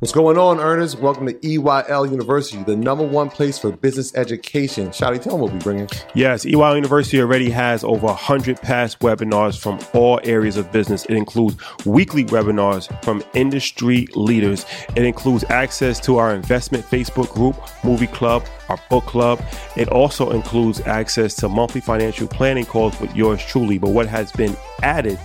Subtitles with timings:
[0.00, 0.96] What's going on, earners?
[0.96, 4.90] Welcome to EYL University, the number one place for business education.
[4.90, 5.88] Shouty, tell them what we're bringing.
[6.14, 11.04] Yes, EYL University already has over 100 past webinars from all areas of business.
[11.06, 14.66] It includes weekly webinars from industry leaders.
[14.94, 19.42] It includes access to our investment Facebook group, movie club, our book club.
[19.76, 23.78] It also includes access to monthly financial planning calls with yours truly.
[23.78, 25.16] But what has been added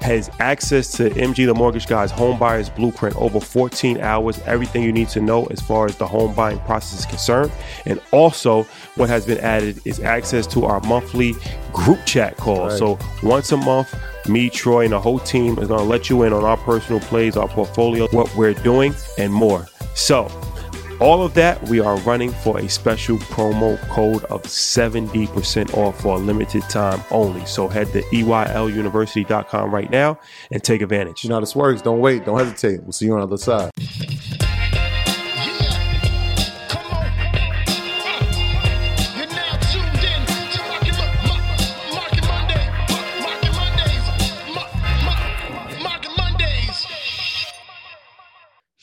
[0.00, 4.92] has access to MG the Mortgage Guy's Home Buyers Blueprint over 14 hours, everything you
[4.92, 7.52] need to know as far as the home buying process is concerned.
[7.86, 8.64] And also,
[8.96, 11.34] what has been added is access to our monthly
[11.72, 12.72] group chat calls.
[12.72, 12.78] Right.
[12.78, 13.94] So once a month,
[14.28, 17.00] me, Troy, and the whole team is going to let you in on our personal
[17.00, 19.66] plays, our portfolio, what we're doing, and more.
[19.94, 20.26] So,
[21.00, 26.16] all of that, we are running for a special promo code of 70% off for
[26.16, 27.44] a limited time only.
[27.46, 30.18] So head to EYLUniversity.com right now
[30.50, 31.22] and take advantage.
[31.22, 31.82] You know how this works.
[31.82, 32.24] Don't wait.
[32.24, 32.82] Don't hesitate.
[32.82, 34.47] We'll see you on the other side.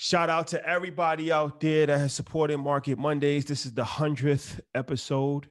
[0.06, 3.44] Shout out to everybody out there that has supported Market Mondays.
[3.44, 5.50] This is the 100th episode.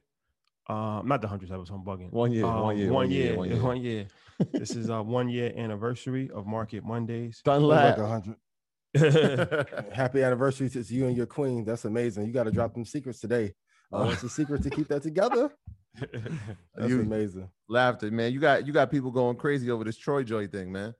[0.69, 2.09] Um, not the 100th episode, I'm bugging.
[2.13, 3.61] One year, Um, one year, one one year, year, one year.
[3.61, 4.07] one year.
[4.53, 7.41] this is our one year anniversary of Market Mondays.
[7.43, 9.91] Done Feels like hundred.
[9.93, 11.65] Happy anniversary to you and your queen.
[11.65, 12.25] That's amazing.
[12.25, 13.53] You got to drop them secrets today.
[13.91, 15.51] Uh, what's the secret to keep that together?
[15.99, 17.49] That's You- amazing.
[17.67, 18.31] Laughter, man.
[18.31, 20.95] You got you got people going crazy over this Troy Joy thing, man.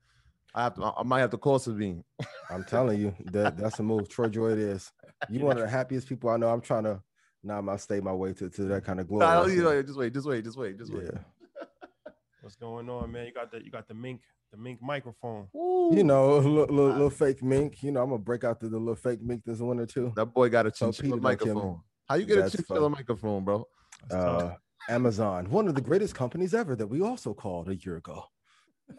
[0.56, 2.02] I have to, I might have to call Sabine.
[2.50, 4.08] I'm telling you, that that's a move.
[4.08, 4.90] Troy Joy it is.
[5.28, 6.48] You one of the happiest people I know.
[6.48, 7.02] I'm trying to
[7.44, 9.26] now I stay my way to, to that kind of glory.
[9.26, 11.04] Nah, you know, just wait, just wait, just wait, just wait.
[11.12, 11.20] yeah.
[12.40, 13.26] What's going on, man?
[13.26, 15.48] You got the you got the mink the mink microphone.
[15.54, 17.82] You know, little, little, little fake mink.
[17.82, 20.12] You know, I'm gonna break out the, the little fake mink this winter too.
[20.16, 21.52] That boy got a So chinchilla Peter don't kill me.
[21.54, 21.80] microphone.
[22.08, 22.94] How you get a That's chinchilla funny.
[22.94, 23.66] microphone, bro?
[24.10, 24.54] Uh,
[24.88, 28.24] Amazon, one of the greatest companies ever that we also called a year ago.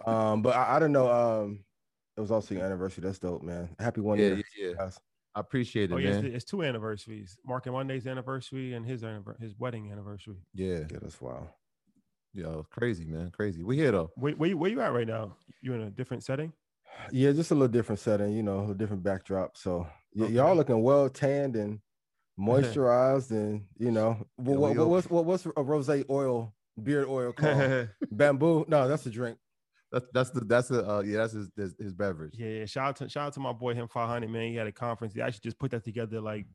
[0.06, 1.10] Um, but I, I don't know.
[1.10, 1.64] Um,
[2.16, 3.04] it was also your anniversary.
[3.04, 3.70] That's dope, man.
[3.80, 4.36] Happy one Yeah, year.
[4.58, 4.74] yeah, yeah.
[4.78, 5.00] guys.
[5.36, 6.26] I appreciate it, oh, yeah, man.
[6.26, 7.38] it's, it's two anniversaries.
[7.46, 9.06] Market Monday's anniversary and his
[9.40, 10.38] his wedding anniversary.
[10.56, 11.50] Yeah, Yeah, that's wild.
[12.34, 13.64] yo, crazy, man, crazy.
[13.64, 14.12] We here though.
[14.16, 15.38] Where, where, you- where you at right now?
[15.62, 16.54] You in a different setting?
[17.12, 19.58] Yeah, just a little different setting, you know, a different backdrop.
[19.58, 20.34] So y- Okay.
[20.34, 21.80] y'all looking well tanned and
[22.40, 27.32] moisturized, and you know, wh- Yo, what, what's what, what's a rose oil, beard oil
[27.38, 27.90] called?
[28.12, 28.66] Bamboo?
[28.68, 29.38] No, that's a drink.
[29.92, 32.34] That's that's the that's the uh yeah that's his his, his beverage.
[32.38, 32.66] Yeah, yeah.
[32.66, 34.50] Shout out to shout out to my boy him 500 man.
[34.50, 35.14] He had a conference.
[35.14, 36.46] He actually just put that together like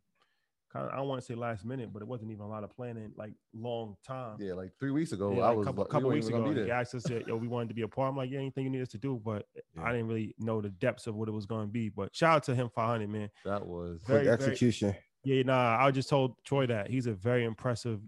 [0.73, 2.65] kind of I don't want to say last minute, but it wasn't even a lot
[2.65, 4.37] of planning, like long time.
[4.41, 6.37] Yeah, like three weeks ago, Yeah, I like was couple, like, couple you weeks weeks
[6.39, 6.51] ago.
[6.51, 6.65] ago.
[6.65, 8.11] He asked us, yo, we wanted to be a part.
[8.11, 9.83] I'm like, yeah, anything you need us to do, but Yeah.
[9.85, 11.91] I didn't really know the depths of what it was going to be.
[11.91, 13.29] But shout out to him 500 man.
[13.45, 14.95] That was Very, Quick very- execution.
[15.25, 18.01] Yeah, nah, I just told Troy that he's a very impressive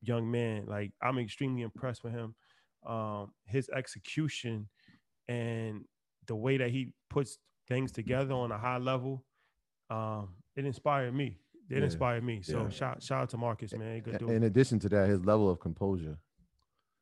[0.00, 0.64] young man.
[0.66, 2.34] Like I'm extremely impressed with him.
[2.86, 4.68] Um, his execution
[5.28, 5.84] and
[6.26, 9.24] the way that he puts things together on a high level,
[9.90, 11.38] um, it inspired me.
[11.70, 12.40] It Yeah, inspired me.
[12.42, 12.68] So yeah.
[12.70, 14.00] shout shout out to Marcus, man.
[14.00, 14.30] Good dude.
[14.30, 16.18] in addition to that, his level of composure.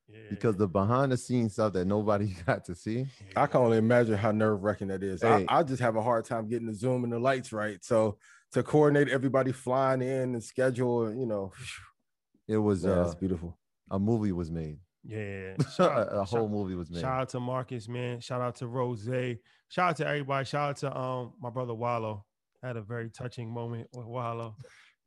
[0.08, 3.06] Yeah, Because the behind the scenes stuff that nobody got to see.
[3.34, 5.22] I can only imagine how nerve wracking that is.
[5.22, 5.44] Hey.
[5.48, 7.84] I, I just have a hard time getting the zoom and the lights right.
[7.84, 8.18] So
[8.52, 11.52] to coordinate everybody flying in and schedule, you know,
[12.46, 13.58] It was yeah, uh, it's beautiful.
[13.90, 14.78] a movie was made.
[15.08, 15.54] Yeah.
[15.58, 17.00] a, Shout, a whole shout- movie was made.
[17.00, 18.20] shout out to Marcus, man.
[18.20, 19.08] Shout out to Rose.
[19.68, 20.44] Shout out to everybody.
[20.44, 22.24] Shout out to um my brother Wallo.
[22.62, 24.56] Had a very touching moment with Wallo.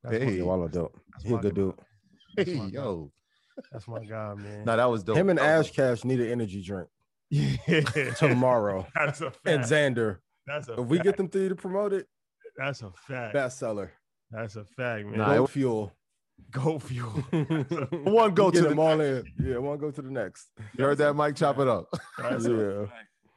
[0.03, 0.37] That's Hey.
[0.37, 0.97] Yeah, Wallo dope.
[1.11, 1.73] that's He a good dude.
[2.37, 2.71] That's Hey, my guy.
[2.79, 3.11] yo,
[3.71, 4.63] That's my guy, man.
[4.65, 5.17] no, that was dope.
[5.17, 6.87] Him and Ash Cash need an energy drink
[7.29, 7.81] yeah.
[8.17, 8.87] tomorrow.
[8.95, 9.47] That's a fact.
[9.47, 9.63] and.
[9.63, 10.17] Xander.
[10.47, 12.07] That's a If we get them three to promote it,
[12.57, 13.35] That's a fact.
[13.35, 13.89] bestseller.
[14.31, 15.17] That's a fact, man.
[15.17, 15.91] Nah, it- fuel.
[16.51, 17.09] Go fuel.
[18.03, 19.23] One go to them the all in.
[19.39, 20.47] Yeah, one go to the next.
[20.75, 21.35] You heard that, Mike?
[21.35, 21.87] Chop it up.
[22.17, 22.85] That's Yeah.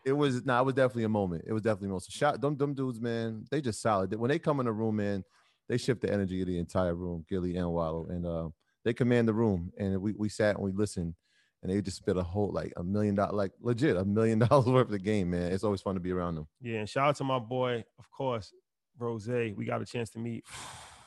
[0.05, 1.45] It was nah, it was definitely a moment.
[1.47, 2.05] It was definitely a moment.
[2.05, 3.45] So shout them, them dudes, man.
[3.51, 4.13] They just solid.
[4.15, 5.25] When they come in the room, man,
[5.69, 8.49] they shift the energy of the entire room, Gillie and Wallo, and uh,
[8.85, 9.73] they command the room.
[9.79, 11.15] And we we sat and we listened,
[11.63, 14.67] and they just spit a whole like a million dollar, like legit a million dollars
[14.67, 15.53] worth of the game, man.
[15.53, 16.49] It's always fun to be around them.
[16.61, 18.53] Yeah, and shout out to my boy, of course,
[18.99, 19.29] Rose.
[19.29, 20.45] We got a chance to meet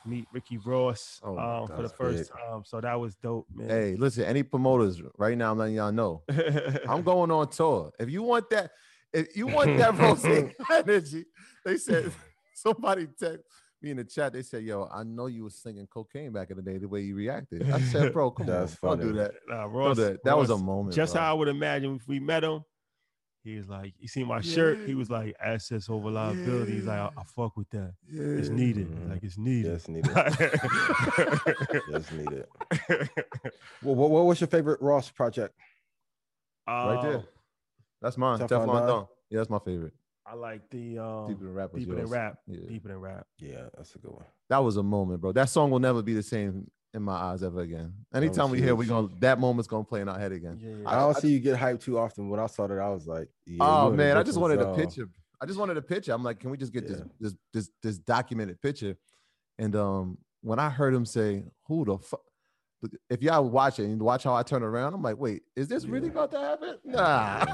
[0.06, 2.40] meet Ricky Ross Oh my um, for the first big.
[2.40, 2.64] time.
[2.66, 3.70] So that was dope, man.
[3.70, 6.24] Hey, listen, any promoters right now, I'm letting y'all know.
[6.88, 7.92] I'm going on tour.
[8.00, 8.72] If you want that,
[9.14, 10.26] if you want that rose
[10.72, 11.26] energy,
[11.64, 12.12] they said
[12.54, 13.44] somebody text
[13.82, 14.34] me in the chat.
[14.34, 16.78] They said, "Yo, I know you was singing cocaine back in the day.
[16.78, 19.32] The way you reacted." I said, "Bro, come That's on, don't do that.
[19.48, 20.24] Nah, Ross, do that.
[20.24, 20.96] That was a moment.
[20.96, 21.22] just bro.
[21.22, 22.64] how I would imagine if we met him.
[23.46, 24.80] He was like, you see my shirt?
[24.88, 26.74] He was like, assets over liability.
[26.74, 27.94] He's like, I, I fuck with that.
[28.12, 28.56] It's Yeah.
[28.56, 28.88] needed.
[28.90, 29.10] Mhm.
[29.12, 29.72] Like it's needed.
[29.72, 30.12] Yes, needed.
[31.92, 32.48] Yes, needed.
[33.84, 35.54] Well, what, what was your favorite Ross project?
[36.68, 37.18] right there.
[37.18, 37.24] Um,
[38.02, 38.40] That's mine.
[38.40, 38.88] Teflon Teflon Don?
[38.88, 39.08] Don.
[39.30, 39.94] Yeah, that's my favorite.
[40.26, 42.38] I like the um, Deeper than rap was deeper than rap.
[42.48, 42.68] Yeah.
[42.68, 43.28] Deeper than rap.
[43.38, 44.26] Yeah, that's a good one.
[44.50, 45.32] That was a moment, bro.
[45.34, 47.94] That song will never be the same in my eyes ever again.
[48.14, 50.58] Anytime we hear, we gonna that moment's gonna play in our head again.
[50.62, 50.90] Yeah, yeah.
[50.90, 52.30] I don't see you get hyped too often.
[52.30, 54.38] When I saw that, I was like, yeah, oh you in a man, I just
[54.38, 54.76] different wanted a zone.
[54.76, 55.10] picture.
[55.42, 56.14] I just wanted a picture.
[56.14, 57.06] I'm like, can we just get this Yeah.
[57.20, 58.96] this this this documented picture?
[59.60, 62.22] And um, when I heard him say, "Who the fuck?"
[63.10, 65.86] If y'all watch it and watch how I turn around, I'm like, wait, is this
[65.86, 66.78] really about to happen?
[66.86, 67.46] Nah.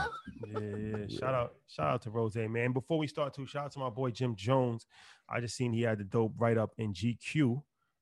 [0.46, 1.08] yeah, yeah, yeah.
[1.20, 2.74] Shout out, shout out to Rose, man.
[2.74, 4.86] Before we start to shout out to my boy Jim Jones.
[5.30, 7.62] I just seen he had the dope write up in GQ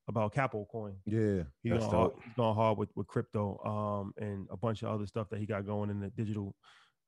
[0.09, 0.95] about Capo Coin.
[1.05, 1.43] Yeah.
[1.61, 2.21] He's That's going, hard, dope.
[2.25, 5.45] he's going hard with, with crypto um, and a bunch of other stuff that he
[5.45, 6.55] got going in the digital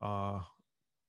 [0.01, 0.39] uh,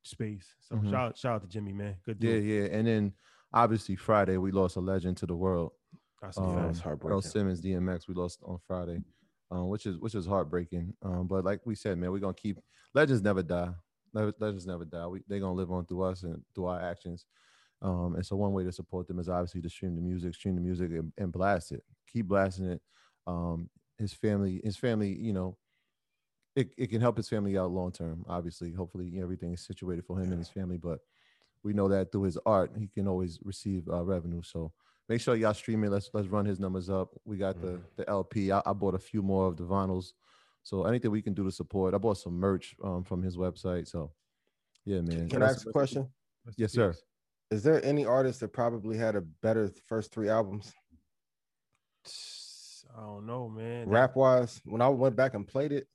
[0.03, 0.47] space.
[0.63, 0.91] So Mhm.
[0.91, 1.97] shout, shout out to Jimmy, man.
[2.05, 2.45] Good Yeah, dude.
[2.45, 2.77] yeah.
[2.77, 3.13] And then
[3.53, 5.73] obviously Friday we lost a legend to the world.
[6.21, 6.95] That's a Um, fact.
[7.03, 7.21] it's Earl.
[7.21, 9.03] Simmons, DMX, we lost on Friday,
[9.51, 10.95] um, which is which is heartbreaking.
[11.03, 12.59] Um, but like we said, man, we're gonna keep
[12.95, 13.73] legends never die.
[14.15, 15.07] Legends never die.
[15.07, 17.27] We, they're gonna live on through us and through our actions.
[17.83, 20.55] Um, and so one way to support them is obviously to stream the music, stream
[20.55, 21.83] the music, and, and blast it.
[22.11, 22.81] Keep blasting it.
[23.27, 23.69] Um,
[23.99, 25.57] his family, his family, you know,
[26.55, 28.25] it, it can help his family out long term.
[28.29, 30.77] Obviously, hopefully everything is situated for him and his family.
[30.77, 31.01] But
[31.63, 34.43] we know that through his art, he can always receive uh, revenue.
[34.43, 34.73] So
[35.09, 35.91] make sure y'all stream it.
[35.91, 37.15] Let's let's run his numbers up.
[37.25, 37.83] We got the Mhm.
[37.97, 38.53] the LP.
[38.53, 40.13] I, I bought a few more of the vinyls.
[40.63, 41.95] So anything we can do to support.
[41.95, 43.89] I bought some merch um, from his website.
[43.89, 44.13] So
[44.85, 45.29] yeah, man.
[45.29, 46.09] Can I ask a question?
[46.45, 46.95] Rest Yes, sir.
[47.53, 47.59] Peace.
[47.59, 50.73] Is there any artist that probably had a better first three albums,
[52.97, 53.89] I don't know, man.
[53.89, 54.61] Rap wise?
[54.65, 55.87] When I went back and played it,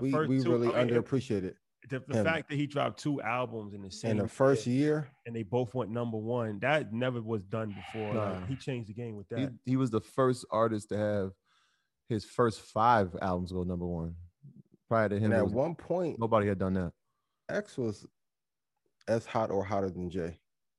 [0.00, 1.54] we, we two- really I mean, underappreciated
[1.90, 5.08] the, the fact that he dropped two albums in the same in the first year.
[5.26, 6.58] and they both went number one.
[6.60, 8.14] That never was done before.
[8.14, 9.38] Like, he changed the game with that.
[9.38, 11.30] he, he was the first artist to have
[12.08, 14.14] his first five albums go number one.
[14.88, 16.92] Prior to him, And at was- one point, nobody had done that.
[17.48, 18.06] X was
[19.06, 20.38] as hot or hotter than Jay.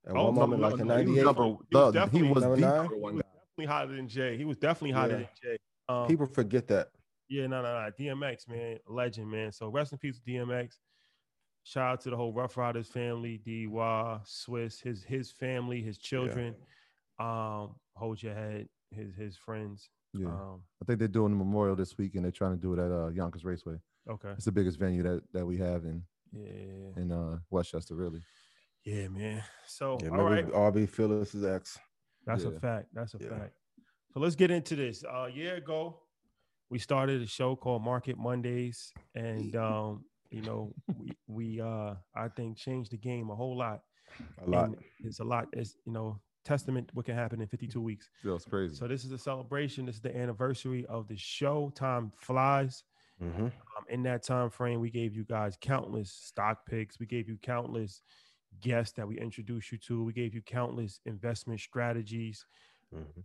[0.09, 1.93] At Oh, one no, moment, no, like no, he was '98, number- Number- he was
[1.93, 2.99] the- he definitely was number nine.
[3.01, 3.21] one guy.
[3.21, 4.37] definitely hotter than Jay.
[4.37, 5.17] He was definitely hotter Yeah.
[5.19, 5.57] than Jay.
[5.87, 6.91] Um, people forget that.
[7.27, 7.91] Yeah, no, no, no.
[7.91, 9.51] DMX, man, legend, man.
[9.51, 10.79] So rest in peace, DMX.
[11.63, 16.55] Shout out to the whole Ruff Ryders family, DY, Swizz, his his family, his children.
[17.19, 19.91] Um, hold your head, his his friends.
[20.13, 22.73] Yeah, Um, I think they're doing the memorial this week, and they're trying to do
[22.73, 23.79] it at uh, Yonkers Raceway.
[24.09, 24.29] okay.
[24.31, 28.21] It's the biggest venue that that we have in Yeah, in uh, Westchester, really.
[28.89, 29.43] Yeah, man.
[29.67, 31.77] So Yeah, all right, Phyllis is X.
[32.25, 32.87] that's a fact.
[32.93, 33.29] That's a Yeah.
[33.29, 33.53] fact.
[34.13, 35.03] So let's get into this.
[35.03, 36.01] Uh, a year ago,
[36.69, 42.27] we started a show called Market Mondays, and um, you know, we we uh, I
[42.35, 43.81] think changed the game a whole lot.
[44.43, 44.65] A lot.
[44.65, 45.47] And it's a lot.
[45.53, 48.09] It's you know testament what can happen in 52 weeks.
[48.23, 48.75] Feels crazy.
[48.75, 49.85] So this is a celebration.
[49.85, 51.71] This is the anniversary of the show.
[51.75, 52.83] Time flies.
[53.21, 53.45] Mhm.
[53.51, 56.99] Um, in that time frame, we gave you guys countless stock picks.
[56.99, 58.01] We gave you countless
[58.59, 60.03] guests that we introduced you to.
[60.03, 62.45] We gave you countless investment strategies.
[62.93, 63.23] Mhm.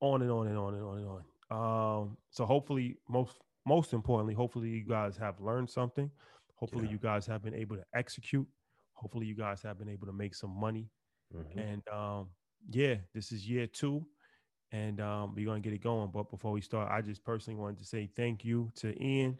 [0.00, 1.24] On and on and on and on and on.
[1.50, 6.10] Um, so hopefully, most most importantly, hopefully you guys have learned something.
[6.54, 6.92] Hopefully Yeah.
[6.92, 8.48] you guys have been able to execute.
[8.94, 10.90] Hopefully you guys have been able to make some money.
[11.34, 11.56] Mhm.
[11.56, 12.30] And um,
[12.70, 14.06] yeah, this is year two,
[14.72, 16.10] and um, we're gonna get it going.
[16.10, 19.38] But before we start, I just personally wanted to say thank you to Ian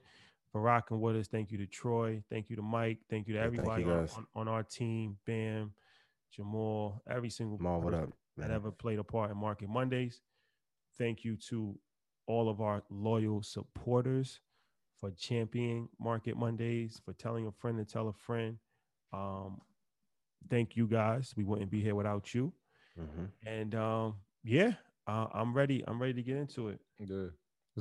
[0.53, 1.29] for rocking with us.
[1.29, 2.23] Thank you to Troy.
[2.31, 2.99] Thank you to Mike.
[3.11, 5.17] Thank you to Yeah, thank you, everybody on, on, on our team.
[5.27, 5.73] Bam,
[6.33, 8.15] Jamal, every single Mal, what person up?
[8.37, 10.21] that ever played a part in Market Mondays.
[10.97, 11.79] Thank you to
[12.27, 14.41] all of our loyal supporters
[15.01, 18.59] for championing Market Mondays, for telling a friend to tell a friend.
[19.13, 19.61] Um,
[20.51, 21.35] thank you guys.
[21.37, 22.53] We wouldn't be here without you.
[22.99, 23.31] Mhm.
[23.47, 24.73] And um, yeah,
[25.07, 25.85] uh, I'm ready.
[25.87, 26.81] I'm ready to get into it.
[26.99, 27.29] Yeah,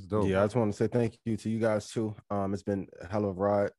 [0.06, 0.28] dope.
[0.28, 2.16] Yeah, I just want to say thank you to you guys too.
[2.30, 3.72] Um, it's been a hell of a ride.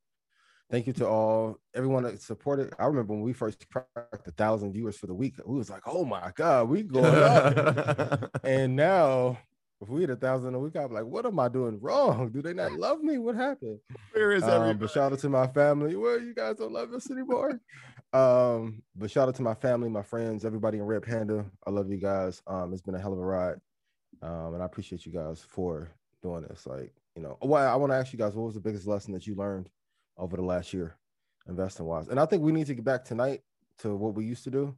[0.71, 2.75] Thank you to all everyone that supported.
[2.79, 5.83] I remember when we first cracked a thousand viewers for the week, we was like,
[5.87, 9.39] "Oh my god, we going up!" and now,
[9.81, 12.29] if we hit a thousand a week, I'm like, "What am I doing wrong?
[12.31, 13.17] Do they not love me?
[13.17, 13.79] What happened?"
[14.13, 15.97] Where is Um, but shout out to my family.
[15.97, 17.61] Well, you guys don't love us anymore.
[18.13, 21.47] um, but shout out to my family, my friends, everybody in Red Panda.
[21.67, 22.43] I love you guys.
[22.47, 23.57] Um, it's been a hell of a ride.
[24.21, 25.89] Um, and I appreciate you guys for
[26.23, 26.67] doing this.
[26.67, 29.13] Like, you know, well, I want to ask you guys, what was the biggest lesson
[29.15, 29.69] that you learned
[30.17, 30.97] over the last year,
[31.49, 32.09] investing wise?
[32.09, 33.43] And I think we need to get back tonight
[33.79, 34.75] to what we used to do.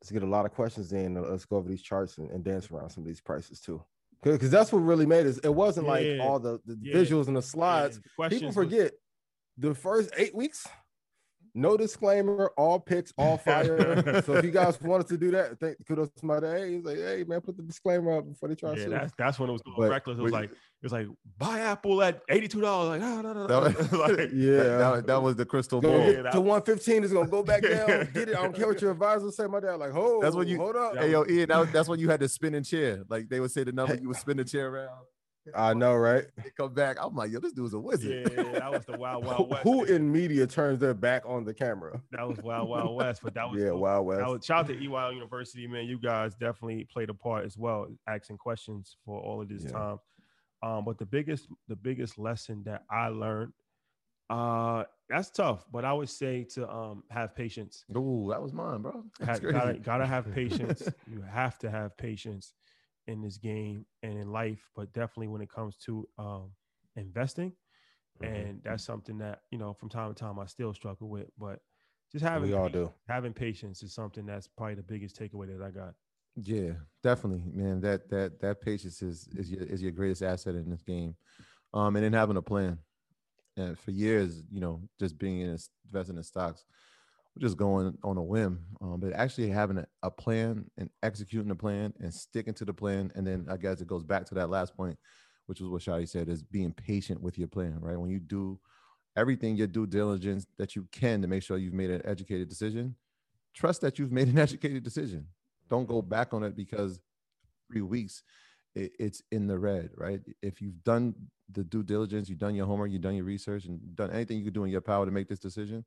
[0.00, 1.16] Let's get a lot of questions in.
[1.16, 3.82] Uh, let's go over these charts and, and dance around some of these prices too.
[4.22, 5.38] Because that's what really made us.
[5.38, 6.18] It wasn't like Yeah.
[6.24, 6.94] all the, the Yeah.
[6.94, 7.96] visuals and the slides.
[7.96, 8.92] And People questions was- forget
[9.56, 10.66] the first eight weeks,
[11.58, 14.22] no disclaimer, all picks, all fire.
[14.22, 16.74] so if you guys wanted to do that, thank kudos to my day.
[16.74, 18.90] He's like, hey man, put the disclaimer up before they try to Yeah, sue.
[18.90, 20.18] that's that's when it was But reckless.
[20.18, 22.90] It was we- like it was like buy Apple at eighty two dollars.
[22.90, 23.46] Like no no no.
[23.46, 23.68] no.
[23.68, 24.56] That was, like, Yeah.
[24.62, 25.98] that, that- that was the crystal ball.
[26.10, 27.86] Yeah, that- to 115 is gonna go back down.
[28.14, 28.36] Get it.
[28.36, 29.46] I don't care what your advisor say.
[29.46, 30.96] My dad, like, hold, That's what you- hold up.
[30.96, 33.02] Hey yo, Ian, that, was- that's when you had to spin in the chair.
[33.08, 35.04] Like they would say the number, you would spin the chair around.
[35.54, 36.24] I know, right?
[36.36, 36.96] They come back.
[37.00, 38.30] I'm like, yo, this dude's a wizard.
[38.36, 39.62] yeah, that was the wild wild west.
[39.64, 42.00] Who in media turns their back on the camera?
[42.12, 43.20] that was wild wild west.
[43.22, 43.80] But that was Yeah, dope.
[43.80, 44.26] Wild West.
[44.28, 45.86] Was, shout out to EYL University, man.
[45.86, 49.70] You guys definitely played a part as well, asking questions for all of this Yeah.
[49.70, 49.98] time.
[50.62, 53.52] Um, but the biggest, the biggest lesson that I learned,
[54.30, 55.64] uh, that's tough.
[55.72, 57.84] But I would say to um have patience.
[57.96, 59.04] Ooh, that was mine, bro.
[59.20, 60.88] That's Ha- gotta, gotta have patience.
[61.06, 62.52] you have to have patience
[63.08, 66.52] in this game and in life, but definitely when it comes to um
[66.96, 67.54] investing.
[68.20, 68.28] Mhm.
[68.28, 71.28] And that's something that you know from time to time I still struggle with.
[71.38, 71.60] But
[72.12, 72.92] just having we all do.
[73.08, 75.94] having patience is something that's probably the biggest takeaway that I got.
[76.36, 77.80] Yeah, definitely, man.
[77.80, 81.16] That that that patience is is your is your greatest asset in this game,
[81.74, 82.78] um, and then having a plan.
[83.56, 86.64] And for years, you know, just being in investing in stocks,
[87.38, 88.64] just going on a whim.
[88.80, 92.72] Um, but actually having a, a plan and executing the plan and sticking to the
[92.72, 94.98] plan, and then I guess it goes back to that last point,
[95.46, 97.78] which was what Shadi said, is being patient with your plan.
[97.80, 98.58] Right when you do
[99.16, 102.94] everything your due diligence that you can to make sure you've made an educated decision,
[103.54, 105.26] trust that you've made an educated decision
[105.68, 107.00] don't go back on it because
[107.70, 108.22] three weeks
[108.74, 111.14] it, it's in the red right if you've done
[111.52, 114.44] the due diligence you've done your homework you've done your research and done anything you
[114.44, 115.84] could do in your power to make this decision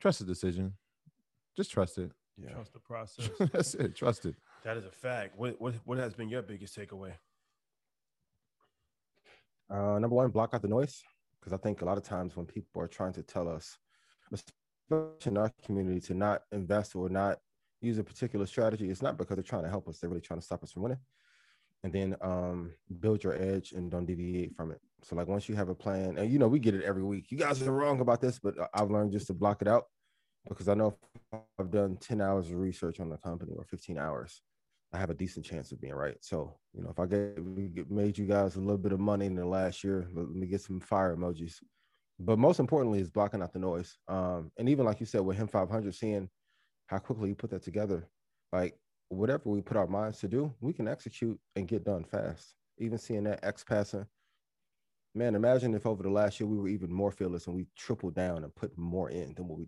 [0.00, 0.72] trust the decision
[1.56, 2.50] just trust it Yeah.
[2.50, 3.30] Trust the process.
[3.52, 5.36] that's it trust it that is a fact.
[5.36, 7.12] What what what has been your biggest takeaway?
[9.68, 11.02] Uh, number one, block out the noise.
[11.40, 13.76] Because I think a lot of times when people are trying to tell us,
[14.32, 17.38] especially in our community, to not invest or not
[17.80, 19.98] use a particular strategy, it's not because they're trying to help us.
[19.98, 21.00] They're really trying to stop us from winning.
[21.82, 24.80] And then um, build your edge and don't deviate from it.
[25.02, 27.32] So, like, once you have a plan, and you know, we get it every week.
[27.32, 29.86] You guys are wrong about this, but I- I've learned just to block it out
[30.48, 30.96] because I know
[31.32, 34.40] if I've done 10 hours of research on the company or 15 hours,
[34.92, 36.16] I have a decent chance of being right.
[36.20, 39.26] So, you know, if I get, get made you guys a little bit of money
[39.26, 41.54] in the last year, let me get some fire emojis.
[42.18, 43.96] But most importantly, is blocking out the noise.
[44.08, 46.28] Um, and even like you said, with him 500, seeing
[46.88, 48.06] how quickly you put that together,
[48.52, 48.76] like
[49.08, 52.54] whatever we put our minds to do, we can execute and get done fast.
[52.78, 54.06] Even seeing that X passing,
[55.14, 58.14] man, imagine if over the last year we were even more fearless and we tripled
[58.14, 59.66] down and put more in than what we.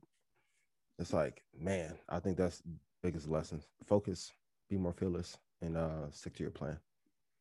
[0.99, 2.71] It's like, man, I think that's the
[3.03, 3.63] biggest lesson.
[3.85, 4.33] Focus,
[4.71, 6.79] be more fearless, and uh, stick to your plan.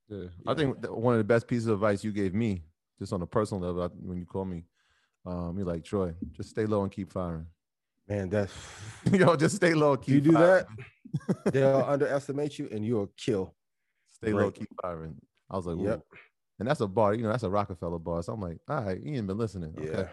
[0.10, 0.28] yeah.
[0.48, 2.62] i think one of the best pieces of advice you gave me
[3.00, 4.66] just on a personal level I- when you called me
[5.26, 7.48] um you're like troy just stay low and keep firing
[8.10, 8.54] Man, that's
[9.12, 10.66] yo just stay low Keep you do firing.
[11.44, 13.56] that, they'll underestimate you and you'll kill.
[14.10, 15.16] stay low keep firing
[15.50, 16.00] i was like Yep.
[16.00, 16.18] Ooh.
[16.60, 19.02] and that's a bar you know that's a rockefeller bar so i'm like all right
[19.02, 19.92] you ain't been listening okay.
[20.02, 20.08] Yeah,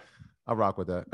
[0.46, 1.04] I rock with that.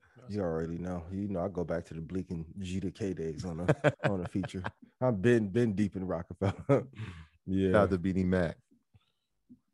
[0.28, 1.02] you already know.
[1.12, 3.92] You know, I go back to the Bleek and G to K days on a
[4.10, 4.62] on a feature.
[5.00, 6.54] I've been been deep in Rockefeller.
[6.68, 6.86] Shout
[7.46, 7.78] yeah.
[7.78, 8.56] out to Beanie Mac.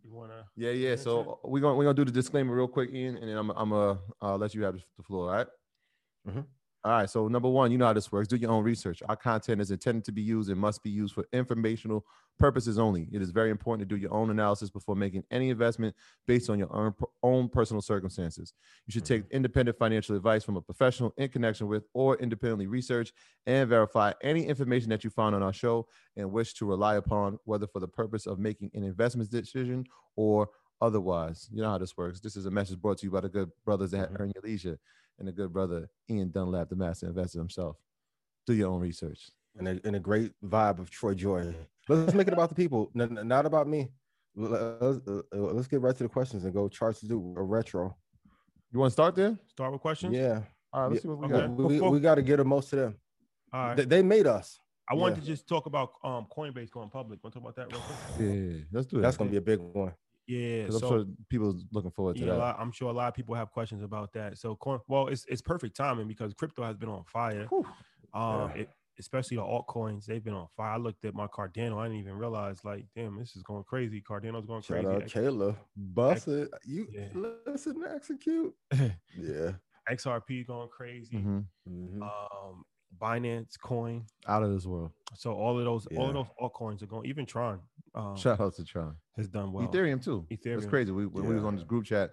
[0.04, 0.44] You wanna?
[0.56, 0.90] Yeah, yeah.
[0.90, 3.50] That's So we're gonna we're gonna do the disclaimer real quick, Ian, and then I'm
[3.50, 5.30] I'm uh I'll let you have the floor.
[5.30, 5.46] All right?
[6.28, 6.44] Mhm.
[6.84, 7.08] All right.
[7.08, 8.28] So number one, you know how this works.
[8.28, 9.02] Do your own research.
[9.08, 12.04] Our content is intended to be used and must be used for informational
[12.38, 13.08] purposes only.
[13.10, 15.94] It is very important to do your own analysis before making any investment
[16.26, 18.52] based on your own, own personal circumstances.
[18.86, 23.14] You should take independent financial advice from a professional in connection with or independently research
[23.46, 25.88] and verify any information that you find on our show
[26.18, 29.86] and wish to rely upon, whether for the purpose of making an investment decision
[30.16, 30.50] or
[30.82, 31.48] otherwise.
[31.50, 32.20] You know how this works.
[32.20, 34.20] This is a message brought to you by the good brothers that Mhm.
[34.20, 34.78] earn your leisure
[35.18, 37.76] and the good brother Ian Dunlap, the master investor himself.
[38.46, 39.30] Do your own research.
[39.56, 41.54] and a, and a great vibe of Troy Joy.
[41.88, 43.88] Let's make it about the people, n- n- not about me.
[44.34, 47.42] Let's, uh, uh, let's get right to the questions and go charts to do a
[47.42, 47.96] retro.
[48.72, 49.38] You want to start there?
[49.46, 50.14] Start with questions.
[50.16, 50.40] Yeah,
[50.72, 51.46] All right, let's Yeah, see what we okay.
[51.46, 51.50] got.
[51.50, 52.96] we, we, Before- got to get them most of them.
[53.52, 53.76] All right.
[53.76, 54.58] They, they made us.
[54.90, 55.20] I wanted yeah.
[55.20, 57.22] to just talk about um Coinbase going public.
[57.22, 57.98] Want to talk about that real quick?
[58.20, 59.02] Yeah, let's do that.
[59.02, 59.94] That's gonna be a big one.
[60.26, 60.66] Yeah.
[60.66, 62.38] 'Cause I'm So sure people looking forward to yeah, that.
[62.38, 64.38] lot, I'm sure a lot of people have questions about that.
[64.38, 67.52] So, well, it's it's perfect timing because crypto has been on fire.
[68.14, 68.56] Um, Yeah.
[68.56, 70.74] it, especially the altcoins, they've been on fire.
[70.74, 74.00] I looked at my Cardano, I didn't even realize, like, damn, this is going crazy.
[74.02, 74.86] Cardano's going Shout crazy.
[74.86, 76.50] out Kayla, bust it.
[76.64, 77.08] You Yeah.
[77.12, 78.54] listen, to execute.
[79.16, 79.58] Yeah.
[79.88, 81.16] XRP going crazy.
[81.18, 81.48] Mhm.
[81.68, 82.00] Mhm.
[82.02, 82.64] Um,
[83.00, 84.04] Binance Coin.
[84.26, 84.90] Out of this world.
[85.14, 86.22] So all of those, all of Yeah.
[86.22, 87.06] those altcoins are going.
[87.06, 87.60] Even Tron
[87.94, 88.96] um, Shout out to Tron.
[89.16, 89.66] has done well.
[89.68, 90.26] Ethereum too.
[90.30, 90.56] Ethereum.
[90.58, 90.90] It's crazy.
[90.92, 92.10] We when we was on this group chat,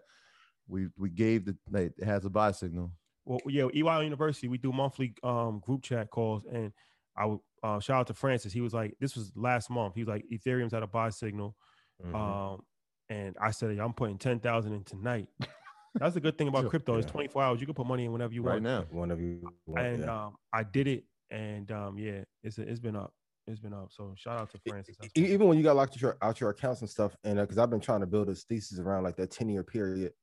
[0.68, 2.92] we we gave the like, it has a buy signal.
[3.26, 6.72] Well, yeah, EY University, we do monthly um, group chat calls, and
[7.16, 8.52] I would uh, shout out to Francis.
[8.52, 9.94] He was like, this was last month.
[9.96, 11.56] He was like, Ethereum's at a buy signal,
[12.04, 12.16] Mhm.
[12.16, 12.62] um,
[13.10, 15.28] and I said, I'm putting ten thousand in tonight.
[15.96, 16.96] That's the good thing about crypto.
[16.98, 17.60] It's 24 hours.
[17.60, 18.66] You can put money in whenever you right want.
[18.66, 18.98] Right now.
[18.98, 19.42] One of you.
[19.66, 20.26] want- And yeah.
[20.26, 23.14] um, I did it, and um, yeah, it's it's been up.
[23.48, 23.90] It's been up.
[23.92, 24.96] So shout out to Francis.
[25.00, 25.26] That's cool.
[25.26, 27.70] even when you got locked out your, out your accounts and stuff, and because I've
[27.70, 30.14] been trying to build this thesis around like that 10 year period.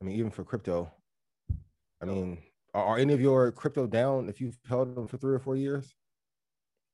[0.00, 0.92] I mean, even for crypto,
[2.02, 2.38] I mean,
[2.74, 5.56] are, are any of your crypto down if you've held them for three or four
[5.56, 5.94] years?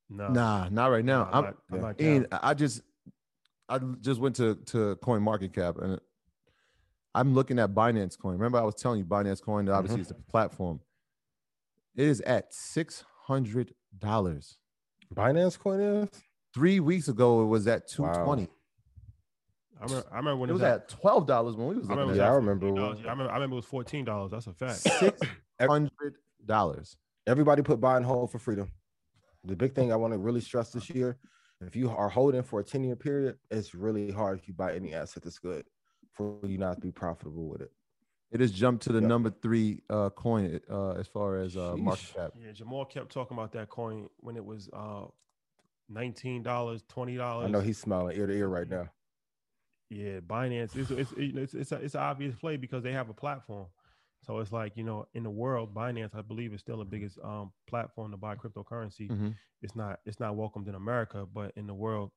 [0.09, 1.25] no, Nah, not right now.
[1.25, 1.81] no, I'm I'm, not, I'm yeah.
[1.83, 2.27] not and.
[2.43, 2.83] I just
[3.69, 5.99] I just went to to Coin Market Cap and
[7.15, 8.33] I'm looking at Binance Coin.
[8.35, 9.67] Remember, I was telling you Binance Coin.
[9.67, 10.05] That obviously, Mhm.
[10.07, 10.81] is a platform.
[11.95, 14.59] It is at six hundred dollars.
[15.15, 16.09] Binance coin is?
[16.55, 18.45] Three weeks ago, it was at two twenty.
[18.45, 18.49] Wow.
[19.81, 22.15] I remember, I remember when It was at twelve dollars when we was I remember,
[22.15, 22.73] Yeah, I remember $14.
[22.97, 23.31] when- Yeah, I remember.
[23.31, 24.31] I remember it was fourteen dollars.
[24.31, 24.77] That's a fact.
[24.79, 25.21] six
[25.61, 26.17] hundred
[26.47, 26.97] dollars.
[27.27, 28.71] Everybody put buy and hold for freedom.
[29.45, 31.19] The big thing I want to really stress this year,
[31.61, 34.75] if you are holding for a 10 year period, it's really hard if you buy
[34.75, 35.67] any asset that's good
[36.15, 37.73] for you not to be profitable with it.
[38.31, 39.09] It has jumped to the Yep.
[39.09, 42.33] number three uh, coin uh, as far as uh, market cap.
[42.39, 45.07] Yeah, Jamal kept talking about that coin when it was uh
[45.89, 47.47] nineteen dollars, twenty dollars.
[47.49, 48.89] I know he's smiling ear to ear right now.
[49.91, 50.75] Yeah, Binance.
[50.77, 53.67] It's it's you it's it's, a, it's an obvious play because they have a platform.
[54.25, 57.19] So it's like you know, in the world, Binance, I believe, is still the biggest
[57.23, 59.11] um platform to buy cryptocurrency.
[59.11, 59.35] Mhm.
[59.61, 62.13] It's not it's not welcomed in America, but in the world,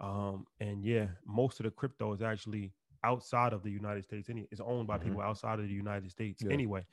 [0.00, 2.72] um, and yeah, most of the crypto is actually
[3.04, 4.28] outside of the United States.
[4.28, 5.02] Any is owned by Mhm.
[5.04, 6.52] people outside of the United States Yeah.
[6.52, 6.84] anyway.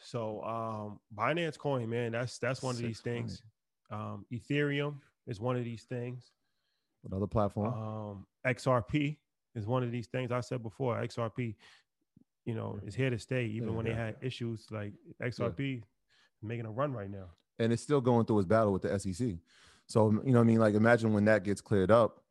[0.00, 3.02] So um, Binance Coin, man, that's that's one of these 600.
[3.28, 3.42] things.
[3.90, 6.32] Um, Ethereum is one of these things.
[7.04, 7.74] Another platform.
[7.74, 9.18] Um, XRP
[9.54, 10.96] is one of these things I said before.
[11.00, 11.54] XRP,
[12.44, 13.44] you know, is here to stay.
[13.46, 15.82] Even Yeah, when they had issues, like XRP
[16.40, 17.30] making a run right now.
[17.58, 19.38] and it's still going through its battle with the SEC.
[19.86, 22.21] So you know, what I mean, like imagine when that gets cleared up,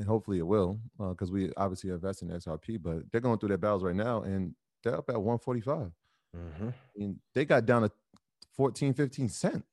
[0.00, 3.58] and hopefully it will, because we obviously invest in XRP, but they're going through their
[3.58, 5.92] battles right now, and they're up at 145.
[6.34, 6.68] Mhm.
[6.70, 7.90] I mean, they got down to
[8.56, 9.64] 14, 15 cent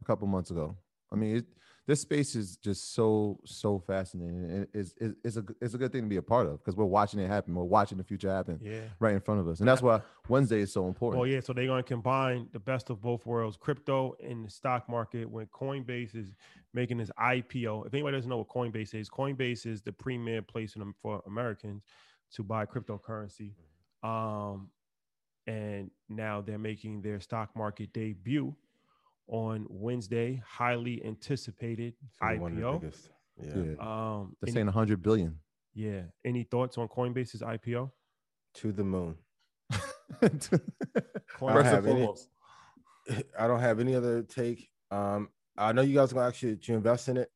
[0.00, 0.76] a couple months ago.
[1.10, 1.46] I mean, it,
[1.86, 5.92] this space is just so so fascinating, and it's it's, it's a it's a good
[5.92, 7.54] thing to be a part of because we're watching it happen.
[7.54, 8.80] We're watching the future happen Yeah.
[8.98, 11.20] right in front of us, and that's why Wednesday is so important.
[11.20, 11.38] Well, yeah.
[11.38, 15.30] So they're going to combine the best of both worlds, crypto and the stock market.
[15.30, 16.34] When Coinbase is
[16.76, 20.76] making this IPO, if anybody doesn't know what Coinbase is, Coinbase is the premier place
[21.00, 21.82] for Americans
[22.34, 23.54] to buy cryptocurrency.
[24.02, 24.68] Um,
[25.46, 28.54] and now they're making their stock market debut
[29.26, 30.42] on Wednesday.
[30.46, 32.80] Highly anticipated It's one of the IPO.
[32.82, 33.10] biggest.
[33.38, 33.74] yeah, Yeah.
[33.80, 35.38] Um, they're any- saying 100 billion.
[35.74, 36.02] yeah.
[36.24, 37.90] Any thoughts on Coinbase's IPO?
[38.54, 39.16] To the moon.
[40.20, 40.50] First
[41.40, 42.08] don't and have any-
[43.38, 44.68] I don't have any other take.
[44.90, 47.30] Um, I know you guys are gonna actually to invest in it.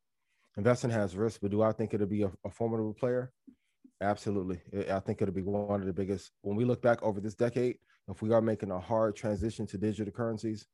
[0.57, 3.33] Investing has risk, but do I think it'll be a, a formidable player?
[4.01, 4.61] Absolutely.
[4.91, 6.33] I- think it'll be one of the biggest.
[6.43, 7.79] When we look back over this decade,
[8.09, 10.67] if we are making a hard transition to digital currencies,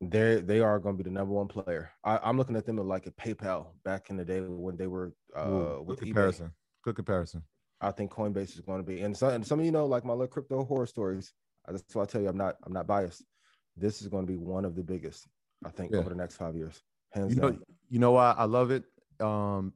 [0.00, 1.90] they they are going to be the number one player.
[2.04, 5.12] I, I'm looking at them like a PayPal back in the day when they were
[5.36, 6.12] uh, Ooh, with good eBay.
[6.12, 6.52] comparison.
[6.84, 7.42] Good comparison.
[7.80, 10.04] I think Coinbase is going to be, and some, and some of you know, like
[10.04, 11.32] my little crypto horror stories.
[11.66, 13.24] That's why I tell you, I'm not, I'm not biased.
[13.76, 15.28] This is going to be one of the biggest,
[15.64, 15.98] I think, Yeah.
[15.98, 17.62] over the next five years, hands You know, down.
[17.88, 18.84] you know why I love it.
[19.20, 19.72] Um,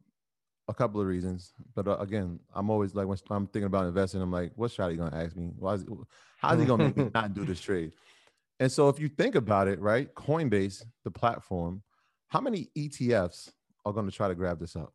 [0.69, 4.23] a couple of reasons, but uh, again, I'm always like when I'm thinking about investing,
[4.23, 5.51] I'm like, what's Shotty gonna ask me?
[5.59, 5.85] Why is
[6.39, 7.93] how's he gonna make me not do this trade?
[8.61, 11.83] And so, if you think about it, right, Coinbase, the platform,
[12.29, 13.51] how many ETFs
[13.85, 14.93] are going to try to grab this up?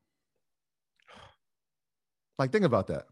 [2.40, 3.08] Like, think about that.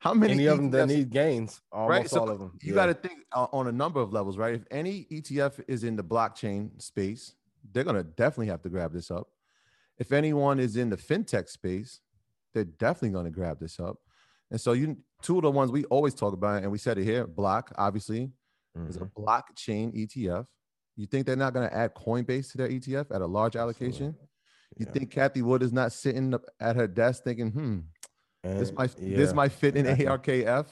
[0.00, 2.10] How many Any of them that need gains, almost right?
[2.10, 2.52] So all of them.
[2.62, 2.74] you Yeah.
[2.74, 4.54] got to think uh, on a number of levels, right?
[4.54, 7.34] If any ETF is in the blockchain space,
[7.72, 9.28] they're gonna definitely have to grab this up.
[9.98, 12.00] If anyone is in the fintech space,
[12.54, 13.98] they're definitely gonna grab this up.
[14.50, 17.04] And so you two of the ones we always talk about, and we said it
[17.04, 18.32] here, BLOK, obviously,
[18.88, 19.12] is a Mhm.
[19.12, 20.46] blockchain ETF.
[20.96, 24.16] You think they're not gonna add Coinbase to their ETF at a large allocation?
[24.78, 24.92] You Yeah.
[24.92, 27.78] think Cathie Wood is not sitting at her desk thinking, hmm,
[28.42, 29.86] this And- might this yeah, might fit in.
[30.06, 30.66] ARKF,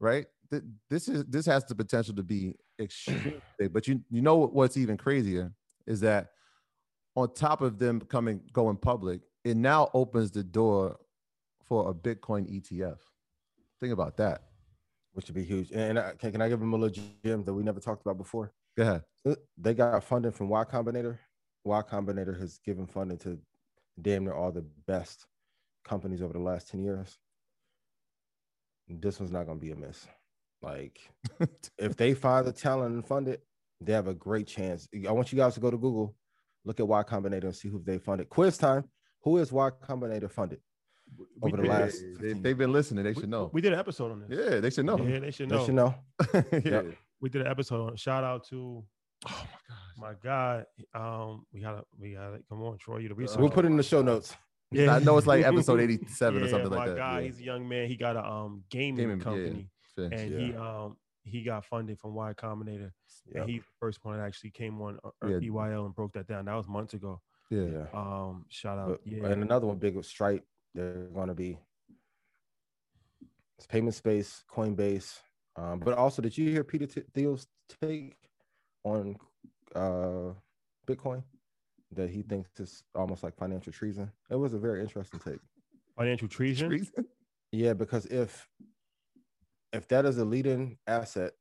[0.00, 0.26] right?
[0.50, 3.72] Th- This is this has the potential to be extremely big.
[3.72, 5.52] But you you know what's even crazier
[5.86, 6.28] is that
[7.14, 10.98] on top of them coming going public, it now opens the door
[11.64, 12.98] for a Bitcoin ETF.
[13.80, 14.42] Think about that.
[15.12, 15.70] which would be huge.
[15.72, 18.16] And I, can, can I give them a little gem that we never talked about
[18.18, 18.52] before?
[18.76, 19.02] Go ahead.
[19.26, 21.18] Uh, They got funding from Y Combinator.
[21.64, 23.38] Y Combinator has given funding to
[24.00, 25.26] damn near all the best
[25.88, 27.18] companies over the last 10 years.
[28.88, 30.06] This one's not going to be a miss.
[30.62, 30.98] Like,
[31.78, 33.44] if they find the talent and fund it,
[33.80, 34.88] they have a great chance.
[35.06, 36.14] I want you guys to go to Google,
[36.64, 38.28] look at Y Combinator and see who they funded.
[38.28, 38.84] Quiz time.
[39.22, 40.60] Who is Y Combinator funded
[41.40, 42.00] We over the last?
[42.18, 43.04] They, 15 they've been listening.
[43.04, 43.50] They we- should know.
[43.52, 44.38] We did an episode on this.
[44.38, 44.98] Yeah, they should know.
[44.98, 45.58] Yeah, they should know.
[45.58, 45.94] They should know.
[46.64, 46.82] yeah.
[47.20, 47.96] We did an episode on.
[47.96, 48.84] Shout out to
[49.26, 49.46] Oh
[49.96, 50.64] my god!
[50.94, 51.30] my God.
[51.30, 52.98] Um, we gotta, we gotta come on, Troy.
[52.98, 53.38] You the research.
[53.38, 54.34] We'll put it in the show notes.
[54.74, 54.88] Gosh.
[54.88, 56.92] I know it's like episode 87 or something like that.
[56.92, 57.26] My guy, Yeah.
[57.26, 57.88] he's a young man.
[57.88, 60.10] He got a um gaming, Gaming, company, Fish.
[60.12, 60.38] and Yeah.
[60.38, 62.92] he um he got funding from Y Combinator.
[63.32, 63.42] Yeah.
[63.42, 65.36] And he's the first one that actually came on uh, Yeah.
[65.50, 66.46] EYL and broke that down.
[66.46, 67.20] That was months ago.
[67.50, 67.64] yeah.
[67.64, 67.86] Yeah.
[67.92, 68.88] Um, shout out.
[68.88, 71.58] But- Yeah, And another one big with Stripe, they're going to be
[73.58, 75.18] it's payment space, Coinbase.
[75.56, 77.46] Um, but also, did you hear Peter T- Thiel's
[77.82, 78.16] take
[78.84, 79.16] on
[79.74, 80.32] uh,
[80.86, 81.24] Bitcoin?
[81.92, 84.10] That he thinks it's almost like financial treason.
[84.30, 85.40] It was a very interesting take.
[85.96, 86.68] financial treason.
[86.68, 87.06] Treason?
[87.50, 88.46] Yeah, because if
[89.72, 91.32] if that is a leading asset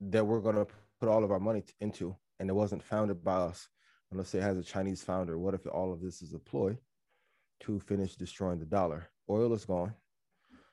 [0.00, 0.66] that we're going to
[1.00, 3.68] put all of our money t- into, and it wasn't founded by us,
[4.10, 6.38] and let's say it has a Chinese founder, what if all of this is a
[6.38, 6.76] ploy
[7.60, 9.08] to finish destroying the dollar?
[9.28, 9.94] Oil is gone.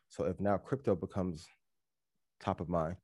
[0.09, 1.47] So if now crypto becomes
[2.39, 2.97] top of mind,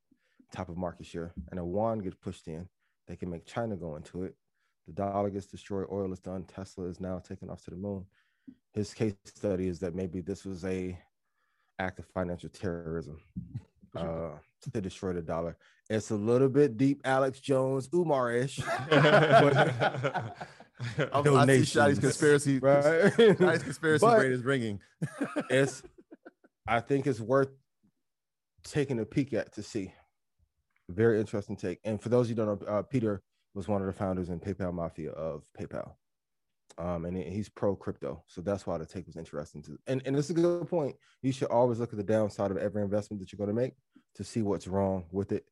[0.54, 2.68] top of market share, and a yuan gets pushed in,
[3.08, 4.36] they can make China go into it.
[4.90, 8.06] The dollar gets destroyed, oil is done, Tesla is now taken off to the moon.
[8.74, 10.98] His case study is that maybe this was a
[11.78, 13.20] act of financial terrorism
[13.96, 14.32] uh,
[14.74, 15.58] to destroy the dollar.
[15.92, 18.60] It's a little bit deep, Alex Jones, Umar-ish.
[18.92, 20.32] I'm-
[20.98, 21.70] I see Donations.
[21.70, 22.58] Shotty's conspiracy.
[22.64, 23.14] right?
[23.14, 24.80] Shotty's conspiracy But- brain is ringing.
[25.52, 25.84] it's
[26.68, 27.50] I think it's worth
[28.64, 29.94] taking a peek at to see.
[30.90, 31.80] Very interesting take.
[31.84, 33.22] And for those of you who don't know, uh, Peter
[33.54, 35.94] was one of the founders in PayPal Mafia of PayPal.
[36.78, 38.24] Um, and he's pro crypto.
[38.28, 40.96] So that's why the take was interesting to and, and it's a good point.
[41.22, 43.74] You should always look at the downside of every investment that you're going to make
[44.16, 45.46] to see what's wrong with it.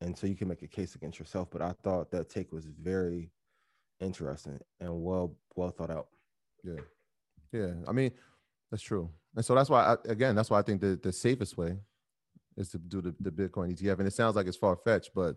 [0.00, 1.48] And so you can make a case against yourself.
[1.50, 3.30] But I thought that take was very
[4.00, 6.06] interesting and well well thought out.
[6.64, 6.80] Yeah.
[7.52, 7.72] Yeah.
[7.86, 8.12] I mean,
[8.70, 9.10] that's true.
[9.36, 11.76] And so that's why, I, again, that's why I think the, the safest way
[12.56, 13.98] is to do the, the Bitcoin ETF.
[13.98, 15.36] And it sounds like it's far fetched, but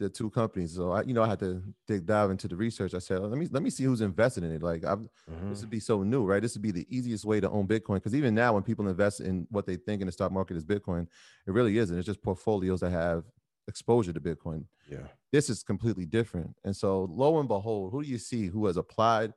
[0.00, 0.74] the two companies.
[0.74, 2.94] So I, you know, I had to dig dive into the research.
[2.94, 4.62] I said, let me let me see who's invested in it.
[4.62, 5.08] Like, I've,
[5.50, 6.42] this would be so new, right?
[6.42, 9.20] This would be the easiest way to own Bitcoin because even now, when people invest
[9.20, 11.06] in what they think in the stock market is Bitcoin,
[11.46, 11.96] it really isn't.
[11.96, 13.24] It's just portfolios that have
[13.68, 15.06] exposure to Bitcoin Yeah.
[15.32, 16.54] this is completely different.
[16.64, 19.32] And so, lo and behold, who do you see who has applied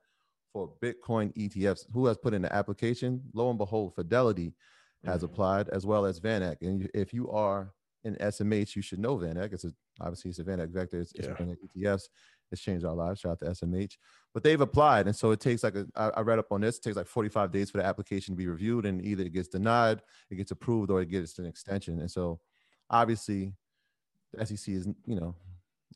[0.51, 1.85] for Bitcoin ETFs?
[1.93, 3.21] Who has put in the application?
[3.33, 4.53] Lo and behold, Fidelity
[5.05, 5.25] has Mhm.
[5.25, 6.57] applied as well as VanEck.
[6.61, 9.53] And if you are in SMH, you should know VanEck.
[9.53, 10.99] It's a, obviously it's a VanEck vector.
[10.99, 11.33] It's, it's Yeah.
[11.75, 12.03] ETFs.
[12.51, 13.19] It's changed our lives.
[13.19, 13.97] Shout out to SMH.
[14.33, 15.85] But they've applied, and so it takes like a.
[15.95, 16.77] I, I read up on this.
[16.77, 19.49] It takes like 45 days for the application to be reviewed, and either it gets
[19.49, 21.99] denied, it gets approved, or it gets an extension.
[21.99, 22.39] And so,
[22.89, 23.53] obviously,
[24.31, 25.35] the SEC is you know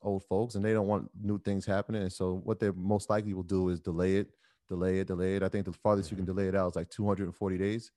[0.02, 2.02] old folks and they don't want new things happening.
[2.02, 4.28] And so what they most likely will do is delay it,
[4.68, 5.44] delay it, delay it.
[5.44, 6.36] I think the farthest you can mm-hmm.
[6.36, 7.92] delay it out is like 240 days.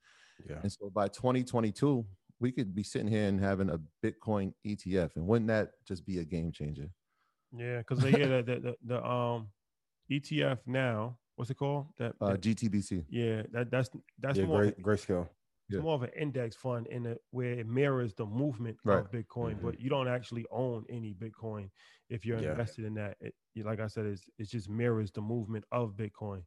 [0.49, 0.57] Yeah.
[0.62, 2.05] And so by 2022,
[2.40, 5.16] we could be sitting here and having a Bitcoin ETF.
[5.16, 6.88] And wouldn't that just be a game changer?
[7.57, 9.49] Yeah, because they yeah, the, the, the, the um
[10.11, 11.87] ETF now, what's it called?
[11.99, 13.05] That, Uh, that- GTBC.
[13.09, 15.23] yeah, that that's that's yeah, more great, of, a- Grayscale.
[15.68, 15.81] it's Yeah.
[15.81, 18.99] more of an index fund in it where it mirrors the movement Right.
[18.99, 19.62] of Bitcoin, Mhm.
[19.62, 21.70] but you don't actually own any Bitcoin
[22.11, 22.51] if you're Yeah.
[22.51, 23.16] invested in that.
[23.20, 26.42] It, like I said, it's, it just mirrors the movement of Bitcoin.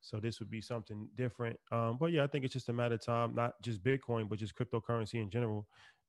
[0.00, 1.58] So this would be something different.
[1.70, 4.38] Um, but yeah, I think it's just a matter of time, not just Bitcoin, but
[4.38, 5.66] just cryptocurrency in general.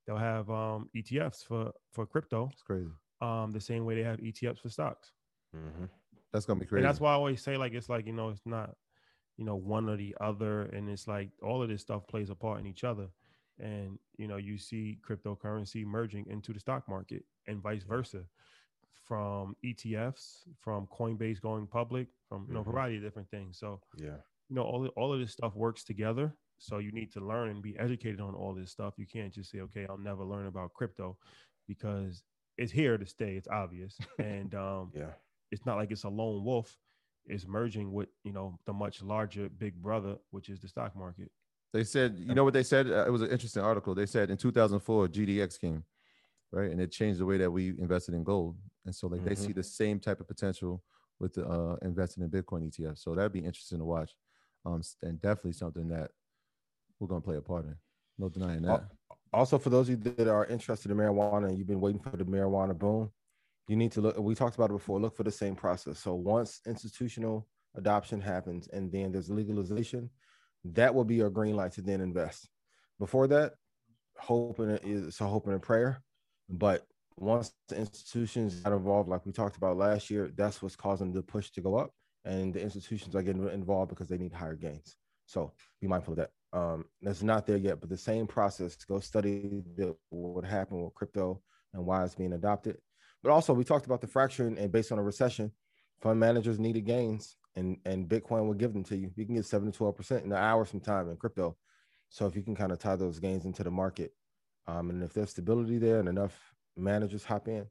[0.07, 2.89] They'll have um, ETFs for for crypto, It's crazy.
[3.21, 5.11] um, the same way they have ETFs for stocks.
[5.55, 5.89] Mhm.
[6.31, 6.79] That's gonna be crazy.
[6.79, 8.75] And that's why I always say like it's like you know it's not
[9.37, 12.35] you know one or the other, and it's like all of this stuff plays a
[12.35, 13.09] part in each other,
[13.59, 18.23] and you know you see cryptocurrency merging into the stock market and vice versa.
[19.07, 22.71] From ETFs, from Coinbase going public, from you know a Mhm.
[22.71, 23.57] variety of different things.
[23.57, 24.17] So Yeah.
[24.49, 26.35] you know all all of this stuff works together.
[26.57, 28.93] So you need to learn and be educated on all this stuff.
[28.97, 31.17] You can't just say, okay, I'll never learn about crypto
[31.67, 32.23] because
[32.57, 33.35] it's here to stay.
[33.35, 35.13] It's obvious, and um, Yeah.
[35.51, 36.77] it's not like it's a lone wolf.
[37.25, 41.31] It's merging with you know the much larger big brother, which is the stock market.
[41.73, 42.87] They said, you know what they said?
[42.91, 43.95] Uh, it was an interesting article.
[43.95, 45.85] They said in 2004, GDX came,
[46.51, 48.57] right, and it changed the way that we invested in gold.
[48.85, 49.45] And so, like, they Mhm.
[49.45, 50.83] see the same type of potential
[51.19, 52.97] with the, uh, investing in Bitcoin ETF.
[52.97, 54.15] So that'd be interesting to watch,
[54.65, 56.11] um, and definitely something that
[56.99, 57.75] we're gonna play a part in.
[58.17, 58.91] No denying that.
[59.33, 62.17] Also, for those of you that are interested in marijuana and you've been waiting for
[62.17, 63.11] the marijuana boom,
[63.67, 64.17] you need to look.
[64.17, 64.99] We talked about it before.
[64.99, 65.99] Look for the same process.
[65.99, 70.09] So once institutional adoption happens and then there's legalization,
[70.65, 72.49] that will be your green light to then invest.
[72.99, 73.53] Before that,
[74.17, 76.03] hope hoping it is a hope and a prayer.
[76.51, 76.85] But
[77.17, 81.21] once the institutions got involved, like we talked about last year, that's what's causing the
[81.21, 81.91] push to go up.
[82.25, 84.95] And the institutions are getting involved because they need higher gains.
[85.25, 86.31] So be mindful of that.
[86.53, 88.75] Um, that's not there yet, but the same process.
[88.75, 91.41] Go study the, what happened with crypto
[91.73, 92.77] and why it's being adopted.
[93.23, 95.51] But also, we talked about the fracturing, and based on a recession,
[96.01, 99.11] fund managers needed gains, and and Bitcoin will give them to you.
[99.15, 101.55] You can get seven to twelve percent in an hour sometime in crypto.
[102.09, 104.11] So if you can kind of tie those gains into the market,
[104.67, 107.65] um, and if there's stability there and enough managers hop in,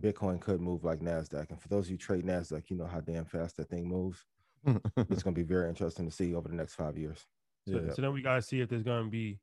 [0.00, 1.50] Bitcoin could move like Nasdaq.
[1.50, 4.24] And for those of you trade Nasdaq, you know how damn fast that thing moves.
[4.66, 7.24] It's going to be very interesting to see over the next five years.
[7.68, 7.92] So, Yeah.
[7.92, 9.38] so then we gotta see if there's gonna be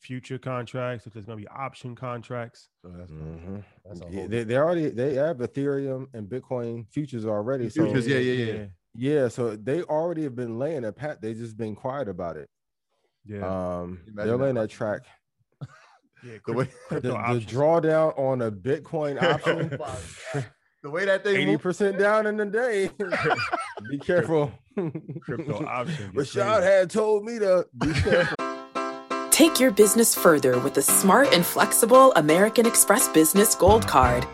[0.00, 2.68] future contracts, if there's gonna be option contracts.
[2.82, 3.64] So that's, Mhm.
[3.84, 7.68] that's Yeah, they, they already they have Ethereum and Bitcoin futures already.
[7.70, 8.66] So Futures, yeah, yeah, yeah.
[8.94, 11.20] yeah, so they already have been laying a pat.
[11.20, 12.48] They just been quiet about it.
[13.24, 13.78] Yeah.
[13.80, 14.36] Um, they're that.
[14.36, 15.02] laying that track.
[16.24, 16.38] Yeah.
[16.46, 17.10] the way- The, the
[17.46, 19.68] drawdown on a Bitcoin oh option,
[20.82, 22.90] the way that thing eighty percent down in the day.
[23.90, 24.52] be careful.
[25.20, 26.12] Crypto option.
[26.16, 28.36] is Rashad had told me to be careful.
[29.30, 34.26] Take your business further with the smart and flexible American Express Business Gold Card.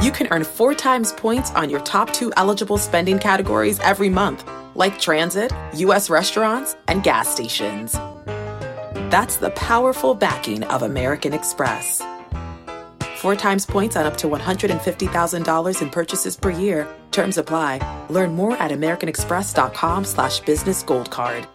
[0.00, 4.48] You can earn four times points on your top two eligible spending categories every month,
[4.74, 6.08] like transit, U.S.
[6.10, 7.94] restaurants, and gas stations.
[9.12, 12.00] That's the powerful backing of American Express.
[13.16, 16.88] Four times points on up to $150,000 in purchases per year.
[17.10, 17.80] Terms apply.
[18.08, 21.46] Learn more at americanexpress.com slash business gold card.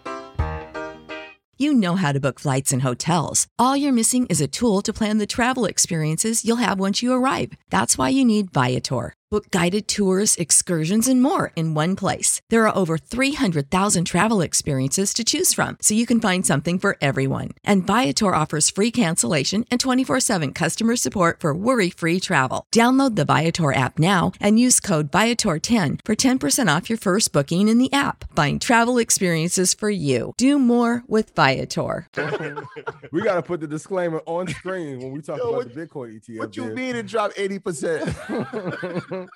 [1.58, 3.48] You know how to book flights and hotels.
[3.58, 7.12] All you're missing is a tool to plan the travel experiences you'll have once you
[7.12, 7.54] arrive.
[7.72, 9.16] That's why you need Viator.
[9.30, 12.40] Book guided tours, excursions, and more in one place.
[12.50, 16.96] There are over 300,000 travel experiences to choose from, so you can find something for
[17.02, 17.50] everyone.
[17.66, 22.66] And Viator offers free cancellation and 24 7 customer support for worry free travel.
[22.74, 27.68] Download the Viator app now and use code Viator10 for 10% off your first booking
[27.68, 28.34] in the app.
[28.34, 30.32] Find travel experiences for you.
[30.38, 32.08] Do more with Viator.
[33.12, 35.86] we got to put the disclaimer on screen when we talk Yo, about what- the
[35.86, 36.38] Bitcoin ETF.
[36.40, 36.74] what you there.
[36.76, 39.18] mean it dropped 80%?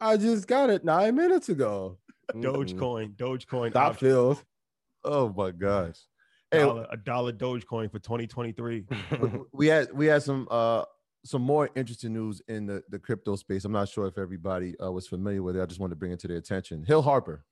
[0.00, 1.98] I just got it nine minutes ago.
[2.34, 4.40] Dogecoin, Dogecoin, Stop Phil.
[5.04, 5.96] oh my gosh.
[6.50, 8.84] Hey, dollar, a dollar Dogecoin for 2023.
[9.52, 10.84] we had we had some uh
[11.24, 13.64] some more interesting news in the the crypto space.
[13.64, 15.62] I'm not sure if everybody uh, was familiar with it.
[15.62, 16.84] I just wanted to bring it to their attention.
[16.84, 17.44] Hill Harper,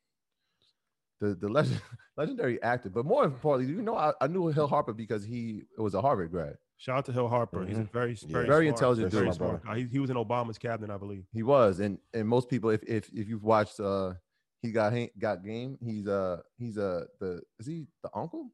[1.21, 1.81] the the legend,
[2.17, 5.95] legendary actor, but more importantly, you know, I, I knew Hill Harper because he was
[5.95, 6.57] a Harvard grad.
[6.79, 7.67] Shout out to Hill Harper.
[7.67, 7.91] He's a Mhm.
[7.93, 8.29] very, Yeah.
[8.29, 9.35] very, Very smart- intelligent very dude.
[9.35, 9.79] smart guy.
[9.81, 11.27] He, he was in Obama's cabinet, I believe.
[11.33, 14.15] He was, and and most people, if if if you've watched, uh,
[14.63, 15.77] he got got game.
[15.81, 18.53] He's uh he's uh the is he the uncle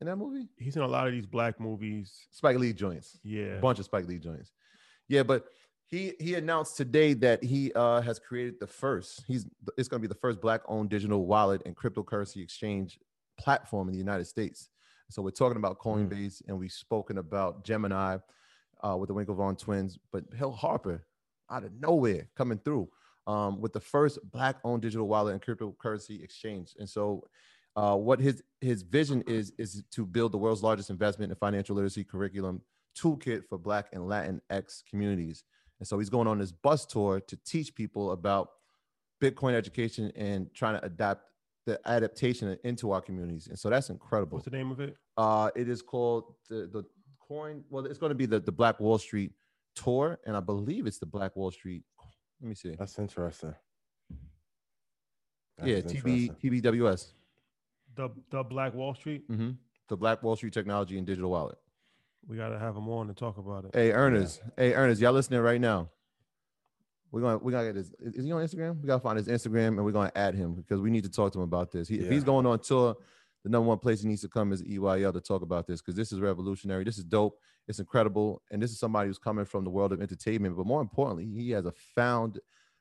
[0.00, 0.48] in that movie?
[0.58, 2.26] He's in a lot of these black movies.
[2.32, 3.18] Spike Lee joints.
[3.22, 3.58] Yeah.
[3.58, 4.52] a bunch of Spike Lee joints.
[5.08, 5.46] Yeah, but
[5.86, 9.24] he he announced today that he uh, has created the first.
[9.28, 9.46] He's
[9.78, 12.98] it's going to be the first black-owned digital wallet and cryptocurrency exchange
[13.38, 14.70] platform in the United States.
[15.10, 18.18] So we're talking about Coinbase, and we've spoken about Gemini
[18.82, 21.04] uh, with the Winklevoss twins, but Hill Harper
[21.50, 22.88] out of nowhere coming through
[23.26, 26.74] um, with the first black-owned digital wallet and cryptocurrency exchange.
[26.78, 27.28] And so,
[27.76, 31.76] uh, what his his vision is is to build the world's largest investment and financial
[31.76, 32.62] literacy curriculum
[32.98, 35.44] toolkit for Black and Latin X communities.
[35.78, 38.50] And so he's going on this bus tour to teach people about
[39.22, 41.29] Bitcoin education and trying to adapt
[41.66, 43.48] the adaptation into our communities.
[43.48, 44.36] And so that's incredible.
[44.38, 44.96] What's the name of it?
[45.16, 46.84] Uh, it is called the the
[47.20, 47.62] coin.
[47.70, 49.32] Well, it's going to be the the Black Wall Street
[49.74, 51.84] tour, and I believe it's the Black Wall Street.
[52.40, 52.74] Let me see.
[52.78, 53.54] That's interesting.
[55.58, 56.36] That yeah, TB interesting.
[56.62, 57.06] TBWS.
[57.96, 59.24] The the Black Wall Street.
[59.28, 59.50] hmm
[59.88, 61.58] The Black Wall Street Technology and Digital Wallet.
[62.26, 63.70] We gotta have them on to talk about it.
[63.74, 64.42] Hey, Ernest.
[64.56, 65.90] Hey, Ernest, y'all listening right now?
[67.12, 67.92] We're gonna we're gonna get his.
[68.00, 68.80] Is he on Instagram?
[68.80, 71.32] We gotta find his Instagram and we're gonna add him because we need to talk
[71.32, 71.88] to him about this.
[71.88, 72.96] He, If he's going on tour,
[73.42, 75.96] the number one place he needs to come is EYL to talk about this because
[75.96, 76.84] this is revolutionary.
[76.84, 77.38] This is dope.
[77.66, 80.56] It's incredible, and this is somebody who's coming from the world of entertainment.
[80.56, 82.38] But more importantly, he has a found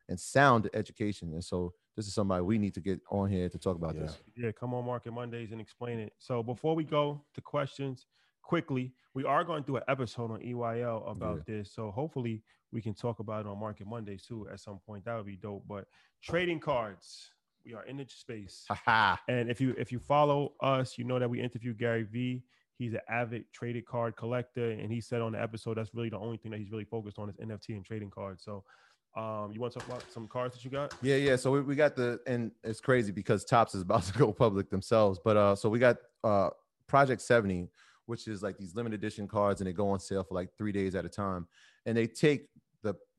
[0.07, 3.57] and sound education, and so this is somebody we need to get on here to
[3.57, 4.01] talk about Yeah.
[4.01, 4.19] this.
[4.35, 6.13] Yeah, come on Market Mondays and explain it.
[6.17, 8.07] So before we go to questions,
[8.41, 11.71] quickly, we are going to do an episode on EYL about this.
[11.71, 15.05] So hopefully we can talk about it on Market Mondays too at some point.
[15.05, 15.63] That would be dope.
[15.67, 15.85] But
[16.21, 17.31] trading cards,
[17.65, 18.65] we are in the space.
[19.27, 22.43] And if you if you follow us, you know that we interviewed Gary Vee.
[22.77, 26.17] He's an avid traded card collector, and he said on the episode that's really the
[26.17, 28.43] only thing that he's really focused on is NFT and trading cards.
[28.43, 28.63] So,
[29.17, 30.93] um, you want to talk about some cards that you got?
[31.01, 31.35] Yeah, yeah.
[31.35, 34.69] So we, we got the and it's crazy because Topps is about to go public
[34.69, 35.19] themselves.
[35.23, 36.49] But uh so we got uh
[36.87, 37.69] Project 70,
[38.05, 40.71] which is like these limited edition cards, and they go on sale for like three
[40.71, 41.47] days at a time.
[41.85, 42.47] And they take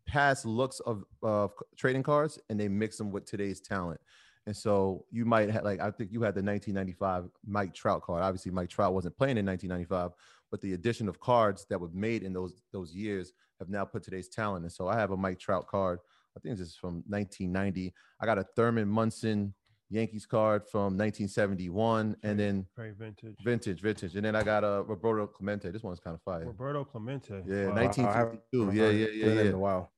[0.07, 4.01] past looks of of trading cards and they mix them with today's talent.
[4.47, 8.23] And so you might have like I think you had the 1995 Mike Trout card.
[8.23, 10.13] Obviously, Mike Trout wasn't playing in 1995,
[10.51, 14.03] but the addition of cards that were made in those those years have now put
[14.03, 14.65] today's talent.
[14.65, 16.01] And so I have a Mike Trout card.
[16.37, 17.93] I think this is from 1990.
[18.21, 19.55] I got a Thurman Munson
[19.91, 23.37] Yankees card from 1971, and then Very vintage.
[23.45, 25.71] vintage, vintage, and then I got a Roberto Clemente.
[25.71, 26.47] This one's kind of fire.
[26.47, 27.43] Roberto Clemente.
[27.47, 27.75] Yeah, Wow.
[27.75, 28.71] 1952.
[28.73, 29.51] Yeah, yeah, yeah, yeah.
[29.53, 29.89] Wow.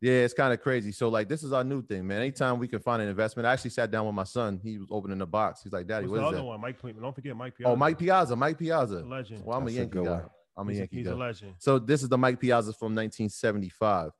[0.00, 0.90] Yeah, it's kind of crazy.
[0.90, 2.18] So like, this is our new thing, man.
[2.22, 4.58] Anytime we can find an investment, I actually sat down with my son.
[4.62, 5.62] He was opening the box.
[5.62, 6.60] He's like, "Daddy, What's what the is other that?" one?
[6.60, 7.00] Mike Piazza.
[7.00, 7.72] Don't forget Mike Piazza.
[7.72, 8.96] Oh, Mike Piazza, Mike Piazza.
[8.96, 9.44] A legend.
[9.44, 10.10] Well, I'm That's a a Yankee good guy.
[10.12, 10.30] one.
[10.56, 11.12] I'm a he's, Yankee he's guy.
[11.12, 11.54] a legend.
[11.58, 14.10] So this is the Mike Piazza from 1975.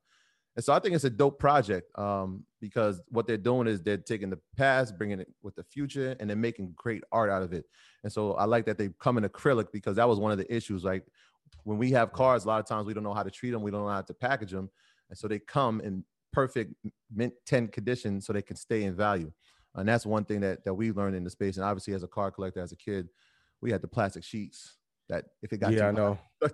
[0.55, 3.97] And so I think it's a dope project um, because what they're doing is they're
[3.97, 7.51] taking the past, bringing it with the future, and they're making great art out of
[7.51, 7.65] it.
[8.03, 10.55] And so I like that they come in acrylic because that was one of the
[10.55, 10.85] issues.
[10.85, 11.05] Like
[11.65, 13.63] when we have cars, a lot of times we don't know how to treat them,
[13.63, 14.69] we don't know how to package them,
[15.09, 16.73] and so they come in perfect
[17.13, 19.29] mint 10 condition so they can stay in value.
[19.75, 21.57] And that's one thing that that we learned in the space.
[21.57, 23.09] And obviously, as a car collector, as a kid,
[23.59, 24.77] we had the plastic sheets
[25.09, 26.17] that if it got Yeah, I know.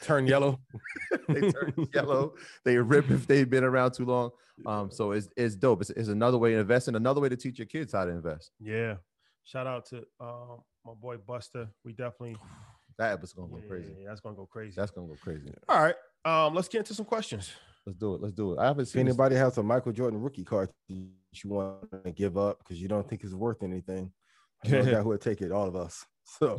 [0.00, 0.58] hot- Turn yellow.
[1.28, 2.34] they turn yellow.
[2.64, 4.30] They rip if they've been around too long.
[4.66, 5.80] Um, so it's it's dope.
[5.80, 8.10] It's, it's another way to invest and another way to teach your kids how to
[8.10, 8.50] invest.
[8.60, 8.96] Yeah.
[9.44, 11.68] Shout out to um, my boy Buster.
[11.84, 12.36] We definitely
[12.98, 13.94] That episode's gonna go yeah, crazy.
[14.02, 14.74] yeah, that's gonna go crazy.
[14.76, 15.50] That's gonna go crazy.
[15.68, 15.94] All right.
[16.26, 17.50] Um, let's get into some questions.
[17.86, 18.20] Let's do it.
[18.20, 18.58] Let's do it.
[18.58, 21.90] I haven't If seen this- anybody has a Michael Jordan rookie card that you want
[22.04, 24.12] to give up because you don't think it's worth anything,
[24.62, 25.50] I know a guy who would take it.
[25.50, 26.04] All of us.
[26.38, 26.58] So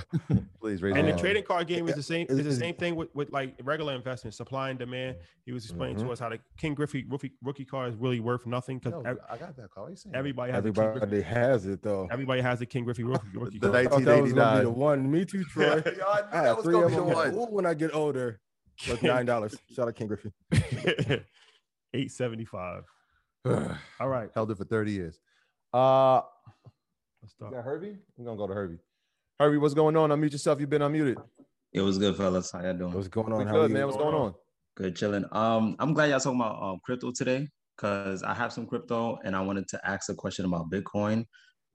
[0.59, 2.27] Please raise And the trading card game is the same.
[2.29, 5.15] Is the same thing with, with like regular investment, supply and demand.
[5.45, 6.11] He was explaining to Mhm.
[6.11, 9.37] us how the Ken Griffey rookie, rookie card is really worth nothing because Yo, I
[9.37, 9.83] got that call.
[9.85, 10.13] What you saying?
[10.15, 12.07] everybody has a Ken Griffey, everybody has it though.
[12.11, 13.85] everybody has the Ken Griffey rookie, rookie The card.
[13.85, 15.09] I thought that was gonna be the one.
[15.09, 15.63] Me too, Troy.
[15.65, 17.35] Yo, I knew I that have was three gonna of be the them.
[17.37, 17.51] one.
[17.53, 18.41] When I get older.
[18.87, 19.55] That's nine dollars.
[19.73, 20.31] Shout out Ken Griffey.
[21.93, 22.83] Eight seventy five.
[23.45, 25.19] All right, Held it for 30 years.
[25.73, 26.25] Uh let's
[27.25, 27.53] is start.
[27.53, 27.97] that Herbie?
[28.17, 28.79] We're gonna go to Herbie.
[29.41, 30.11] Herbie, what's going on?
[30.11, 30.59] Unmute yourself.
[30.59, 31.15] You've been unmuted.
[31.73, 32.51] It was good, fellas.
[32.51, 32.93] How y'all doing?
[32.93, 33.47] What's going on?
[33.47, 33.87] How good, are man.
[33.87, 34.35] What's going on?
[34.77, 35.25] Good, chilling.
[35.31, 39.35] Um, I'm glad y'all talking about um crypto today because I have some crypto and
[39.35, 41.25] I wanted to ask a question about Bitcoin,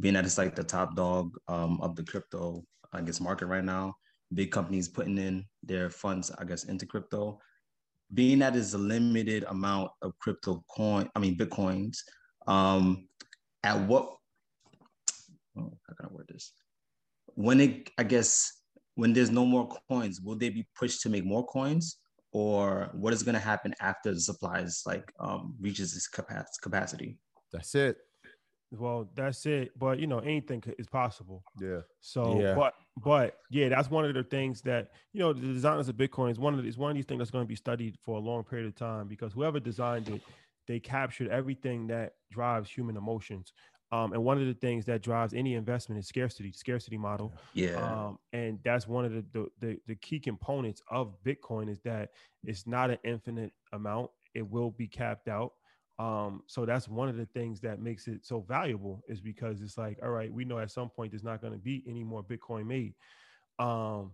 [0.01, 3.65] being that it's like the top dog um of the crypto, I guess, market right
[3.65, 3.97] now.
[4.33, 7.41] Big companies putting in their funds, I guess, into crypto.
[8.15, 11.97] Being that is a limited amount of crypto coin, I mean Bitcoins.
[12.47, 13.09] Um,
[13.65, 14.15] at what?
[15.59, 16.53] Oh, how can I word this?
[17.37, 18.51] When it, I guess,
[18.97, 21.99] when there's no more coins, will they be pushed to make more coins,
[22.33, 27.19] or what is going to happen after the supply is like um, reaches its capacity?
[27.53, 27.99] That's it.
[28.73, 29.71] Well, that's it.
[29.79, 31.45] But you know, anything is possible.
[31.61, 31.81] Yeah.
[32.01, 32.55] So, Yeah.
[32.55, 36.31] but but yeah, that's one of the things that you know the designers of Bitcoin
[36.31, 38.17] is one of the, is one of these things that's going to be studied for
[38.17, 40.23] a long period of time because whoever designed it,
[40.67, 43.53] they captured everything that drives human emotions.
[43.93, 47.37] Um, and one of the things that drives any investment is scarcity, scarcity model.
[47.55, 51.81] Yeah, Um, and that's one of the, the the the key components of Bitcoin is
[51.83, 52.11] that
[52.45, 55.53] it's not an infinite amount; it will be capped out.
[55.99, 59.79] Um, so that's one of the things that makes it so valuable is because it's
[59.79, 62.23] like, all right, we know at some point there's not going to be any more
[62.23, 62.95] Bitcoin made.
[63.59, 64.13] Um,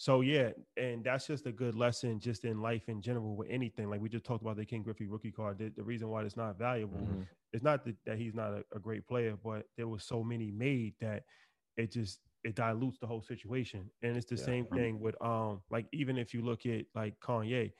[0.00, 3.90] so yeah, and that's just a good lesson just in life in general with anything.
[3.90, 5.58] Like we just talked about the Ken Griffey rookie card.
[5.58, 7.28] The, the reason why it's not valuable Mhm.
[7.52, 10.50] it's not that, that he's not a, a great player, but there was so many
[10.52, 11.24] made that
[11.76, 13.90] it just it dilutes the whole situation.
[14.02, 14.44] And it's the Yeah.
[14.44, 17.72] same thing with um like even if you look at like Kanye,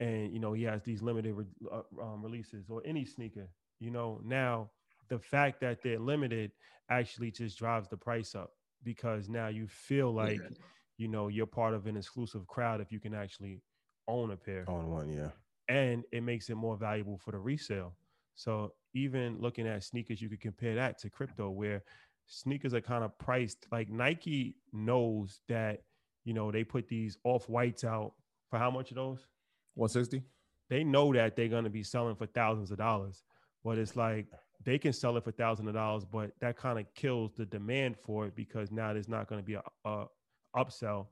[0.00, 3.48] and you know he has these limited re- uh, um, releases or any sneaker,
[3.80, 4.70] you know now
[5.08, 6.52] the fact that they're limited
[6.90, 8.52] actually just drives the price up
[8.82, 10.66] because now you feel like Yeah.
[10.96, 13.60] You know you're part of an exclusive crowd if you can actually
[14.08, 14.64] own a pair.
[14.68, 15.28] On one, yeah.
[15.68, 17.94] and it makes it more valuable for the resale.
[18.34, 21.82] So even looking at sneakers, you could compare that to crypto, where
[22.26, 25.82] sneakers are kind of priced like Nike knows that
[26.24, 28.12] you know they put these off whites out
[28.50, 29.26] for how much of those?
[29.74, 30.22] 160.
[30.70, 33.22] They know that they're gonna be selling for thousands of dollars,
[33.64, 34.26] but it's like
[34.64, 37.96] they can sell it for thousands of dollars, but that kind of kills the demand
[37.98, 40.06] for it because now there's not going to be a, a
[40.54, 41.06] upsell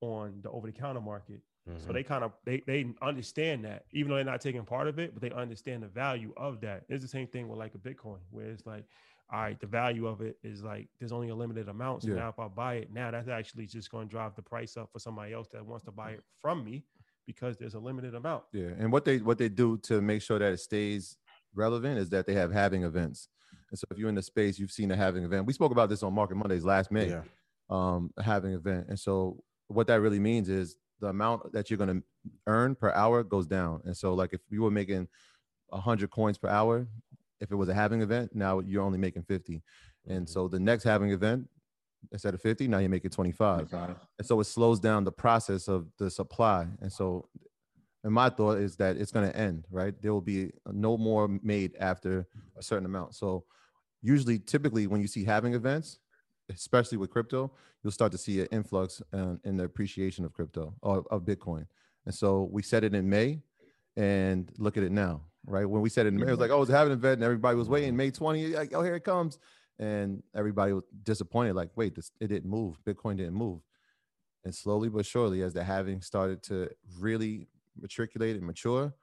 [0.00, 1.40] on the over the counter market.
[1.66, 1.92] So mm-hmm.
[1.94, 5.14] they kind of they they understand that even though they're not taking part of it,
[5.14, 6.84] but they understand the value of that.
[6.90, 8.84] It's the same thing with like a Bitcoin, where it's like,
[9.32, 12.02] all right, the value of it is like there's only a limited amount.
[12.02, 12.16] So Yeah.
[12.16, 14.90] now if I buy it, now that's actually just going to drive the price up
[14.92, 16.84] for somebody else that wants to buy it from me
[17.26, 18.44] because there's a limited amount.
[18.52, 21.16] Yeah, and what they what they do to make sure that it stays
[21.54, 23.28] relevant is that they have halving events.
[23.70, 25.46] And so if you're in the space, you've seen a halving event.
[25.46, 27.08] We spoke about this on Market Mondays last May.
[27.08, 27.22] Yeah.
[27.70, 32.00] Um, halving event, and so what that really means is the amount that you're going
[32.00, 32.02] to
[32.46, 33.80] earn per hour goes down.
[33.84, 35.08] And so, like if you were making
[35.72, 36.86] hundred coins per hour,
[37.40, 39.62] if it was a halving event, now you're only making 50.
[40.06, 41.48] And so the next halving event,
[42.12, 43.60] instead of 50, now you're making 25.
[44.18, 46.66] And so it slows down the process of the supply.
[46.80, 47.28] And so,
[48.04, 49.94] and my thought is that it's going to end, right?
[50.00, 53.14] There will be no more made after a certain amount.
[53.14, 53.44] So,
[54.02, 55.98] usually, typically, when you see halving events,
[56.50, 60.74] especially with crypto, you'll start to see an influx uh, in the appreciation of crypto
[60.82, 61.66] or of Bitcoin.
[62.06, 63.40] And so, we said it in May,
[63.96, 65.64] and look at it now, right?
[65.64, 67.24] When we said it in May, it was like, oh, it's a halving event, and
[67.24, 67.96] everybody was waiting.
[67.96, 69.38] May 20, like, oh, here it comes.
[69.78, 72.76] And everybody was disappointed, like, wait, this, it didn't move.
[72.86, 73.60] Bitcoin didn't move.
[74.44, 76.68] And slowly but surely, as the halving started to
[76.98, 77.48] really
[77.80, 78.94] matriculate and mature,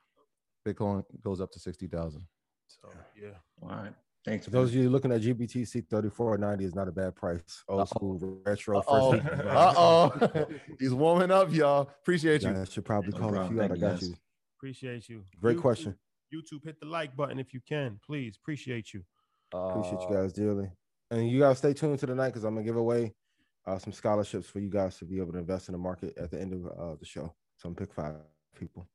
[0.66, 2.26] Bitcoin goes up to 60,000.
[2.68, 2.90] So
[3.20, 3.30] yeah.
[3.62, 3.94] All right.
[4.24, 4.46] Thanks.
[4.46, 7.64] For those of you looking at GBTC 3490 is not a bad price.
[7.68, 9.12] Old school retro Uh-oh.
[9.14, 9.26] first.
[9.48, 10.48] Uh-oh.
[10.80, 11.82] He's warming up, y'all.
[12.02, 12.50] Appreciate you.
[12.52, 13.72] Yeah, I should probably No call a few out.
[13.72, 14.10] I got guys.
[14.10, 14.16] you.
[14.60, 15.24] Appreciate you.
[15.40, 15.96] Great YouTube- question.
[16.34, 18.38] YouTube, hit the like button if you can, please.
[18.42, 19.02] Appreciate you.
[19.54, 20.70] Appreciate Uh, you guys dearly.
[21.10, 23.14] And you guys stay tuned to the night because I'm gonna give away
[23.66, 26.32] uh, some scholarships for you guys to be able to invest in the market at
[26.32, 27.34] the end of uh, the show.
[27.58, 28.16] So I'm pick five
[28.58, 28.88] people.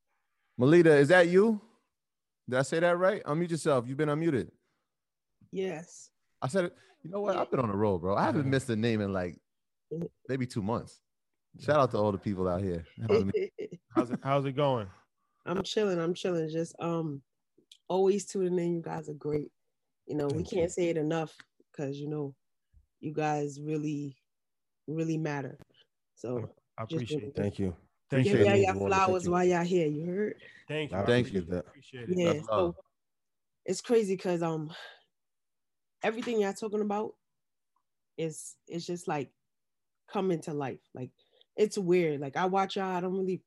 [0.57, 1.61] Melita, is that you?
[2.49, 3.23] Did I say that right?
[3.25, 3.87] Unmute yourself.
[3.87, 4.49] You've been unmuted.
[5.57, 6.11] Yes.
[6.43, 6.71] I said.
[7.03, 7.37] You know what?
[7.37, 8.17] I've been on the road, bro.
[8.17, 9.37] I haven't missed a name in like
[10.29, 11.01] maybe two months.
[11.61, 12.85] Shout out to all the people out here.
[13.09, 13.51] helping me.
[13.95, 14.89] How's it how's it going?
[15.47, 16.01] I'm chilling.
[16.01, 16.49] I'm chilling.
[16.51, 17.23] Just um,
[17.89, 18.75] always tuning in.
[18.75, 19.53] You guys are great.
[20.07, 20.69] You know, we can't you.
[20.69, 21.33] say it enough
[21.71, 22.35] because you know,
[23.01, 24.17] you guys really,
[24.89, 25.59] really matter.
[26.17, 27.37] So I appreciate really it.
[27.37, 27.77] Thank you.
[28.11, 28.41] Thank give you.
[28.41, 28.81] Appreciate y'all it.
[28.81, 29.31] your flowers you.
[29.31, 29.87] while y'all here.
[29.87, 30.35] You heard?
[30.69, 30.97] Thank you.
[30.97, 31.47] I I Thank you.
[31.49, 31.67] it.
[31.69, 32.19] Appreciate it.
[32.19, 32.41] Yeah.
[32.49, 32.75] So
[33.65, 34.71] it's crazy because um,
[36.07, 37.15] everything y'all talking about
[38.17, 39.31] is it's just like
[40.11, 40.79] coming to life.
[40.95, 41.11] Like
[41.57, 42.21] it's weird.
[42.21, 42.95] Like I watch y'all.
[42.97, 43.43] I don't really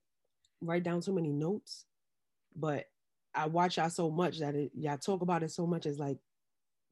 [0.61, 1.85] write down so many notes,
[2.55, 2.85] but
[3.33, 6.17] I watch y'all so much that it, y'all talk about it so much as like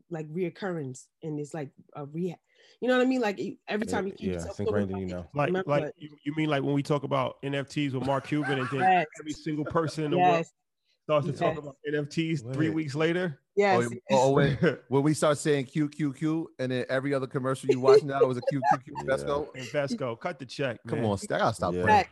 [0.10, 2.34] like reoccurrence and it's like a re.
[2.80, 3.20] You know what I mean?
[3.22, 5.26] Like every time you keep Yeah, yourself it's talking ingrained about you it.
[5.36, 8.26] Like, remember like what- you, you mean like when we talk about NFTs with Mark
[8.28, 9.06] Cuban and then Yes.
[9.20, 10.54] every single person in the world Yes.
[11.04, 13.42] starts to talk about NFTs three weeks later?
[13.58, 13.90] Yes.
[14.12, 14.58] Oh, oh, wait.
[14.88, 18.30] When we start saying Q Q Q, and then every other commercial you watch now
[18.30, 18.94] is a Q Q Q.
[19.06, 19.98] Let's Yeah.
[19.98, 20.16] go.
[20.16, 20.80] Cut the check.
[20.88, 21.10] Come man.
[21.10, 21.82] on, I gotta stop Yeah.
[21.84, 21.98] playing.
[21.98, 22.12] Fact.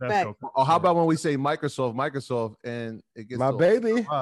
[0.00, 0.24] Invesco, Fact.
[0.26, 3.58] cut the Or how about when we say Microsoft, Microsoft, and it gets My so-
[3.58, 4.06] baby.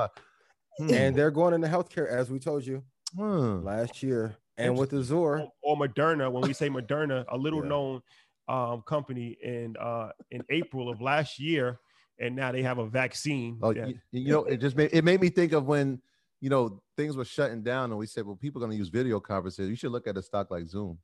[0.78, 2.82] Hmm, And they're going into healthcare, as we told you
[3.14, 3.62] hmm.
[3.62, 4.36] last year.
[4.56, 7.68] And with Azure, or, or Moderna, when we say Moderna, a little Yeah.
[7.68, 8.02] known
[8.48, 11.78] um, company in uh, in April of last year,
[12.18, 13.58] and now they have a vaccine.
[13.62, 16.00] Oh, that- you, you know, it just made it made me think of when
[16.42, 18.88] you know things were shutting down, and we said, well, people are going to use
[18.88, 19.70] video conferences.
[19.70, 20.98] You should look at a stock like Zoom,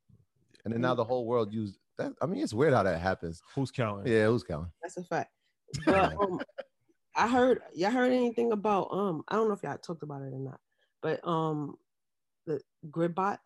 [0.65, 2.11] and then now the whole world used that.
[2.21, 3.41] I mean, it's weird how that happens.
[3.55, 4.11] who's counting?
[4.11, 4.71] Yeah, who's counting?
[4.81, 5.31] That's a fact.
[5.85, 6.41] But um,
[7.15, 10.33] I heard y'all heard anything about um I don't know if y'all talked about it
[10.33, 10.59] or not,
[11.01, 11.77] but um
[12.45, 12.59] the
[12.91, 13.37] Gridbot.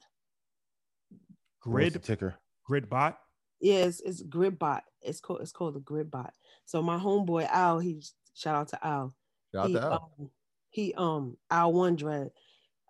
[1.64, 2.36] what's Grid ticker.
[2.68, 3.16] Gridbot.
[3.62, 4.82] Yeah, it's, it's Gridbot.
[5.04, 6.32] It's called it's called the Gridbot.
[6.66, 8.02] So my homeboy Al, he
[8.34, 9.14] shout out to Al.
[9.54, 10.14] Shout out to Al.
[10.20, 10.30] Um,
[10.74, 12.32] he um Al One Dread.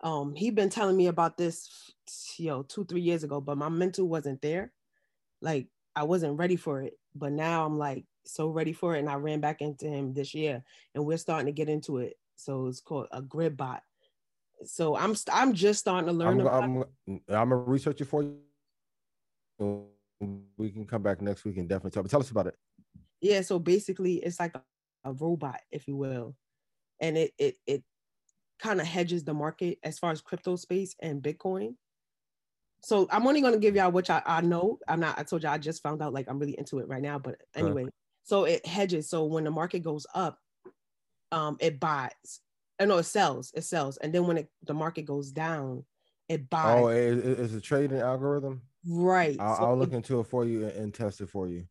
[0.02, 1.92] Um, he been telling me about this
[2.38, 4.72] yo two three years ago, but my mental wasn't there.
[5.40, 9.08] Like I wasn't ready for it, but now I'm like so ready for it, and
[9.08, 10.64] I ran back into him this year,
[10.94, 12.14] and we're starting to get into it.
[12.36, 13.82] So it's called a grid bot.
[14.64, 16.62] So I'm st- I'm just starting to learn I'm, about.
[16.62, 18.38] I'm, I'm gonna research it for you.
[20.56, 22.04] We can come back next week and definitely talk.
[22.04, 22.56] But tell us about it.
[23.20, 24.62] yeah so basically it's like a,
[25.04, 26.34] a robot if you will
[27.00, 27.82] and it it it
[28.58, 31.74] kind of hedges the market as far as crypto space and bitcoin
[32.82, 35.42] so i'm only going to give y'all what I, I know i'm not i told
[35.42, 37.86] you i just found out like i'm really into it right now but anyway
[38.22, 40.38] so it hedges so when the market goes up
[41.32, 42.40] um it buys.
[42.80, 45.84] I know it sells, it sells, and then when it, the market goes down,
[46.28, 46.84] it buys.
[46.84, 48.62] Oh, it, it- it's a trading algorithm.
[48.84, 49.38] right.
[49.40, 51.66] I'll, So I'll it- look into it for you and, and test it for you.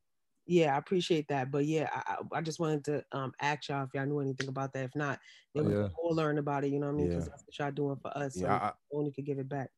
[0.46, 1.52] Yeah, I appreciate that.
[1.52, 4.48] But yeah, I, I I just wanted to um ask y'all if y'all knew anything
[4.50, 4.86] about that.
[4.86, 5.20] If not,
[5.56, 5.78] then we Yeah.
[5.84, 6.72] can all learn about it.
[6.72, 7.08] You know what I mean?
[7.08, 7.30] Because Yeah.
[7.32, 8.36] that's what y'all doing for us.
[8.36, 9.70] So Yeah, I- only could give it back.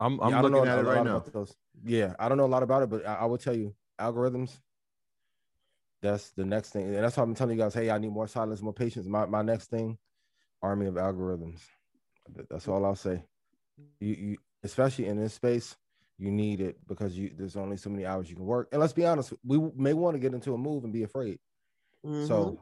[0.00, 1.20] I'm I'm Yeah, looking at it right now.
[1.20, 1.56] those.
[1.84, 4.60] Yeah, I don't know a lot about it, but I, I will tell you algorithms.
[6.02, 7.74] That's the next thing, and that's why I'm telling you guys.
[7.74, 9.06] Hey, I need more silence, more patience.
[9.06, 9.98] My my next thing,
[10.62, 11.60] army of algorithms.
[12.50, 13.24] That's all I'll say.
[14.00, 15.76] You you especially in this space,
[16.18, 18.68] you need it because you there's only so many hours you can work.
[18.72, 21.38] And let's be honest, we may want to get into a move and be afraid.
[22.04, 22.26] Mhm.
[22.26, 22.60] So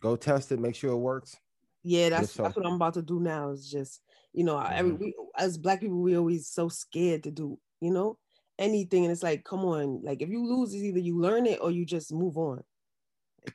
[0.00, 1.36] go test it, make sure it works.
[1.82, 2.42] yeah, that's so.
[2.42, 3.50] that's what I'm about to do now.
[3.50, 5.00] Is just you know, every Mhm.
[5.00, 8.18] we as black people, we always so scared to do you know
[8.58, 11.60] anything, and it's like, come on, like if you lose, it's either you learn it
[11.62, 12.62] or you just move on.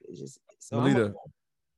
[0.09, 1.13] It's just so I'm Melita, a-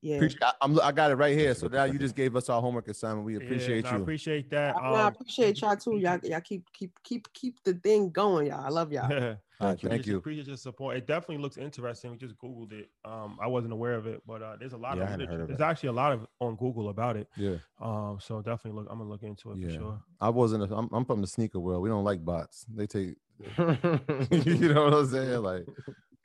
[0.01, 0.15] yeah.
[0.17, 1.53] Appreciate, I, I'm, I got it right here.
[1.55, 3.25] So now you just gave us our homework assignment.
[3.25, 4.01] We Yeah, appreciate no, I you.
[4.01, 4.75] appreciate that.
[4.75, 5.97] I, I Um, appreciate y'all too.
[5.97, 8.63] Y'all, y'all keep keep keep keep the thing going, y'all.
[8.65, 9.09] I love y'all.
[9.59, 9.89] Thank you.
[9.89, 10.17] Thank Appreciate- you.
[10.19, 10.97] Appreciate your support.
[10.97, 12.11] It definitely looks interesting.
[12.11, 12.89] We just googled it.
[13.03, 15.27] Um, I wasn't aware of it, but uh, there's a lot Yeah, I of hadn't
[15.29, 15.63] heard of There's it.
[15.63, 17.27] actually a lot of on Google about it.
[17.35, 18.87] Yeah, Um, so definitely look.
[18.91, 19.99] I'm gonna look into it for sure.
[20.21, 20.71] I wasn't.
[20.71, 21.81] A, I'm, I'm from the sneaker world.
[21.81, 22.67] We don't like bots.
[22.71, 23.15] They take.
[23.57, 25.41] you know what I'm saying?
[25.41, 25.65] Like,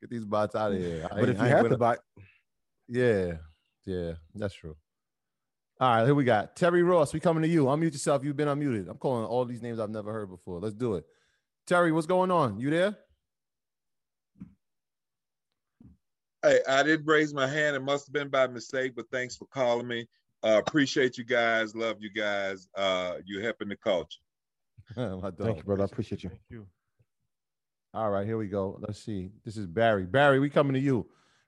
[0.03, 1.09] get these bots out of here.
[1.11, 1.97] I but if I you have with to buy,
[2.89, 3.37] Yeah,
[3.85, 4.77] yeah, that's true.
[5.81, 7.13] All right, here we got Terry Ross.
[7.13, 7.65] We coming to you.
[7.65, 8.25] Unmute yourself.
[8.25, 8.89] You've been unmuted.
[8.89, 10.61] I'm calling all these names I've never heard before.
[10.61, 11.05] Let's do it.
[11.67, 12.59] Terry, what's going on?
[12.61, 12.97] You there?
[16.43, 17.77] Hey, I did raise my hand.
[17.77, 20.09] It must have been by mistake, but thanks for calling me.
[20.45, 21.75] Uh, appreciate you guys.
[21.75, 22.69] Love you guys.
[22.77, 24.19] Uh, you're helping the culture.
[24.97, 25.39] My dog.
[25.39, 25.83] thank you, brother.
[25.83, 26.31] I appreciate you.
[26.31, 26.67] Thank you.
[27.95, 28.79] All right, here we go.
[28.81, 29.31] Let's see.
[29.45, 30.07] This is Barry.
[30.07, 31.07] Barry, we coming to you.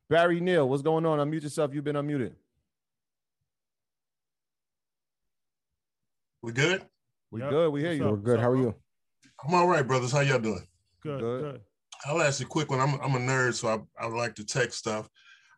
[0.09, 1.19] Barry Neal, what's going on?
[1.19, 1.75] Unmute yourself.
[1.75, 2.35] You've been unmuted.
[6.43, 6.87] We good?
[7.31, 7.51] We Yep.
[7.51, 7.69] good.
[7.71, 8.05] We hear What's you.
[8.07, 8.11] up?
[8.13, 8.41] We're good.
[8.41, 8.75] How are you?
[9.43, 10.13] I'm all right, brothers.
[10.13, 10.67] How y'all doing?
[11.01, 11.21] Good.
[11.21, 11.41] Good.
[11.41, 11.61] Good.
[12.07, 12.81] I'll ask you a quick one.
[12.81, 15.09] I'm, I'm a nerd, so I, I like to tech stuff.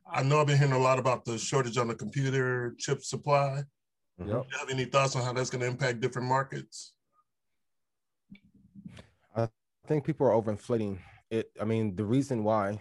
[0.08, 3.64] I know I've been hearing a lot about the shortage on the computer chip supply.
[4.18, 4.28] Yep.
[4.28, 6.92] Do you have any thoughts on how that's going to impact different markets?
[9.34, 9.48] I
[9.88, 10.98] think people are overinflating
[11.30, 11.50] it.
[11.60, 12.80] I mean, the reason why,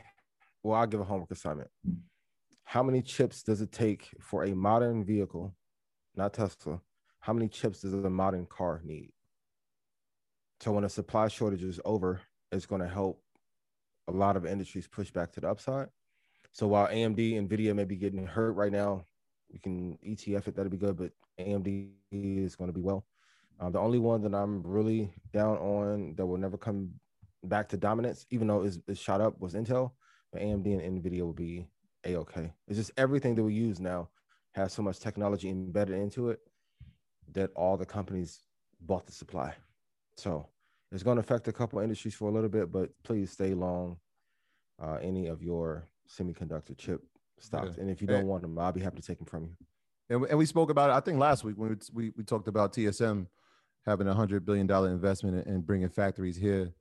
[0.65, 1.69] well, I'll give a homework assignment.
[2.63, 5.53] How many chips does it take for a modern vehicle,
[6.15, 6.81] not Tesla?
[7.19, 9.11] How many chips does a modern car need?
[10.61, 12.19] So when a supply shortage is over,
[12.51, 13.21] it's going to help
[14.07, 15.89] a lot of industries push back to the upside.
[16.51, 19.05] So while AMD, and Nvidia may be getting hurt right now,
[19.49, 23.05] you can ETF it, that'll be good, but AMD is going to be well.
[23.59, 26.89] Uh, the only one that I'm really down on that will never come
[27.43, 29.91] back to dominance, even though it's, it's shot up, was Intel.
[30.35, 31.67] AMD and Nvidia will be
[32.05, 32.53] a okay.
[32.67, 34.09] It's just everything that we use now
[34.53, 36.39] has so much technology embedded into it
[37.33, 38.43] that all the companies
[38.81, 39.53] bought the supply.
[40.17, 40.47] So
[40.91, 43.97] it's going to affect a couple industries for a little bit, but please stay long
[44.81, 47.01] uh, any of your semiconductor chip
[47.39, 47.75] stocks.
[47.75, 47.81] Yeah.
[47.81, 49.55] And if you don't want them, I'll be happy to take them from you.
[50.09, 52.23] And, we- and we spoke about it, I think last week when we, we, we
[52.23, 53.27] talked about TSM
[53.85, 56.71] having a hundred billion dollar investment and bringing factories here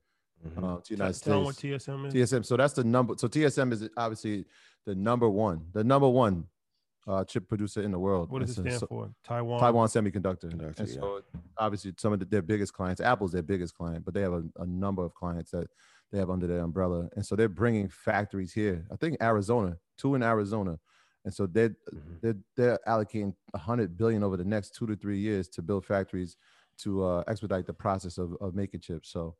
[0.44, 0.56] Mhm.
[0.58, 1.84] uh, to the Tell, United tell 'em what States.
[1.86, 2.14] TSM is.
[2.14, 2.42] TSM.
[2.44, 3.14] So that's the number.
[3.16, 4.44] So TSM is obviously
[4.84, 6.46] the number one, the number one
[7.06, 8.30] uh, chip producer in the world.
[8.30, 9.14] What does it And so- stand so- for?
[9.24, 9.60] Taiwan.
[9.60, 10.48] Taiwan Semiconductor.
[10.48, 10.94] Conductor, And yeah.
[10.94, 11.20] so
[11.58, 14.42] obviously some of the, their biggest clients, Apple's their biggest client, but they have a,
[14.56, 15.66] a number of clients that
[16.10, 17.10] they have under their umbrella.
[17.14, 18.86] And so they're bringing factories here.
[18.90, 20.78] I think Arizona, two in Arizona.
[21.26, 22.20] And so they're, Mhm.
[22.22, 25.84] they're, they're allocating a hundred billion over the next two to three years to build
[25.84, 26.36] factories
[26.78, 29.10] to uh, expedite the process of, of making chips.
[29.10, 29.36] So,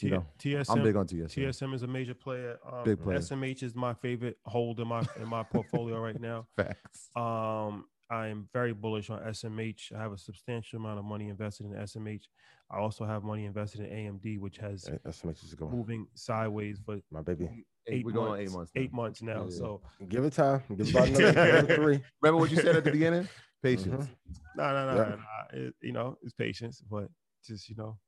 [0.00, 0.70] you T- know, TSM.
[0.70, 1.28] I'm big on TSM.
[1.48, 2.58] TSM is a major player.
[2.70, 3.18] Um, Big player.
[3.18, 6.46] SMH is my favorite hold in my in my portfolio right now.
[6.56, 7.08] Facts.
[7.16, 9.92] Um, I am very bullish on SMH.
[9.92, 12.24] I have a substantial amount of money invested in SMH.
[12.70, 15.72] I also have money invested in AMD, which has Yeah, That's what makes it going.
[15.72, 17.64] moving sideways for My baby.
[17.88, 18.72] eight we're going on months.
[18.76, 19.22] eight months.
[19.22, 19.32] now.
[19.32, 19.50] Eight months now.
[19.50, 19.56] Yeah.
[19.58, 20.62] So Give it time.
[20.76, 22.00] Give it about another, another three.
[22.22, 23.28] Remember what you said at the beginning?
[23.62, 24.06] Patience.
[24.06, 24.08] Mhm.
[24.56, 25.08] no, no, no, Yeah.
[25.08, 25.66] no, no.
[25.68, 27.08] It, you know, it's patience, but
[27.44, 27.98] just you know,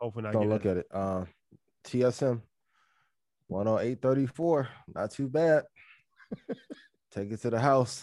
[0.00, 0.70] hoping I Don't get look it.
[0.70, 0.86] at it.
[0.92, 1.24] Uh,
[1.84, 2.40] TSM
[3.48, 4.68] 10834.
[4.94, 5.64] Not too bad.
[7.12, 8.02] Take it to the house.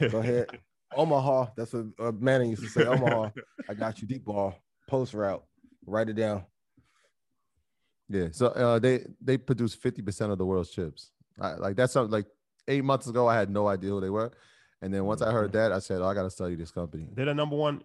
[0.00, 0.46] Go ahead.
[0.96, 1.46] Omaha.
[1.56, 2.84] That's what uh, Manning used to say.
[2.84, 3.30] Omaha.
[3.68, 4.54] I got you deep ball.
[4.88, 5.44] Post route.
[5.86, 6.44] Write it down.
[8.08, 8.28] Yeah.
[8.32, 11.10] So uh, they they produce fifty percent of the world's chips.
[11.40, 12.26] I, like that's something like
[12.68, 13.28] eight months ago.
[13.28, 14.32] I had no idea who they were,
[14.80, 17.06] and then once I heard that, I said, "Oh, I got to study this company."
[17.12, 17.82] They're the number one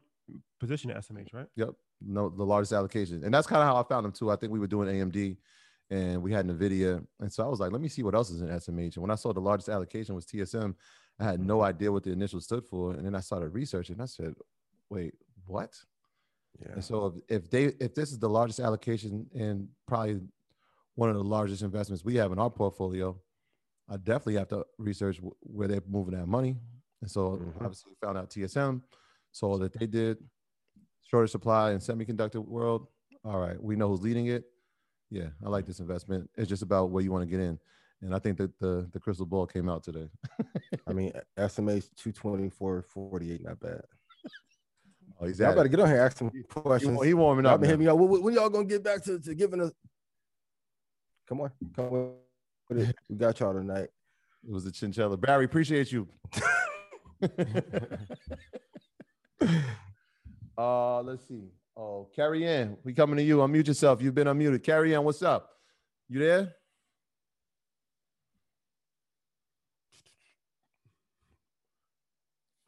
[0.59, 1.47] position at SMH, right?
[1.57, 1.71] Yep.
[2.05, 4.29] No, the largest allocation, and that's kind of how I found them too.
[4.31, 5.37] I think we were doing AMD,
[5.89, 8.41] and we had Nvidia, and so I was like, "Let me see what else is
[8.41, 10.75] in SMH." And when I saw the largest allocation was TSM,
[11.19, 14.01] I had no idea what the initial stood for, and then I started researching.
[14.01, 14.33] I said,
[14.89, 15.13] "Wait,
[15.45, 15.73] what?"
[16.59, 16.73] Yeah.
[16.73, 20.21] And so if, if they if this is the largest allocation and probably
[20.95, 23.19] one of the largest investments we have in our portfolio,
[23.89, 26.57] I definitely have to research wh- where they're moving that money.
[27.01, 27.55] And so Mhm.
[27.61, 28.83] obviously we found out TSM,
[29.31, 30.17] saw that they did
[31.13, 32.87] shorter supply in semiconductor world.
[33.23, 34.45] All right, we know who's leading it.
[35.11, 36.27] Yeah, I like this investment.
[36.35, 37.59] It's just about where you want to get in.
[38.01, 40.09] And I think that the the crystal ball came out today.
[40.87, 43.81] I mean, estimates 224, 48, not bad.
[45.21, 47.01] Oh, he's Y'all better get on here, ask some questions.
[47.03, 47.59] he warming Y'all up.
[47.61, 47.97] been hitting me up.
[47.97, 49.71] When, when y'all gonna get back to, to giving us?
[51.29, 52.13] Come on, come on.
[52.71, 53.89] We got y'all tonight.
[54.45, 55.15] It was the chinchilla.
[55.15, 56.07] Barry, appreciate you.
[60.57, 61.49] uh, let's see.
[61.75, 63.37] Oh, Carrie Ann, we coming to you.
[63.37, 64.01] Unmute yourself.
[64.01, 64.63] You've been unmuted.
[64.63, 65.49] Carrie Ann, what's up?
[66.07, 66.53] You there?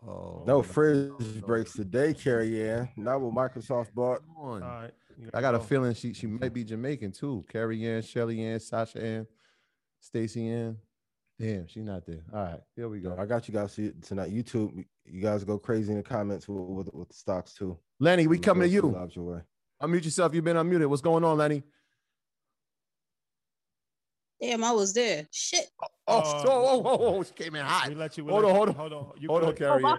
[0.07, 2.89] Oh, No fridge breaks today, Carrie Ann.
[2.95, 4.19] Not what Microsoft bought.
[4.25, 4.63] Come on.
[4.63, 4.91] All right.
[5.33, 7.45] I got a feeling she she might be Jamaican too.
[7.49, 9.27] Carrie Ann, Shelly Ann, Sasha Ann,
[9.99, 10.77] Stacy Ann.
[11.39, 12.21] Damn, she's not there.
[12.33, 13.15] All right, here we go.
[13.19, 14.33] I got you guys see tonight.
[14.33, 16.57] YouTube, you guys go crazy in the comments with,
[16.87, 17.77] with, with the stocks too.
[17.99, 18.81] Lenny, we I'm coming to you.
[18.81, 19.41] some lobs your way.
[19.81, 20.33] Unmute yourself.
[20.33, 20.87] You've been unmuted.
[20.87, 21.63] What's going on, Lenny?
[24.41, 25.27] Damn, I was there.
[25.31, 25.65] Shit.
[26.07, 27.89] Oh, Uh, so, oh, oh, oh, she came in hot.
[27.89, 28.23] We let you.
[28.25, 28.75] we Hold let on, you- hold on.
[28.75, 29.21] hold on.
[29.21, 29.57] You Hold on, good?
[29.57, 29.81] Carrie.
[29.81, 29.97] my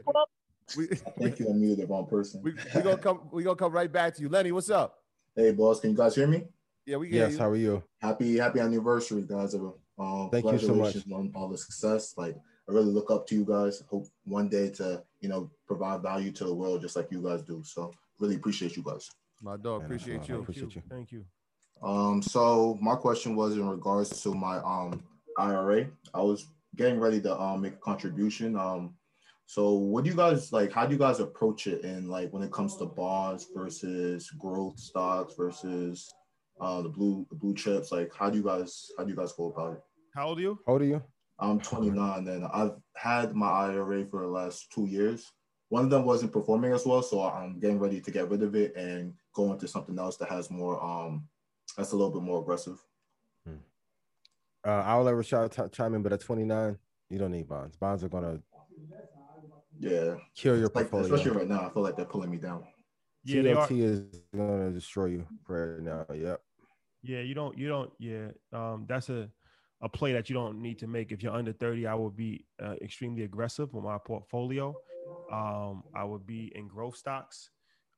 [0.77, 2.41] We, I think you unmuted the wrong person.
[2.43, 4.29] we, we gonna come we gonna come right back to you.
[4.31, 4.99] Lenny, what's up?
[5.35, 6.45] Hey, boss, can you guys hear me?
[6.87, 7.39] Yeah, we can Yes, you.
[7.39, 7.83] how are you?
[8.01, 9.55] Happy happy anniversary, guys.
[9.99, 10.97] Um, Thank you so much.
[11.13, 12.15] on all the success.
[12.17, 12.37] Like,
[12.69, 13.83] I really look up to you guys.
[13.89, 17.43] Hope one day to you know provide value to the world just like you guys
[17.43, 17.63] do.
[17.65, 19.11] So, really appreciate you guys.
[19.43, 20.41] My dog, Man, appreciate I you.
[20.41, 20.83] appreciate you.
[20.89, 21.25] Thank you.
[21.83, 25.03] Um, so my question was in regards to my um
[25.39, 25.87] IRA.
[26.15, 28.57] I was getting ready to um make a contribution.
[28.57, 28.95] Um,
[29.47, 30.73] so what do you guys like?
[30.73, 31.85] How do you guys approach it?
[31.85, 36.13] And like when it comes to bonds versus growth stocks versus
[36.61, 37.93] uh the blue the blue chips?
[37.93, 39.83] Like how do you guys how do you guys go about it?
[40.15, 40.59] How old are you?
[40.67, 41.03] How old are you?
[41.39, 45.31] I'm 29 and I've had my IRA for the last two years.
[45.69, 48.55] One of them wasn't performing as well, so I'm getting ready to get rid of
[48.55, 51.29] it and go into something else that has more um
[51.77, 52.79] that's a little bit more aggressive.
[54.65, 56.77] Uh, I'll let Rashad t- chime in, but at 29,
[57.09, 57.77] you don't need bonds.
[57.77, 58.43] Bonds are gonna
[59.79, 60.17] Yeah.
[60.35, 61.05] kill your Like portfolio.
[61.15, 62.65] especially right now, I feel like they're pulling me down.
[63.23, 64.01] Yeah, they is
[64.35, 66.05] gonna destroy you right now.
[66.13, 66.43] Yep.
[67.07, 67.57] Yeah, you don't.
[67.57, 67.93] You don't.
[67.99, 69.29] Yeah, um, that's a
[69.83, 71.87] a play that you don't need to make if you're under 30.
[71.87, 74.75] I would be uh, extremely aggressive with my portfolio.
[75.31, 77.51] Um, I would be in growth stocks,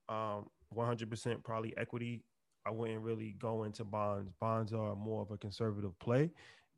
[0.09, 2.25] um, 100% probably equity.
[2.67, 4.33] I wouldn't really go into bonds.
[4.41, 6.31] Bonds are more of a conservative play,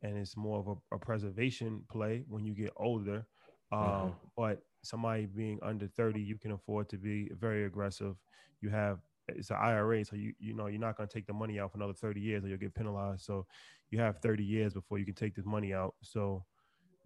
[0.02, 3.24] and it's more of a, a preservation play when you get older.
[3.72, 4.14] Um, Mhm.
[4.36, 8.16] But somebody being under 30, you can afford to be very aggressive.
[8.60, 8.98] You have
[9.36, 11.72] it's an IRA, so you you know you're not going to take the money out
[11.72, 13.22] for another 30 years, or you'll get penalized.
[13.24, 13.46] So
[13.90, 15.94] you have 30 years before you can take this money out.
[16.02, 16.44] So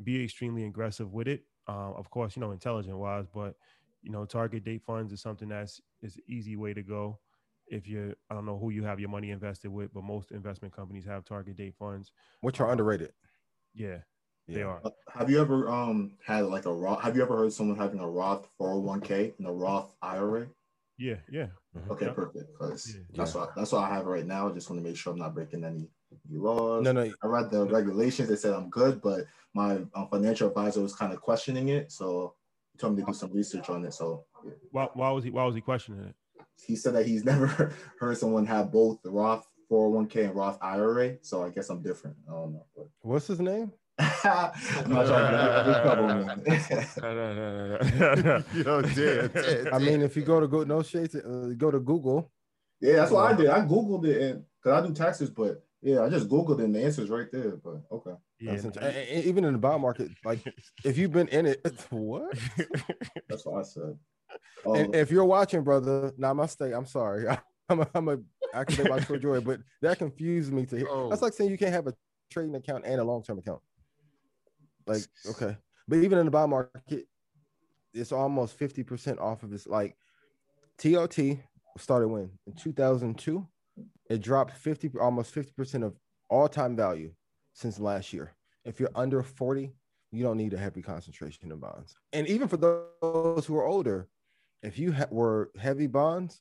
[0.03, 1.45] be extremely aggressive with it.
[1.67, 3.55] Um, of course, you know intelligent wise, but
[4.03, 7.21] you know target date funds is something that's is easy way to go.
[7.67, 10.75] If you're, I don't know who you have your money invested with, but most investment
[10.75, 12.13] companies have target date funds.
[12.43, 13.13] Which are underrated.
[13.73, 13.99] Yeah,
[14.47, 14.67] they Yeah.
[14.67, 14.81] are.
[14.85, 17.01] Uh, Have you ever um had like a Roth?
[17.01, 20.49] Have you ever heard someone having a Roth 401k and a Roth IRA?
[20.97, 21.49] Yeah, yeah.
[21.91, 22.13] Okay, Yeah.
[22.13, 22.53] perfect.
[22.53, 23.03] Because Yeah.
[23.15, 24.49] that's what that's what I have right now.
[24.49, 25.89] I just want to make sure I'm not breaking any,
[26.29, 26.85] any laws.
[26.85, 27.11] No, no.
[27.23, 28.29] I read the regulations.
[28.29, 29.25] They said I'm good, but
[29.55, 32.35] my um, financial advisor was kind of questioning it, so
[32.73, 33.93] he told me to do some research on it.
[33.95, 34.53] So yeah.
[34.71, 35.31] Why, why was he?
[35.31, 36.15] Why was he questioning it?
[36.67, 41.17] he said that he's never heard someone have both the Roth 401k and Roth IRA.
[41.23, 42.17] So I guess I'm different.
[42.29, 42.67] I don't know.
[42.77, 43.73] But What's his name?
[43.99, 46.43] I'm not trying to get in trouble, man.
[48.65, 51.79] Yo, dear, dear, I mean, if you go to go no shades, uh, go to
[51.81, 52.31] Google.
[52.81, 53.49] yeah, that's what I did.
[53.49, 56.75] I googled it and because I do taxes, but yeah, I just googled it and
[56.75, 57.57] the answer's right there.
[57.57, 58.15] But okay.
[58.41, 60.41] Yeah, That's nah, int- and- and even in the bond market, like
[60.85, 62.37] if you've been in it, what?
[63.29, 63.97] That's what I said.
[64.67, 67.27] Oh, And if you're watching, brother, now I must say, I'm sorry.
[67.69, 68.19] I'm a, I'm a
[68.53, 70.87] activate my true joy, but that confused me to hear.
[70.91, 71.09] Oh.
[71.09, 71.95] That's like saying you can't have a
[72.31, 73.61] trading account and a long term account.
[74.87, 75.57] Like, okay.
[75.89, 77.07] But even in the bond market,
[77.93, 79.67] it's almost 50% off of this.
[79.67, 79.97] Like,
[80.79, 81.41] TLT
[81.79, 82.31] started when?
[82.47, 83.47] In 2002.
[84.11, 85.95] It dropped 50, almost 50% of
[86.29, 87.13] all time value
[87.55, 88.35] since last year.
[88.65, 89.73] If you're under 40,
[90.13, 91.95] you don't need a heavy concentration in bonds.
[92.13, 94.09] And even for those who are older,
[94.63, 96.41] if you ha- were heavy bonds,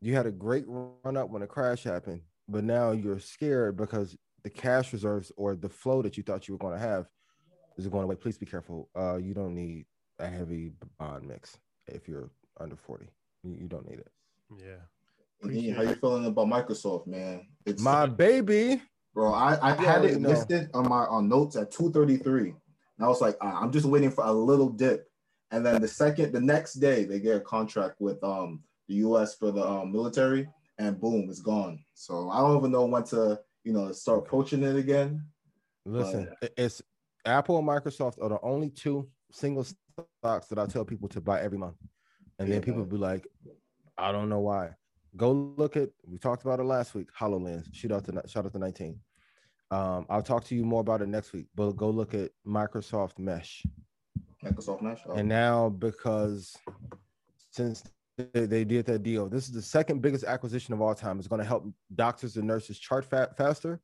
[0.00, 4.16] you had a great run up when a crash happened, but now you're scared because
[4.44, 7.06] the cash reserves or the flow that you thought you were going to have
[7.76, 8.16] is it going away.
[8.16, 8.88] Please be careful.
[8.96, 9.86] Uh, you don't need
[10.18, 13.06] a heavy bond mix if you're under 40.
[13.42, 14.08] You, you don't need it.
[14.58, 14.74] Yeah.
[15.42, 17.46] And Ian, how you feeling about Microsoft, man?
[17.64, 18.82] It's My baby.
[19.14, 19.32] bro.
[19.32, 20.28] I, I You had it know.
[20.30, 22.48] listed on my on notes at 233.
[22.50, 22.56] And
[23.00, 25.06] I was like, ah, I'm just waiting for a little dip.
[25.50, 29.34] And then the second, the next day, they get a contract with um the US
[29.36, 30.48] for the um, military,
[30.78, 31.82] and boom, it's gone.
[31.94, 35.24] So I don't even know when to, you know, start approaching it again.
[35.86, 36.82] Listen, it- it's
[37.24, 41.40] Apple and Microsoft are the only two single stocks that I tell people to buy
[41.40, 41.76] every month.
[42.38, 43.26] And then people be like,
[43.98, 44.70] I don't know why.
[45.16, 47.66] Go look at we talked about it last week, HoloLens.
[47.74, 48.98] Shout out to shout out to 19.
[49.70, 53.18] Um, I'll talk to you more about it next week, but go look at Microsoft
[53.18, 53.64] Mesh.
[54.44, 55.00] Microsoft Mesh.
[55.06, 56.56] Oh, And now because
[57.50, 57.84] since
[58.16, 61.18] they, they did that deal, this is the second biggest acquisition of all time.
[61.18, 63.80] It's going to help doctors and nurses chart fat faster.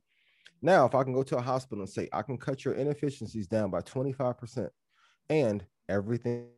[0.63, 3.47] Now, if I can go to a hospital and say I can cut your inefficiencies
[3.47, 4.69] down by 25%,
[5.29, 6.49] and everything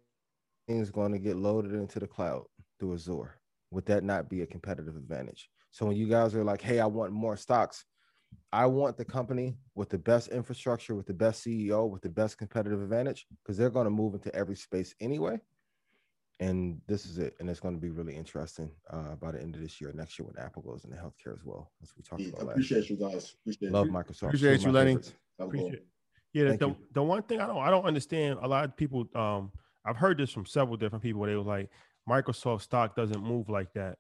[0.68, 2.44] is going to get loaded into the cloud
[2.78, 3.38] through Azure,
[3.70, 5.50] would that not be a competitive advantage?
[5.70, 7.84] So when you guys are like, hey, I want more stocks,
[8.52, 12.38] I want the company with the best infrastructure, with the best CEO, with the best
[12.38, 15.38] competitive advantage, because they're going to move into every space anyway.
[16.40, 17.34] And this is it.
[17.40, 20.18] And it's going to be really interesting uh, by the end of this year, next
[20.18, 22.90] year when Apple goes into healthcare as well, as we talked yeah, about last appreciate
[22.90, 22.98] year.
[22.98, 23.34] you guys.
[23.42, 23.92] Appreciate Love it.
[23.92, 24.28] Microsoft.
[24.28, 24.90] Appreciate Two you, my Lenny.
[24.92, 25.14] favorites.
[25.38, 25.50] Have a.
[25.50, 25.84] Appreciate.
[26.32, 26.76] Yeah, the, Thank the, you.
[26.92, 28.38] the one thing I don't I don't understand.
[28.42, 29.50] A lot of people, um,
[29.84, 31.20] I've heard this from several different people.
[31.20, 31.70] Where they were like,
[32.08, 33.98] Microsoft stock doesn't move like that.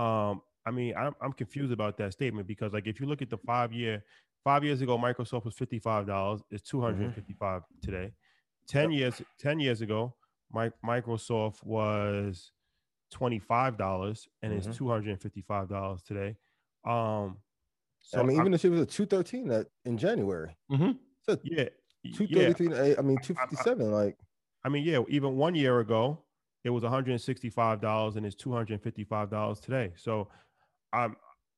[0.00, 3.28] Um, I mean, I'm I'm confused about that statement because like if you look at
[3.28, 4.04] the five year,
[4.42, 6.40] five years ago, Microsoft was fifty five dollars.
[6.50, 8.12] It's two hundred and fifty five today.
[8.66, 10.14] Ten years ten years ago,
[10.54, 12.52] Mi- Microsoft was
[13.10, 14.56] twenty five dollars and Mhm.
[14.66, 16.36] it's two hundred and fifty five dollars today.
[16.84, 17.38] Um,
[18.00, 20.98] so I mean, I'm- even if she was at 213 that in January, Mhm.
[21.22, 21.68] so yeah,
[22.02, 22.12] yeah.
[22.16, 24.18] 233, I mean, 257, like,
[24.64, 26.22] I mean, yeah, even one year ago,
[26.64, 29.92] it was $165 and it's $255 today.
[29.96, 30.30] So
[30.92, 31.16] I'm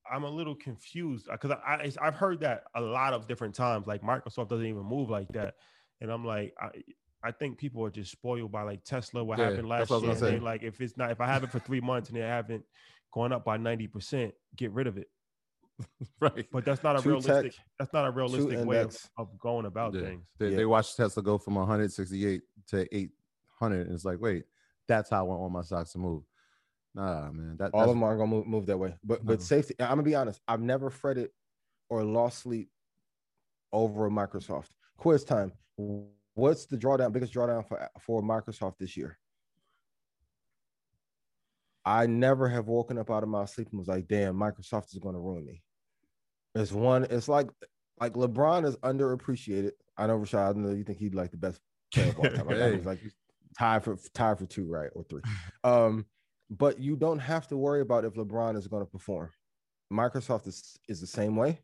[0.08, 3.88] I'm a little confused because I, I I've heard that a lot of different times.
[3.88, 5.56] Like Microsoft doesn't even move like that,
[6.00, 6.70] and I'm like, I
[7.22, 9.24] I think people are just spoiled by like Tesla.
[9.24, 10.14] What Yeah, happened last what year?
[10.14, 12.64] They like if it's not if I have it for three months and it haven't
[13.12, 15.08] gone up by ninety percent, get rid of it.
[16.20, 16.46] right.
[16.52, 17.52] But that's not a Two realistic.
[17.52, 20.02] tech, that's not a realistic way of, of going about Yeah.
[20.02, 20.26] things.
[20.38, 20.56] They, Yeah.
[20.56, 24.44] they watched Tesla go from 168 to 800, and it's like, wait,
[24.86, 26.22] that's how I want all my stocks to move.
[26.94, 28.94] Nah, man, that all that's, of them are going to move, move that way.
[29.04, 31.30] But but safety, I'm going to be honest, I've never fretted
[31.90, 32.70] or lost sleep
[33.72, 34.70] over Microsoft.
[34.96, 35.52] Quiz time.
[36.36, 39.18] What's the drawdown, biggest drawdown for, for Microsoft this year?
[41.82, 44.98] I never have woken up out of my sleep and was like, damn, Microsoft is
[45.00, 45.62] going to ruin me.
[46.54, 47.48] It's one, it's like
[47.98, 49.70] like LeBron is underappreciated.
[49.96, 51.58] I know Rashad, I know you think he'd like the best
[51.90, 52.48] player of all time.
[52.50, 52.76] Hey.
[52.76, 53.00] was like
[53.58, 54.90] tied for tied for two, right?
[54.94, 55.22] Or three.
[55.64, 56.04] Um,
[56.50, 59.30] but you don't have to worry about if LeBron is going to perform.
[59.90, 61.60] Microsoft is, is the same way.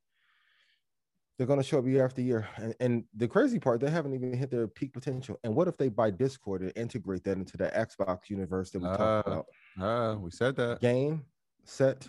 [1.43, 2.47] They're going to show up year after year.
[2.57, 5.41] And, and the crazy part, they haven't even hit their peak potential.
[5.43, 8.87] And what if they buy Discord and integrate that into the Xbox universe that we
[8.87, 9.47] talked Ah, about?
[9.81, 10.81] ah, we said that.
[10.81, 11.25] Game,
[11.65, 12.07] set,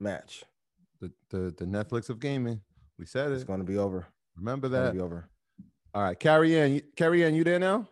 [0.00, 0.44] match.
[1.00, 2.60] The, the the Netflix of gaming.
[2.98, 3.46] We said It's it.
[3.46, 4.06] going to be over.
[4.36, 4.90] Remember It's going that.
[4.90, 5.30] to be over.
[5.94, 7.88] All right, Carrie Ann, you- Carrie Ann, you there now?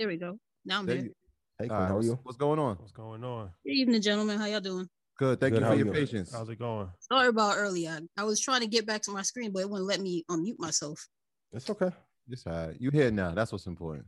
[0.00, 0.40] There we go.
[0.64, 1.04] Now I'm There here.
[1.04, 1.14] you-
[1.60, 2.18] Hey, all Quinn, right, how are what's, you?
[2.24, 2.76] what's going on?
[2.78, 3.50] What's going on?
[3.64, 4.38] Good evening, gentlemen.
[4.38, 4.88] How y'all doing?
[5.18, 5.40] Good.
[5.40, 5.92] Thank Good, you for your you?
[5.92, 6.32] patience.
[6.32, 6.88] How's it going?
[7.10, 8.00] Sorry about earlier.
[8.18, 10.58] I was trying to get back to my screen, but it wouldn't let me unmute
[10.58, 11.06] myself.
[11.52, 11.90] It's okay.
[12.28, 12.76] It's all right.
[12.78, 13.30] You here now?
[13.30, 14.06] That's what's important.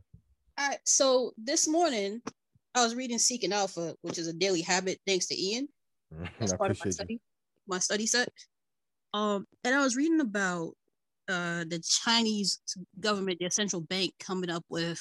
[0.59, 0.79] All right.
[0.85, 2.21] So this morning,
[2.75, 5.69] I was reading Seeking Alpha, which is a daily habit, thanks to Ian.
[6.13, 6.93] I That's part of my appreciate you.
[6.93, 7.21] study,
[7.67, 8.29] my study set.
[9.15, 10.73] Um, and I was reading about
[11.29, 12.61] uh the Chinese
[13.01, 15.01] government, their central bank, coming up with,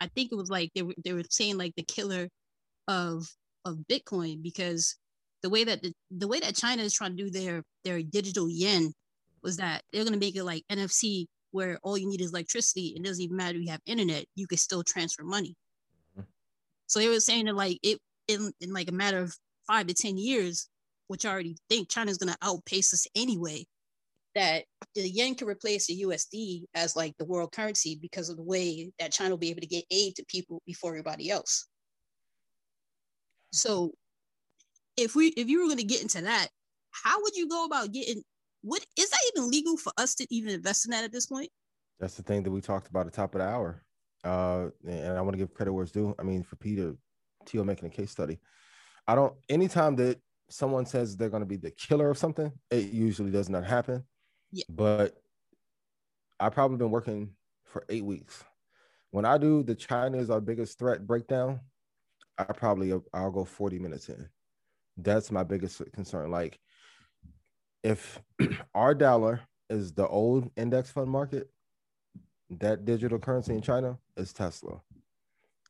[0.00, 2.28] I think it was like they were they were saying like the killer
[2.88, 3.26] of
[3.66, 4.96] of Bitcoin because
[5.42, 8.48] the way that the, the way that China is trying to do their their digital
[8.48, 8.92] yen
[9.42, 12.94] was that they're gonna make it like NFC where all you need is electricity.
[12.96, 15.54] It doesn't even matter if you have internet, you can still transfer money.
[16.16, 16.26] Mm-hmm.
[16.86, 19.36] So they were saying that like it in, in like a matter of
[19.66, 20.68] five to ten years,
[21.08, 23.66] which I already think China's gonna outpace us anyway,
[24.34, 24.64] that
[24.94, 28.90] the yen can replace the USD as like the world currency because of the way
[28.98, 31.66] that China will be able to get aid to people before everybody else.
[33.52, 33.92] So
[34.96, 36.48] if we if you were gonna get into that,
[36.90, 38.22] how would you go about getting
[38.62, 41.50] what is that even legal for us to even invest in that at this point?
[41.98, 43.84] That's the thing that we talked about at the top of the hour.
[44.24, 46.14] Uh, and I want to give credit where it's due.
[46.18, 46.94] I mean, for Peter,
[47.44, 48.38] Tio making a case study.
[49.06, 52.92] I don't, anytime that someone says they're going to be the killer of something, it
[52.92, 54.04] usually does not happen.
[54.52, 54.64] Yeah.
[54.68, 55.16] But
[56.38, 57.30] I've probably been working
[57.64, 58.44] for eight weeks.
[59.10, 61.60] When I do the China is our biggest threat breakdown,
[62.38, 64.28] I probably I'll go 40 minutes in.
[64.96, 66.30] That's my biggest concern.
[66.30, 66.58] Like
[67.82, 68.20] if
[68.74, 69.40] our dollar
[69.70, 71.50] is the old index fund market,
[72.50, 74.80] that digital currency in China is Tesla.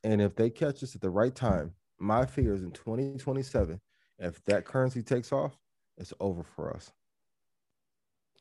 [0.05, 3.81] And if they catch us at the right time, my fear is in 2027,
[4.19, 5.57] if that currency takes off,
[5.97, 6.91] it's over for us.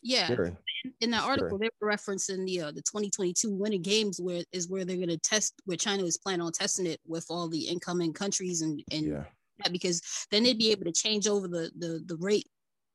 [0.01, 0.25] Yeah.
[0.25, 0.55] Scary.
[1.01, 1.31] In that Scary.
[1.31, 5.09] article, they were referencing the uh, the 2022 Winter Games, where is where they're going
[5.09, 8.83] to test, where China is planning on testing it with all the incoming countries and
[8.91, 9.25] and Yeah.
[9.63, 10.01] That because
[10.31, 12.47] then they'd be able to change over the the the rate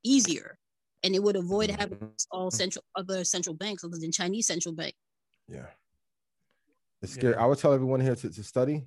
[0.03, 0.57] easier,
[1.03, 2.07] and it would avoid having Mm-hmm.
[2.31, 4.93] all central other central banks other than Chinese central bank.
[5.47, 5.67] Yeah.
[7.01, 7.35] It's scary.
[7.35, 8.85] I would tell everyone here to, to study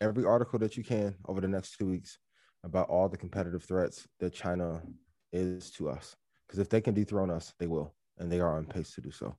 [0.00, 2.18] every article that you can over the next two weeks
[2.64, 4.82] about all the competitive threats that China
[5.32, 6.14] is to us.
[6.46, 7.94] Because if they can dethrone us, they will.
[8.18, 9.36] And they are on pace to do so.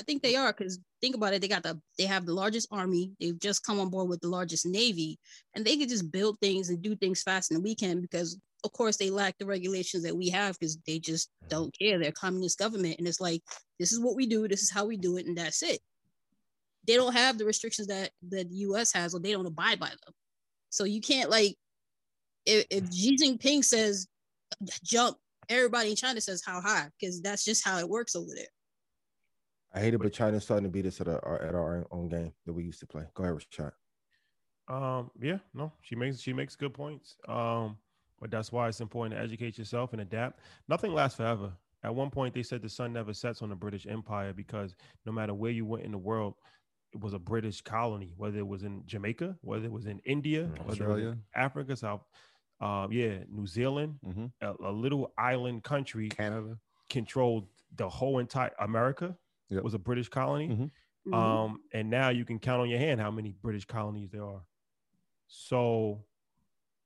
[0.00, 1.42] I think they are because think about it.
[1.42, 3.12] They got the they have the largest army.
[3.20, 5.18] They've just come on board with the largest navy,
[5.54, 8.72] and they could just build things and do things faster than we can because of
[8.72, 11.48] course they lack the regulations that we have because they just mm-hmm.
[11.50, 11.98] don't care.
[11.98, 13.42] They're a communist government, and it's like
[13.78, 14.48] this is what we do.
[14.48, 15.80] This is how we do it, and that's it.
[16.86, 18.94] They don't have the restrictions that that the U.S.
[18.94, 20.14] has, or they don't abide by them.
[20.70, 21.56] So you can't like
[22.46, 22.92] if, if mm-hmm.
[22.92, 24.08] Xi Jinping says
[24.82, 25.18] jump,
[25.50, 28.46] everybody in China says how high because that's just how it works over there.
[29.72, 32.32] I hate it, but China's starting to beat us at our at our own game
[32.46, 33.04] that we used to play.
[33.14, 33.72] Go ahead, Rashad.
[34.68, 37.16] Um, yeah, no, she makes she makes good points.
[37.28, 37.76] Um,
[38.20, 40.40] but that's why it's important to educate yourself and adapt.
[40.68, 41.52] Nothing lasts forever.
[41.82, 44.74] At one point, they said the sun never sets on the British Empire because
[45.06, 46.34] no matter where you went in the world,
[46.92, 48.12] it was a British colony.
[48.16, 51.18] Whether it was in Jamaica, whether it was in India, whether in Australia.
[51.34, 52.02] Africa, South,
[52.60, 53.96] uh, yeah, New Zealand,
[54.42, 56.58] a, a little island country, Canada,
[56.90, 57.46] controlled
[57.76, 59.16] the whole entire America.
[59.50, 59.62] Yep.
[59.64, 60.70] Was a British colony.
[61.06, 61.14] Mhm.
[61.14, 64.42] Um, and now you can count on your hand how many British colonies there are.
[65.26, 66.04] So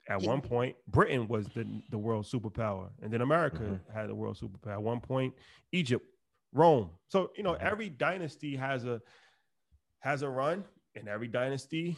[0.09, 0.29] at Yeah.
[0.29, 3.93] one point, Britain was the, the world superpower, and then America Mm-hmm.
[3.93, 4.73] had the world superpower.
[4.73, 5.35] At one point,
[5.73, 6.05] Egypt,
[6.53, 6.91] Rome.
[7.09, 9.01] So you know, every dynasty has a
[10.01, 11.97] has a run, and every dynasty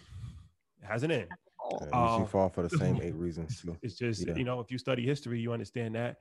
[0.83, 1.29] has an end.
[1.71, 3.77] Yeah, you Um, fall for the same eight reasons too.
[3.83, 4.35] It's just Yeah.
[4.37, 6.19] you know, if you study history, you understand that,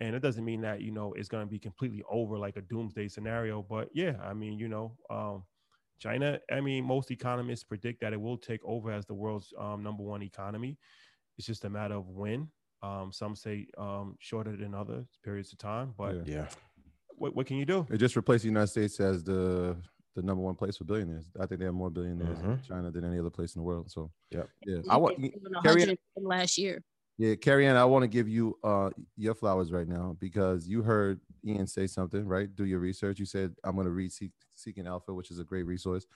[0.00, 2.62] and it doesn't mean that you know it's going to be completely over like a
[2.62, 3.62] doomsday scenario.
[3.62, 5.44] But yeah, I mean, you know, um,
[5.98, 6.38] China.
[6.50, 10.02] I mean, most economists predict that it will take over as the world's um, number
[10.02, 10.76] one economy.
[11.38, 12.48] It's just a matter of when.
[12.82, 16.46] Um, some say um, shorter than other periods of time, but Yeah.
[17.16, 17.86] what, what can you do?
[17.90, 19.76] It just replaced the United States as the
[20.14, 21.26] the number one place for billionaires.
[21.38, 22.66] I think they have more billionaires in Mhm.
[22.66, 23.90] China than any other place in the world.
[23.90, 24.48] So Yep.
[24.64, 26.82] yeah, They I want did over Carrie Ann- 100 last year.
[27.18, 30.82] Yeah, Carrie Ann, I want to give you uh your flowers right now because you
[30.82, 32.54] heard Ian say something, right?
[32.54, 33.18] Do your research.
[33.18, 36.06] You said I'm gonna read Seek, Seeking Alpha, which is a great resource,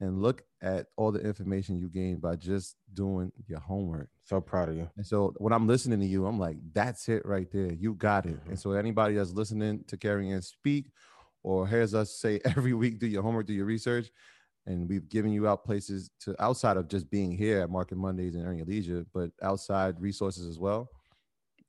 [0.00, 4.08] and look at all the information you gained by just doing your homework.
[4.24, 4.90] So proud of you.
[4.96, 7.72] And so when I'm listening to you, I'm like, that's it right there.
[7.72, 8.38] You got it.
[8.48, 10.90] And so anybody that's listening to Carrie Ann speak
[11.42, 14.08] or hears us say every week, do your homework, do your research.
[14.66, 18.34] And we've given you out places to outside of just being here at Market Mondays
[18.34, 20.90] and Earning Your Leisure, but outside resources as well.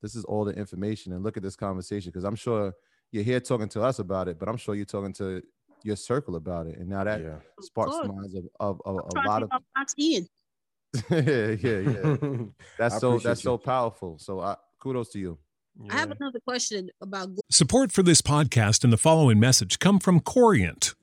[0.02, 1.14] This is all the information.
[1.14, 2.74] And look at this conversation because I'm sure
[3.12, 5.41] you're here talking to us about it, but I'm sure you're talking to
[5.84, 6.78] your circle about it.
[6.80, 7.36] And now that Yeah.
[7.62, 8.08] sparks course.
[8.08, 10.28] minds of, of, of a lot of how Ian.
[11.12, 12.16] yeah, yeah, yeah.
[12.80, 14.18] That's so appreciate that's so powerful.
[14.18, 15.38] So I, kudos to you.
[15.91, 20.20] I have another question about Support for this podcast and the following message come from
[20.20, 20.95] Corient.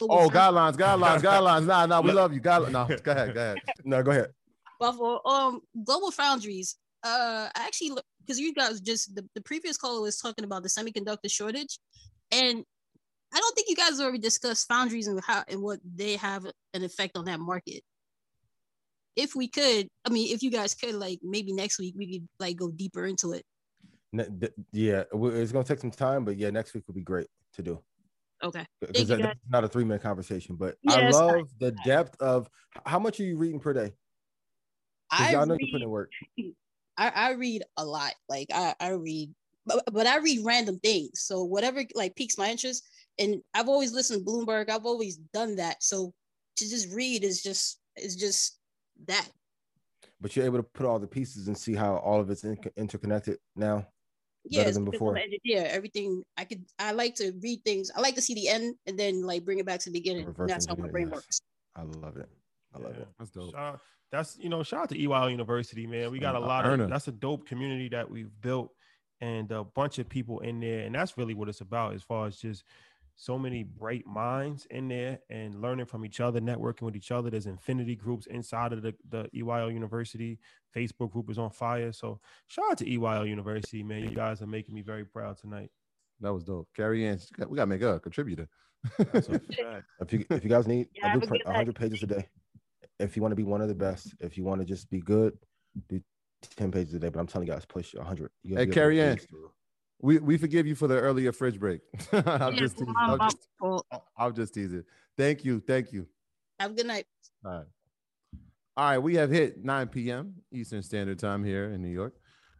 [0.00, 1.66] Oh, guidelines, guidelines, guidelines.
[1.66, 2.40] Nah, nah, we love you.
[2.40, 2.72] Guidelines.
[2.72, 3.58] No, go ahead, go ahead.
[3.84, 4.30] No, go ahead.
[4.78, 10.00] But for um GlobalFoundries, uh, I actually because you guys just the, the previous caller
[10.02, 11.78] was talking about the semiconductor shortage,
[12.30, 12.64] and
[13.32, 16.44] I don't think you guys already discussed foundries and how and what they have
[16.74, 17.82] an effect on that market.
[19.14, 22.28] If we could, I mean, if you guys could, like maybe next week we could
[22.38, 23.44] like go deeper into it.
[24.72, 27.80] Yeah, it's gonna take some time, but yeah, next week would be great to do.
[28.42, 28.64] Okay.
[28.80, 31.46] Because that- that's not a three minute conversation, but Yeah, I love fine.
[31.58, 32.48] the depth of
[32.84, 33.92] how much are you reading per day?
[35.10, 36.10] I y'all know you read- put in work.
[36.98, 38.14] I, I read a lot.
[38.28, 39.34] Like I, I read,
[39.66, 41.20] but, but I read random things.
[41.20, 42.82] So whatever like piques my interest,
[43.18, 44.70] and I've always listened to Bloomberg.
[44.70, 45.82] I've always done that.
[45.82, 46.12] So
[46.56, 48.58] to just read is just is just
[49.06, 49.28] that.
[50.20, 52.58] But you're able to put all the pieces and see how all of it's in-
[52.76, 53.86] interconnected now.
[54.48, 55.10] Yeah, better than before.
[55.16, 55.68] I'm an engineer.
[55.70, 56.64] Everything I could.
[56.78, 57.90] I like to read things.
[57.96, 60.26] I like to see the end and then like bring it back to the beginning.
[60.38, 61.40] And that's how my brain works.
[61.74, 62.28] I love it.
[62.74, 63.08] I love it.
[63.18, 63.52] That's dope.
[63.52, 63.80] Shout,
[64.12, 66.10] that's you know, shout out to EYL University, man.
[66.10, 68.72] We got a Uh, lot of that's a dope community that we've built
[69.20, 70.80] and a bunch of people in there.
[70.80, 72.64] And that's really what it's about as far as just
[73.16, 77.30] so many bright minds in there and learning from each other, networking with each other.
[77.30, 80.38] There's infinity groups inside of the, the EYL University.
[80.74, 81.92] Facebook group is on fire.
[81.92, 84.04] So shout out to EYL University, man.
[84.04, 85.70] You guys are making me very proud tonight.
[86.20, 86.68] That was dope.
[86.76, 88.48] Carrie Ann, we gotta make her a contributor.
[89.14, 92.28] If you if you guys need Yeah, a have a blueprint, 100 pages a day.
[92.98, 95.00] If you want to be one of the best, if you want to just be
[95.00, 95.36] good,
[95.88, 96.00] do
[96.56, 97.08] 10 pages a day.
[97.08, 98.30] But I'm telling you guys, push 100.
[98.42, 99.50] You gotta Hey, be able to Carrie Ann, breeze through.
[100.00, 101.80] We, we forgive you for the earlier fridge break.
[102.12, 102.92] I'm Yeah, just teasing.
[102.92, 103.84] my- I'm just.
[104.18, 104.84] I'm just teasing.
[105.16, 105.60] Thank you.
[105.60, 106.06] Thank you.
[106.60, 107.06] Have a good night.
[107.44, 107.64] All right.
[108.76, 108.98] All right.
[108.98, 110.34] We have hit 9 p.m.
[110.52, 112.14] Eastern Standard Time here in New York.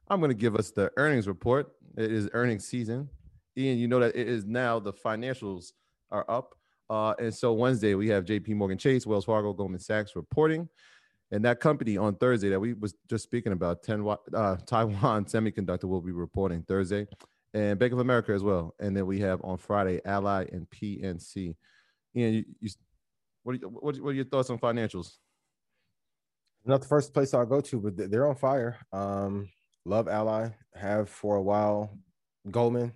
[0.09, 1.73] I'm going to give us the earnings report.
[1.97, 3.09] It is earnings season.
[3.59, 5.73] Ian, you know that it is now the financials
[6.11, 6.55] are up.
[6.89, 10.69] Uh, and so Wednesday, we have JP Morgan Chase, Wells Fargo, Goldman Sachs reporting.
[11.33, 15.25] And that company on Thursday that we was just speaking about, 10, wa- uh, Taiwan
[15.25, 17.07] Semiconductor will be reporting Thursday,
[17.55, 18.75] and Bank of America as well.
[18.79, 21.57] And then we have on Friday Ally and PNC.
[22.15, 22.71] Ian, you, you
[23.43, 25.17] what, are you, what, what are your thoughts on financials?
[26.65, 28.77] Not the first place I'll go to, but they- they're on fire.
[28.93, 29.49] Um,
[29.85, 31.97] love Ally, have for a while.
[32.51, 32.93] Goldman,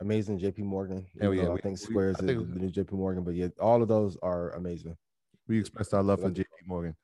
[0.00, 0.38] amazing.
[0.38, 1.04] JP Morgan.
[1.16, 3.34] Even yeah, we- I think we- is I the, think- the new JP Morgan, but
[3.34, 4.96] yeah, all of those are amazing.
[5.48, 6.94] We expressed our love for JP Morgan.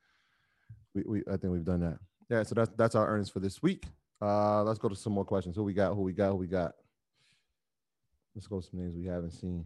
[0.93, 1.99] We, we I think we've done that.
[2.29, 3.85] Yeah, so that's that's our earnings for this week.
[4.21, 5.55] Uh let's go to some more questions.
[5.55, 5.93] Who we got?
[5.93, 6.29] Who we got?
[6.29, 6.73] Who we got?
[8.35, 9.65] Let's go to some names we haven't seen.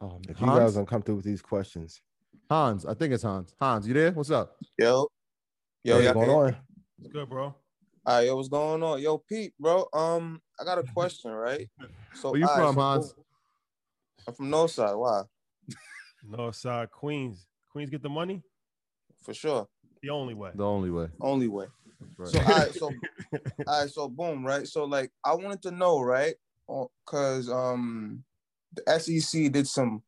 [0.00, 2.00] Oh, If you guys don't come through with these questions,
[2.48, 3.54] Hans, I think it's Hans.
[3.60, 4.12] Hans, you there?
[4.12, 4.56] What's up?
[4.76, 5.08] Yo,
[5.82, 6.56] yo, what's going on?
[7.00, 7.44] It's good, bro.
[7.44, 7.56] All
[8.06, 9.02] right, yo, what's going on?
[9.02, 9.86] Yo, Pete, bro.
[9.92, 11.68] Um, I got a question, right?
[12.14, 13.12] So Where you all right, from, so Hans?
[13.12, 13.24] boom.
[14.28, 14.98] I'm from Northside.
[14.98, 15.22] Why?
[16.30, 17.46] Northside Queens.
[17.78, 18.42] Queens get the money?
[19.22, 19.68] For sure.
[20.02, 20.50] The only way.
[20.52, 21.06] The only way.
[21.20, 21.66] Only way.
[22.16, 22.28] Right.
[22.28, 22.86] So all right, so
[23.68, 24.66] all right, so boom, right?
[24.66, 26.34] So like I wanted to know, right?
[26.66, 28.24] Because um
[28.74, 30.02] the SEC did some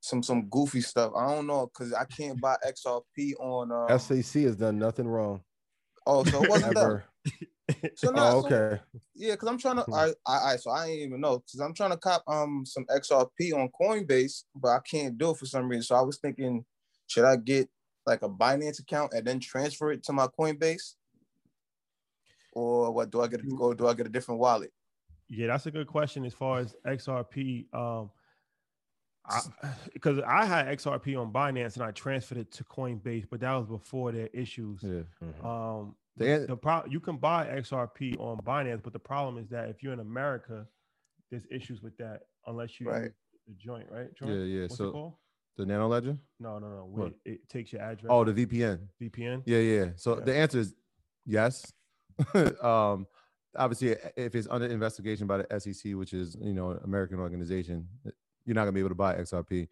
[0.00, 1.12] some some goofy stuff.
[1.14, 5.42] I don't know because I can't buy XRP on um, SEC has done nothing wrong.
[6.06, 6.82] Oh, so it wasn't them.
[6.82, 7.04] Ever.
[7.96, 8.80] So now, Oh, so- okay.
[9.14, 9.84] yeah, because I'm trying to.
[9.92, 12.86] I, I, I, so I ain't even know because I'm trying to cop um some
[12.86, 15.82] XRP on Coinbase, but I can't do it for some reason.
[15.82, 16.64] So I was thinking,
[17.10, 17.68] should I get
[18.06, 20.94] like a Binance account and then transfer it to my Coinbase,
[22.52, 23.10] or what?
[23.10, 23.40] Do I get?
[23.40, 24.72] A, or do I get a different wallet?
[25.28, 27.66] Yeah, that's a good question as far as XRP.
[27.74, 28.10] Um,
[29.92, 33.66] because I, had XRP on Binance and I transferred it to Coinbase, but that was
[33.66, 34.80] before their issues.
[34.82, 35.02] Yeah.
[35.44, 39.36] Um, The the, an- the pro- you can buy XRP on Binance, but the problem
[39.42, 40.66] is that if you're in America,
[41.30, 43.02] there's issues with that unless you Right.
[43.02, 43.12] use
[43.48, 44.12] the joint, right?
[44.14, 44.30] Joint?
[44.32, 44.62] Yeah, yeah.
[44.62, 45.14] What's so called?
[45.60, 46.16] The nano ledger?
[46.38, 46.86] No, no, no.
[46.90, 48.08] Wait, it takes your address.
[48.10, 48.80] Oh, the VPN.
[49.00, 49.42] VPN.
[49.46, 49.86] Yeah, yeah.
[49.96, 50.24] So Yeah.
[50.24, 50.74] the answer is
[51.24, 51.72] yes.
[52.62, 53.06] um,
[53.56, 57.86] obviously, if it's under investigation by the SEC, which is you know an American organization,
[58.44, 59.68] you're not gonna be able to buy XRP.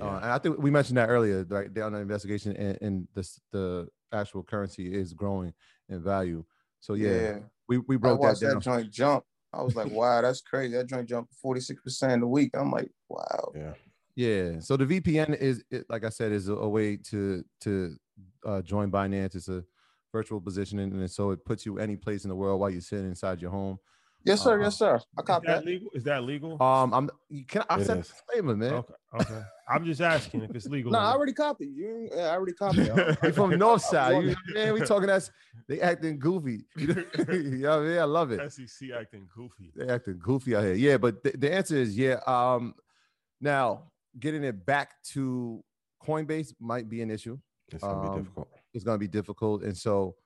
[0.00, 1.72] Uh, and I think we mentioned that earlier, right?
[1.72, 5.52] They're under investigation, and, and the the actual currency is growing
[5.88, 6.44] in value.
[6.80, 7.38] So yeah, Yeah.
[7.68, 8.54] we we I broke that down.
[8.54, 9.24] that joint jump.
[9.52, 10.74] I was like, wow, that's crazy.
[10.74, 12.50] That joint jumped 46% in a week.
[12.54, 13.52] I'm like, wow.
[13.54, 13.74] Yeah.
[14.16, 14.60] Yeah.
[14.60, 17.96] So the VPN is, it, like I said, is a, a way to to
[18.44, 19.34] uh, join Binance.
[19.34, 19.64] It's a
[20.12, 23.06] virtual positioning, and so it puts you any place in the world while you're sitting
[23.06, 23.78] inside your home.
[24.24, 24.58] Yes, sir.
[24.58, 24.94] Uh, yes, sir.
[24.94, 25.64] I Is cop that that.
[25.66, 25.90] legal?
[25.92, 26.62] Is that legal?
[26.62, 27.10] Um, I'm.
[27.46, 28.72] Can I It said disclaimer, man.
[28.74, 29.42] Okay, okay.
[29.68, 30.92] I'm just asking if it's legal.
[30.92, 31.74] No, I already copied.
[31.74, 32.90] You, yeah, I already copied.
[33.22, 34.24] You from North Side?
[34.24, 35.30] You, man, we talking that's
[35.68, 36.64] they acting goofy.
[36.76, 37.98] you know what I mean?
[37.98, 38.52] I love it.
[38.52, 39.72] SEC acting goofy.
[39.76, 40.74] They acting goofy out here.
[40.74, 42.20] Yeah, but the, the answer is yeah.
[42.26, 42.74] Um,
[43.40, 45.62] now getting it back to
[46.02, 47.38] Coinbase might be an issue.
[47.72, 48.48] It's gonna Um, be difficult.
[48.72, 50.16] It's gonna be difficult, and so.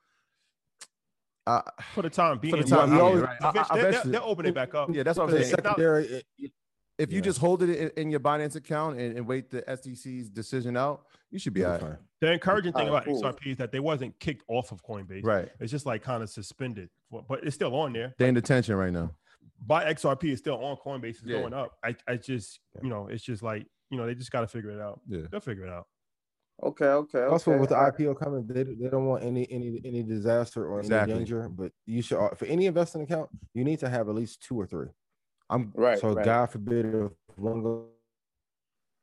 [1.47, 1.63] Uh,
[1.95, 3.37] For the time being, for the time I being, right.
[3.41, 4.91] I- I- eventually- they'll, they'll open it back up.
[4.93, 5.45] Yeah, that's what I'm saying.
[5.55, 6.05] secondary,
[6.39, 6.53] it-
[6.99, 7.23] If you Yeah.
[7.27, 11.07] just hold it in, in your Binance account and, and wait the SEC's decision out,
[11.31, 11.95] you should be it'll all be right.
[11.95, 12.05] fine.
[12.21, 13.23] The encouraging thing Alright, about cool.
[13.23, 15.25] XRP is that they wasn't kicked off of Coinbase.
[15.25, 15.49] Right.
[15.61, 18.15] It's just like kind of suspended, but it's still on there.
[18.19, 19.15] They in detention right now.
[19.65, 21.11] Buy XRP is still on Coinbase.
[21.11, 21.39] It's Yeah.
[21.41, 21.79] going up.
[21.85, 24.71] I, I just, you know, it's just like, you know, they just got to figure
[24.71, 25.01] it out.
[25.09, 25.23] Yeah.
[25.31, 25.87] They'll figure it out.
[26.63, 27.23] Okay, okay.
[27.23, 27.61] Also, okay.
[27.61, 31.13] with the IPO coming, they, they don't want any any any disaster or Exactly.
[31.13, 31.49] any danger.
[31.49, 34.61] But you should uh, for any investing account, you need to have at least two
[34.61, 34.89] or three.
[35.49, 35.99] I'm Right.
[35.99, 36.25] so right.
[36.25, 37.87] God forbid if one goes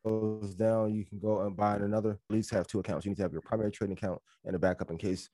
[0.06, 2.12] goes down, you can go and buy another.
[2.30, 3.06] At least have two accounts.
[3.06, 5.30] You need to have your primary trading account and a backup in case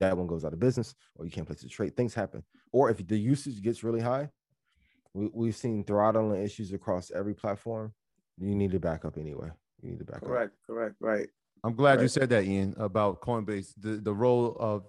[0.00, 1.96] that one goes out of business or you can't place the trade.
[1.96, 2.42] Things happen.
[2.72, 4.28] Or if the usage gets really high,
[5.14, 7.92] we, we've seen throttling issues across every platform.
[8.38, 9.50] You need to back up anyway.
[9.82, 10.24] You need to back up.
[10.24, 11.28] Correct, correct, right.
[11.64, 13.72] I'm glad you said that, Ian, about Coinbase.
[13.78, 14.86] The the role of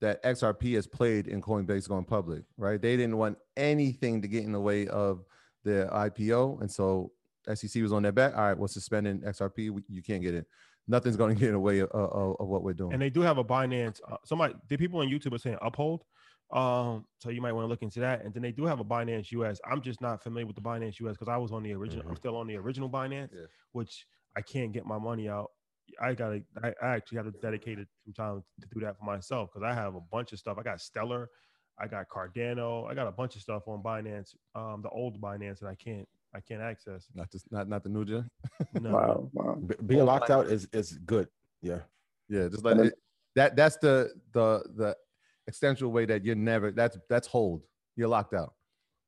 [0.00, 2.80] that XRP has played in Coinbase going public, right?
[2.80, 5.24] They didn't want anything to get in the way of
[5.64, 7.12] their IPO, and so
[7.54, 8.36] SEC was on their back.
[8.36, 9.70] All right, we're suspending XRP.
[9.70, 10.46] We, you can't get it.
[10.88, 12.92] Nothing's going to get in the way of, of, of what we're doing.
[12.92, 14.00] And they do have a Binance.
[14.10, 16.04] Uh, somebody, the people on YouTube are saying uphold.
[16.52, 18.24] Um, so you might want to look into that.
[18.24, 19.60] And then they do have a Binance US.
[19.70, 22.04] I'm just not familiar with the Binance US because I was on the original.
[22.08, 23.46] I'm still on the original Binance, Yeah.
[23.72, 25.50] which I can't get my money out.
[26.00, 26.42] I gotta.
[26.62, 29.74] I, I actually have to dedicate some time to do that for myself because I
[29.74, 30.56] have a bunch of stuff.
[30.58, 31.28] I got Stellar,
[31.78, 35.60] I got Cardano, I got a bunch of stuff on Binance, um, the old Binance
[35.60, 36.08] that I can't.
[36.32, 37.08] I can't access.
[37.12, 38.30] not just not not the new gen.
[38.80, 38.90] No.
[38.92, 39.54] Wow, wow.
[39.66, 41.26] B- being locked out is is good.
[41.60, 41.80] Yeah.
[42.28, 42.94] Yeah, just like it,
[43.34, 43.56] that.
[43.56, 44.96] That's the the the
[45.50, 46.70] extensional way that you're never.
[46.70, 47.62] That's that's hold.
[47.96, 48.54] You're locked out.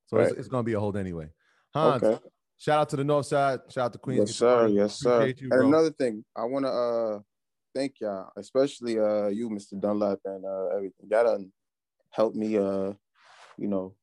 [0.07, 0.39] So it's, Right.
[0.39, 1.31] it's going to be a hold anyway.
[1.75, 2.19] Hans, Okay.
[2.59, 3.61] shout out to the North Side.
[3.71, 4.29] Shout out to Queens.
[4.31, 4.67] Yes, sir.
[4.69, 5.27] Yes, sir.
[5.39, 7.21] You, and another thing, I want to uh
[7.75, 9.81] thank y'all, especially uh you, Mr.
[9.81, 11.09] Dunlap, and uh everything.
[11.11, 11.53] Y'all done
[12.11, 12.93] helped me uh,
[13.57, 13.95] you know,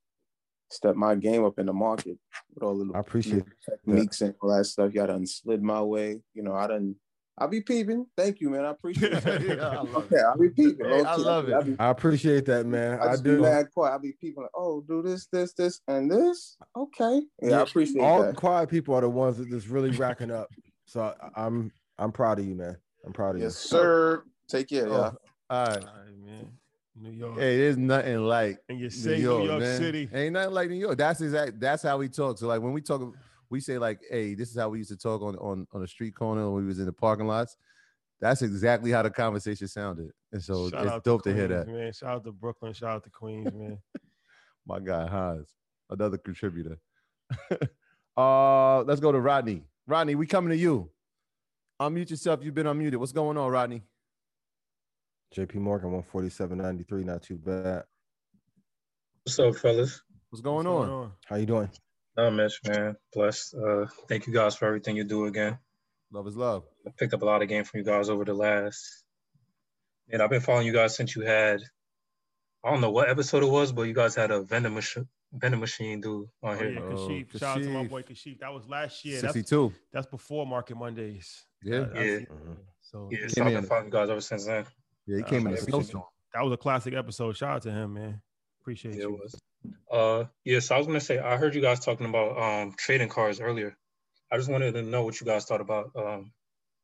[0.72, 2.18] step my game up in the market
[2.54, 4.94] with all the I appreciate techniques and all that stuff.
[4.94, 6.22] Y'all done slid my way.
[6.34, 6.96] You know, I done
[7.40, 8.06] I'll be peeping.
[8.18, 8.66] Thank you, man.
[8.66, 9.42] I appreciate it.
[9.58, 10.86] Yeah, I love yeah, I'll be peeping.
[10.86, 11.66] Hey, I love be- I it.
[11.66, 13.00] be- I appreciate that, man.
[13.00, 13.42] I I just be do.
[13.42, 13.94] mad quiet.
[13.94, 16.58] I'll be peeping like, oh, do this, this, this, and this.
[16.76, 17.22] Okay.
[17.42, 18.04] Yeah, I appreciate that.
[18.08, 18.36] all that.
[18.36, 20.50] quiet people are the ones that just really racking up.
[20.86, 22.78] So I, I'm I'm proud of you, man.
[23.06, 23.70] I'm proud of Yes, you.
[23.70, 24.24] sir.
[24.50, 25.04] Take care, Oh, y'all.
[25.50, 25.78] all right.
[25.86, 26.48] All right, man.
[27.02, 27.40] New York.
[27.40, 29.64] Hey, there's nothing like And you New say York, New York.
[29.64, 30.10] City.
[30.14, 30.98] Ain't nothing like New York.
[30.98, 31.58] That's exact.
[31.60, 32.38] That's how we talk.
[32.38, 33.16] So like when we talk,
[33.50, 35.88] we say like, "Hey, this is how we used to talk on on on the
[35.88, 37.58] street corner when we was in the parking lots."
[38.22, 41.66] That's exactly how the conversation sounded, and so Shout it's out dope to hear Queens,
[41.66, 41.72] that.
[41.72, 41.94] man.
[41.94, 42.74] Shout out to Brooklyn.
[42.74, 43.80] Shout out to Queens, man.
[44.68, 45.54] My guy Hans,
[45.90, 46.80] another contributor.
[48.18, 49.64] uh, let's go to Rodney.
[49.88, 50.92] Rodney, we coming to you.
[51.82, 52.42] Unmute yourself.
[52.44, 52.98] You've been unmuted.
[52.98, 53.84] What's going on, Rodney?
[55.36, 57.84] JP Morgan 147.93, not too bad.
[59.24, 60.02] What's up, fellas?
[60.30, 61.12] What's going on?
[61.26, 61.70] How you doing?
[62.24, 62.96] Not much, man.
[63.14, 63.56] Blessed.
[63.56, 65.58] Uh, thank you guys for everything you do again.
[66.12, 66.64] Love is love.
[66.88, 69.04] I picked up a lot of game from you guys over the last.
[70.12, 71.62] And I've been following you guys since you had.
[72.64, 75.62] I don't know what episode it was, but you guys had a vending machine, vending
[75.62, 76.72] machine dude on Oh, here.
[76.74, 77.40] yeah, Kashif.
[77.40, 78.40] Shout out to my boy Kashif.
[78.40, 79.16] That was last year.
[79.22, 79.74] That's- 62.
[79.94, 81.46] That's, before Market Mondays.
[81.64, 81.78] Yeah.
[81.78, 82.26] Uh, that's- Yeah.
[82.82, 83.66] So Yeah, Came so I've been in.
[83.66, 84.66] following you guys ever since then.
[85.06, 86.04] Yeah, he Uh, came in a snowstorm.
[86.34, 87.38] That was a classic episode.
[87.38, 88.22] Shout out to him, man.
[88.62, 89.16] Appreciate Yeah, you.
[89.16, 89.40] it was.
[89.92, 90.60] Uh, yeah.
[90.60, 93.78] So I was gonna say I heard you guys talking about um trading cards earlier.
[94.32, 96.32] I just wanted to know what you guys thought about um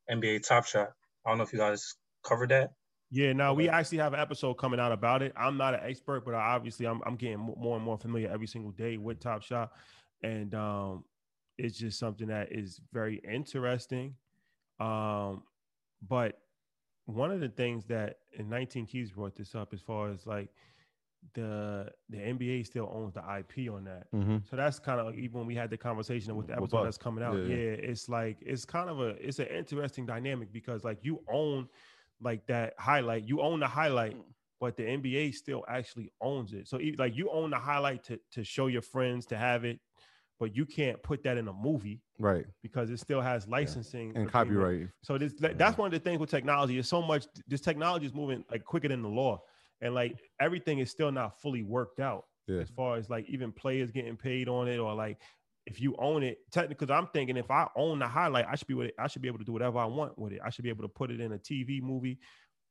[0.10, 0.90] NBA Top Shot.
[1.26, 2.72] I don't know if you guys covered that.
[3.12, 5.32] Yeah, now we actually have an episode coming out about it.
[5.38, 8.48] I'm not an expert, but I obviously I'm I'm getting more and more familiar every
[8.48, 9.72] single day with Top Shot,
[10.24, 11.04] and um,
[11.58, 14.16] it's just something that is very interesting.
[14.80, 15.44] Um,
[16.08, 16.40] but
[17.06, 20.50] one of the things that and 19 Keys brought this up as far as like
[21.34, 24.12] the the NBA still owns the IP on that.
[24.14, 24.48] Mhm.
[24.50, 26.98] So that's kind of like even when we had the conversation with the episode that's
[26.98, 27.36] coming out.
[27.38, 27.90] Yeah, Yeah, yeah.
[27.92, 31.68] it's like it's kind of a it's an interesting dynamic because like you own
[32.22, 34.16] like that highlight, you own the highlight,
[34.60, 36.68] but the NBA still actually owns it.
[36.68, 39.80] So like you own the highlight to to show your friends to have it,
[40.40, 42.46] but you can't put that in a movie Right.
[42.62, 44.88] because it still has licensing And copyright.
[45.02, 46.78] So this that's one of the things with technology.
[46.78, 49.42] Is so much this technology is moving like quicker than the law,
[49.86, 52.60] and like everything is still not fully worked out Yeah.
[52.62, 55.22] as far as like even players getting paid on it or like
[55.66, 58.68] if you own it technically because i'm thinking if i own the highlight i should
[58.68, 60.50] be with it i should be able to do whatever i want with it i
[60.50, 62.20] should be able to put it in a tv movie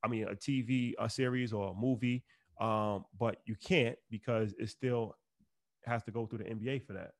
[0.05, 2.23] i mean a tv a series or a movie
[2.61, 5.17] um but you can't because it still
[5.85, 7.13] has to go through the nba for that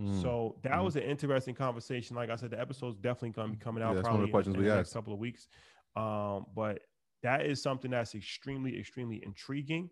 [0.00, 0.22] Mm.
[0.22, 0.84] so that Mm.
[0.84, 3.90] was an interesting conversation like i said the episode's definitely going to be coming out
[3.90, 5.46] Yeah, that's one of probably in, in we the next couple of weeks
[5.96, 6.80] um but
[7.22, 9.90] that is something that's extremely extremely intriguing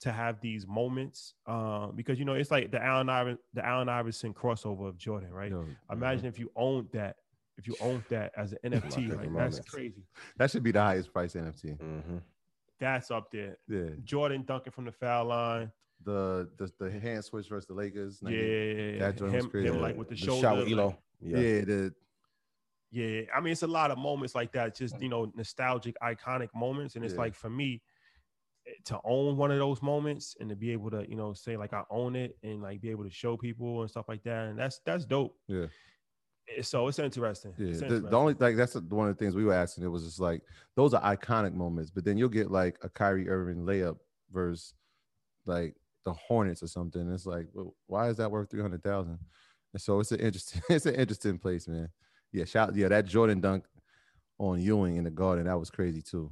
[0.00, 3.88] to have these moments um, because you know it's like the Allen Iverson, the Allen
[3.88, 5.52] Iverson crossover of Jordan, right?
[5.92, 7.16] Imagine if you owned that,
[7.56, 9.60] if you owned that as an NFT, Like like, that's moments.
[9.70, 10.02] crazy.
[10.38, 11.78] That should be the highest price NFT.
[12.80, 13.58] That's up there.
[13.68, 13.90] Yeah.
[14.02, 15.70] Jordan dunking from the foul line.
[16.04, 18.18] The the the hand switch versus the Lakers.
[18.22, 19.68] Yeah, that joint was him- crazy.
[19.68, 20.86] him, like, with the The shot shoulder, with Ehlo.
[20.86, 21.38] like- Yeah.
[21.38, 21.94] Yeah, the
[22.92, 26.50] Yeah, I mean it's a lot of moments like that, just you know, nostalgic, iconic
[26.54, 27.18] moments, and it's Yeah.
[27.18, 27.82] like for me
[28.66, 31.56] eh, to own one of those moments and to be able to you know say
[31.56, 34.48] like I own it and like be able to show people and stuff like that,
[34.48, 35.38] and that's that's dope.
[35.48, 35.66] yeah.
[36.48, 37.54] Eh, So it's interesting.
[37.56, 38.10] Yeah, It's the, interesting.
[38.10, 39.84] the only like that's one of the things we were asking.
[39.84, 40.42] It was just like
[40.74, 43.98] those are iconic moments, but then you'll get like a Kyrie Irving layup
[44.30, 44.74] versus
[45.46, 47.10] like the Hornets or something.
[47.12, 49.20] It's like, well, why is that worth three hundred thousand?
[49.74, 51.90] And so it's an interesting, it's an interesting place, man.
[52.32, 53.64] Yeah, shout, yeah, that Jordan dunk
[54.38, 56.30] on Ewing in the Garden that was crazy too.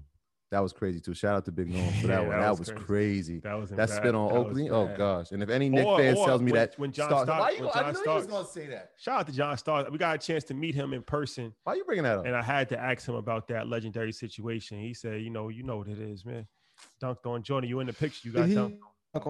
[0.51, 1.15] That was crazy too.
[1.15, 2.31] Shout out to Big Norm for that Yeah, one.
[2.31, 2.85] that That was was crazy.
[2.85, 3.39] crazy.
[3.41, 3.89] That was that bad.
[3.91, 4.69] spin on That Oakley.
[4.71, 5.31] Oh gosh!
[5.31, 7.41] And if any Knick Or- fan or tells me when- that when John Starks- Starks,
[7.41, 7.61] why you?
[7.61, 8.91] when I John knew you was gonna say that.
[8.99, 9.91] Shout out to John Starks.
[9.93, 11.55] We got a chance to meet him in person.
[11.63, 12.27] Why are you bringing that up?
[12.27, 14.81] And I had to ask him about that legendary situation.
[14.81, 16.49] He said, "You know, you know what it is, man.
[17.01, 17.71] Dunked on Jordan.
[17.71, 18.27] You in the picture?
[18.27, 18.79] You got Did dunked.
[19.15, 19.27] dunk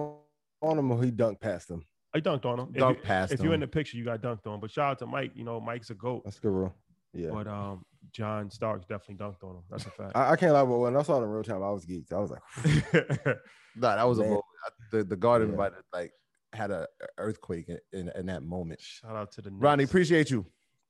[0.63, 1.83] on him or he dunked past him?
[2.13, 2.71] I dunked on him.
[2.73, 4.59] If Dunked you- past If you're in the picture, you got dunked on.
[4.59, 5.31] But shout out to Mike.
[5.35, 6.23] You know, Mike's a goat.
[6.25, 6.75] That's a good rule.
[7.13, 7.29] Yeah.
[7.31, 9.63] But um, John Starks definitely dunked on him.
[9.69, 10.11] That's a fact.
[10.15, 12.11] I, I can't lie, but when I saw it in real time, I was geeked.
[12.13, 12.41] I was like,
[13.75, 14.43] Nah, that was a moment.
[14.91, 15.55] The the garden Yeah.
[15.57, 16.11] by the, like
[16.53, 18.81] had a a earthquake in, in, in that moment.
[18.81, 20.45] Shout out to the Ronnie, appreciate you.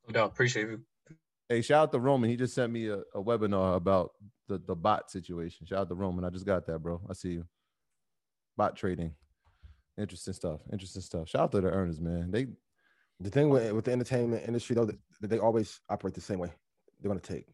[0.10, 0.82] No, appreciate you.
[1.48, 2.30] Hey, shout out to Roman.
[2.30, 4.12] He just sent me a, a webinar about
[4.48, 5.68] the, the bot situation.
[5.68, 6.26] Shout out to Roman.
[6.26, 7.02] I just got that, bro.
[7.10, 7.46] I see you.
[8.58, 9.14] Bot trading.
[9.98, 10.62] Interesting stuff.
[10.72, 11.30] Interesting stuff.
[11.30, 12.32] Shout out to the earners, man.
[12.32, 12.48] They
[13.20, 16.40] the thing with, with the entertainment industry, though, that, that they always operate the same
[16.40, 16.52] way.
[17.00, 17.46] They're going to take.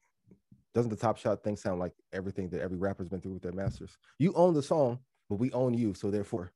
[0.73, 3.51] Doesn't the Top Shot thing sound like everything that every rapper's been through with their
[3.51, 3.97] masters?
[4.19, 4.99] You own the song,
[5.29, 6.51] but we own you, so therefore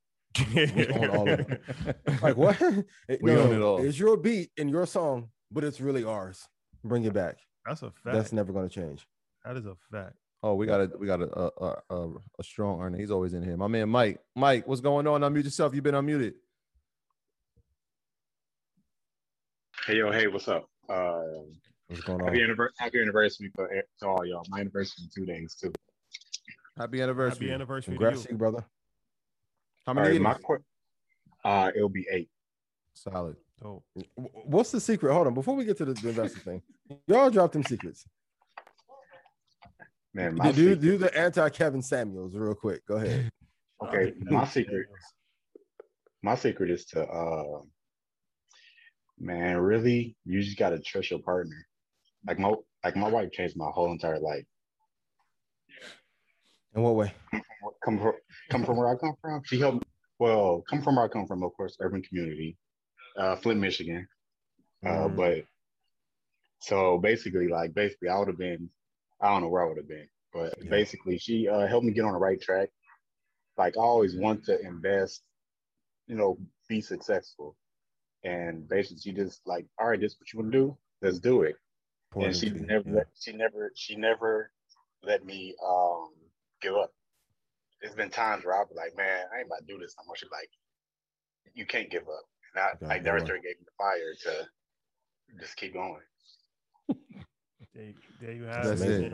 [0.56, 1.62] we own all of it.
[2.22, 2.62] Like what?
[3.10, 3.84] It- We own it all.
[3.84, 6.48] It's your beat and your song, but it's really ours.
[6.84, 7.38] Bring it back.
[7.66, 8.16] That's a fact.
[8.16, 9.06] That's never going to change.
[9.44, 10.16] that is a fact.
[10.44, 12.10] Oh, we got a we got a a, a, a,
[12.40, 12.98] a strong earner.
[12.98, 13.58] He's always in here.
[13.58, 14.20] My man Mike.
[14.36, 15.22] Mike, what's going on?
[15.22, 15.76] Unmute yourself.
[15.76, 16.34] You've been unmuted.
[19.86, 20.68] Hey yo, hey, what's up?
[20.90, 21.22] Uh,
[21.88, 22.28] What's going on?
[22.28, 24.44] happy, anniver- happy anniversary for to all y'all.
[24.50, 25.74] My anniversary in two days too.
[26.78, 27.48] Happy anniversary.
[27.48, 28.66] Happy anniversary Congrats to to you, brother.
[29.86, 30.42] How many right, my years?
[30.46, 30.64] qu-
[31.44, 32.30] uh, it'll be eight.
[32.94, 33.36] Solid.
[33.64, 33.84] Oh.
[34.16, 35.14] What's the secret?
[35.14, 36.62] Hold on, before we get to the, the investor thing,
[37.08, 38.06] y'all drop them secrets.
[40.14, 42.86] Man, my Do, do, secret, do the anti Kevin Samuels real quick.
[42.86, 43.30] Go ahead.
[43.84, 44.88] okay, my secret,
[46.22, 47.62] my secret is to uh,
[49.20, 51.66] man, really, you just gotta trust your partner.
[52.28, 54.46] Like my like my wife changed my whole entire life.
[56.76, 57.14] In what way?
[57.84, 58.14] Come from
[58.50, 59.42] come from where I come from.
[59.46, 59.86] She helped.
[60.20, 62.56] Well, come from where I come from, of course, urban community,
[63.18, 64.08] uh, Flint, Michigan.
[64.86, 65.16] Uh, Mm.
[65.16, 65.46] but
[66.60, 68.70] so basically, like basically, I would have been,
[69.22, 70.70] I don't know where I would have been, but Yeah.
[70.70, 72.70] basically, she uh, helped me get on the right track.
[73.58, 75.24] Like I always want to invest,
[76.08, 76.38] you know,
[76.68, 77.56] be successful,
[78.24, 81.20] and basically, she just like, all right, this is what you want to do, let's
[81.20, 81.56] do it.
[82.16, 82.96] And she you, never, yeah.
[82.98, 84.52] let, she never, she never
[85.04, 86.10] let me um
[86.62, 86.94] give up.
[87.82, 90.06] There's been times where I'll be like, man, I ain't about to do this no
[90.06, 90.16] more.
[90.16, 90.50] She's like,
[91.56, 92.26] you can't give up.
[92.56, 93.14] And I, like, yeah.
[93.14, 96.02] that gave me the fire to just keep going.
[97.74, 99.14] There, there you have That's it.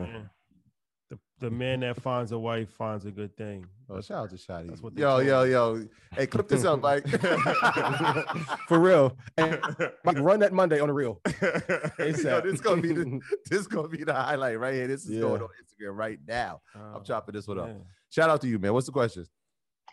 [1.10, 3.64] The, the man that finds a wife finds a good thing.
[3.88, 4.68] Oh, shout out to Shotty.
[4.68, 5.52] That's what they Yo, yo, me.
[5.52, 5.84] yo.
[6.12, 7.08] Hey, clip this up, Mike.
[8.68, 9.16] For real.
[9.38, 9.58] And
[10.04, 11.20] Mike, run that Monday on the real.
[11.26, 12.42] Yo, ASAP.
[12.42, 14.86] this gonna be the this gonna be the highlight right here.
[14.86, 15.46] This is going Yeah.
[15.46, 16.60] on Instagram right now.
[16.74, 17.70] I'm Oh, chopping this one up.
[18.10, 18.74] Shout out to you, man.
[18.74, 19.24] What's the question?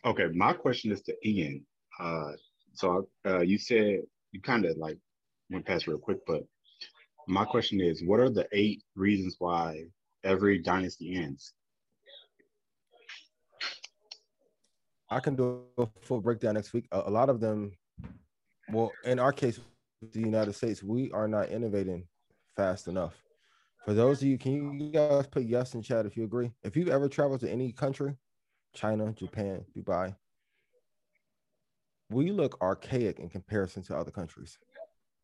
[0.03, 1.65] Okay, my question is to Ian.
[1.99, 2.31] Uh,
[2.73, 4.01] so uh, you said
[4.33, 4.97] you kind of like
[5.49, 6.43] went past real quick, but
[7.27, 9.83] my question is, what are the eight reasons why
[10.23, 11.53] every dynasty ends?
[15.09, 16.87] I can do a full breakdown next week.
[16.91, 17.73] A, a lot of them,
[18.69, 19.59] well, in our case,
[20.11, 22.07] the United States, we are not innovating
[22.55, 23.13] fast enough.
[23.85, 26.51] For those of you, can you guys put yes in chat if you agree?
[26.63, 28.17] If you've ever traveled to any country,
[28.73, 30.15] China, Japan, Dubai,
[32.09, 34.57] we look archaic in comparison to other countries.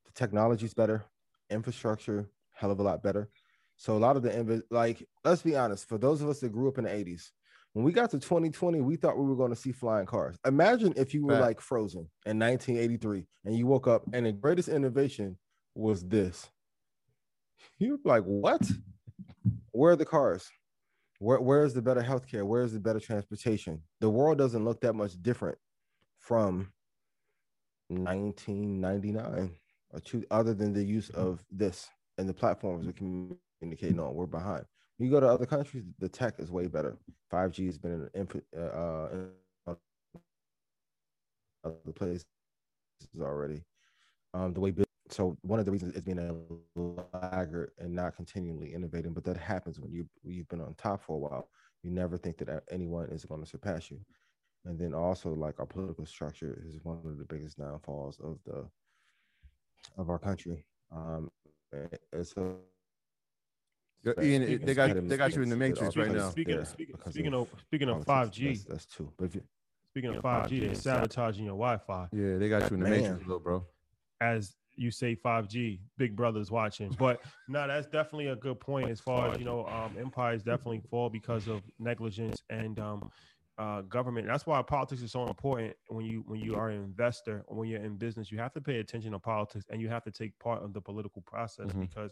[0.05, 1.05] The technology's better,
[1.51, 3.29] infrastructure, hell of a lot better.
[3.77, 6.51] So a lot of the inv- like, let's be honest, for those of us that
[6.51, 7.31] grew up in the 80s,
[7.73, 10.35] when we got to 2020, we thought we were going to see flying cars.
[10.45, 11.41] Imagine if you were Fact.
[11.41, 15.37] like frozen in 1983 and you woke up and the greatest innovation
[15.73, 16.49] was this.
[17.79, 18.61] You'd be like, what?
[19.71, 20.49] Where are the cars?
[21.19, 22.45] Where, where is the better healthcare?
[22.45, 23.81] Where is the better transportation?
[23.99, 25.57] The world doesn't look that much different
[26.19, 26.73] from
[27.87, 29.55] 1999
[29.93, 34.13] or two, other than the use of this and the platforms we're communicating on.
[34.13, 34.65] We're behind.
[34.97, 36.97] You go to other countries, the tech is way better.
[37.33, 39.75] 5G has been an input uh, uh, in
[41.63, 42.25] other places
[43.19, 43.63] already.
[44.33, 44.73] Um, the way
[45.09, 46.79] so one of the reasons is being a
[47.13, 51.15] laggard and not continually innovating, but that happens when you you've been on top for
[51.15, 51.49] a while.
[51.83, 53.99] You never think that anyone is going to surpass you.
[54.65, 58.67] And then also like our political structure is one of the biggest downfalls of the
[59.97, 60.63] of our country.
[60.91, 61.31] Um,
[61.71, 62.57] and- and so
[64.03, 66.29] Yeah, Ian, it- they got- they got you in the matrix that right now.
[66.31, 69.13] Speaking, there speaking, speaking of of speaking of 5G, That's, that's two.
[69.15, 69.43] But if you,
[69.89, 72.09] speaking of 5G, they're sabotaging your Wi-Fi.
[72.11, 73.01] Yeah, they got you in the Man.
[73.01, 73.65] matrix, little bro.
[74.19, 76.89] As you say, 5G, Big Brother's watching.
[76.97, 78.89] But no, that's definitely a good point.
[78.89, 83.11] As far as you know, um, empires definitely fall because of negligence and um,
[83.57, 84.27] uh, government.
[84.27, 87.69] That's why politics is so important when you when you are an investor or when
[87.69, 88.31] you're in business.
[88.31, 90.81] You have to pay attention to politics and you have to take part of the
[90.81, 91.81] political process Mhm.
[91.81, 92.11] because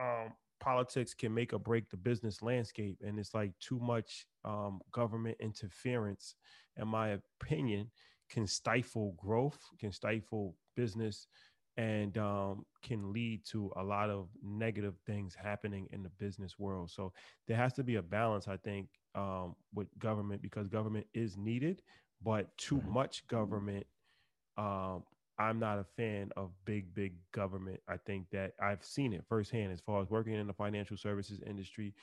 [0.00, 4.80] um, politics can make or break the business landscape, and it's like too much um,
[4.92, 6.34] government interference,
[6.76, 7.90] in my opinion,
[8.28, 11.26] can stifle growth, can stifle business,
[11.76, 16.90] and um, can lead to a lot of negative things happening in the business world.
[16.90, 17.12] So
[17.48, 21.82] there has to be a balance, I think, um, with government because government is needed,
[22.22, 23.86] but too much government
[24.56, 25.02] um,
[25.40, 27.80] I'm not a fan of big, big government.
[27.88, 31.40] I think that I've seen it firsthand as far as working in the financial services
[31.46, 31.94] industry.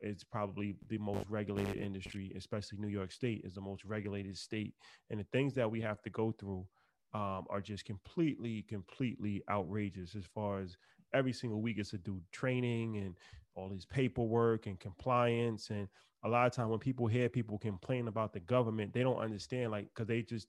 [0.00, 4.74] It's probably the most regulated industry, especially New York State is the most regulated state.
[5.10, 6.66] And the things that we have to go through
[7.14, 10.76] um, are just completely, completely outrageous as far as
[11.12, 13.16] every single week it's to do training and
[13.54, 15.70] all this paperwork and compliance.
[15.70, 15.88] And
[16.24, 19.70] a lot of time when people hear people complain about the government, they don't understand,
[19.72, 20.48] like, because they just,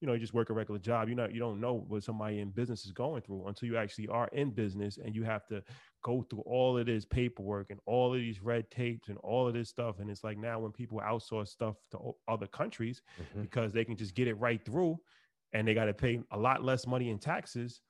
[0.00, 1.08] you know, you just work a regular job.
[1.08, 4.08] You know, you don't know what somebody in business is going through until you actually
[4.08, 5.62] are in business and you have to
[6.02, 9.54] go through all of this paperwork and all of these red tapes and all of
[9.54, 9.98] this stuff.
[9.98, 13.40] And it's like now when people outsource stuff to other countries Mhm.
[13.42, 14.98] because they can just get it right through
[15.52, 17.80] and they got to pay a lot less money in taxes,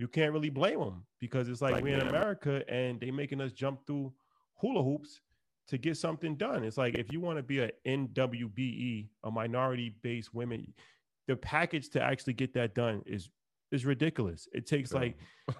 [0.00, 2.08] you can't really blame them because it's like Like, we're in.
[2.08, 4.12] America and they making us jump through
[4.54, 5.20] hula hoops
[5.68, 6.64] to get something done.
[6.64, 10.72] It's like if you want to be a MWBE, a minority based women,
[11.28, 13.28] the package to actually get that done is
[13.70, 14.48] is ridiculous.
[14.52, 15.16] It takes like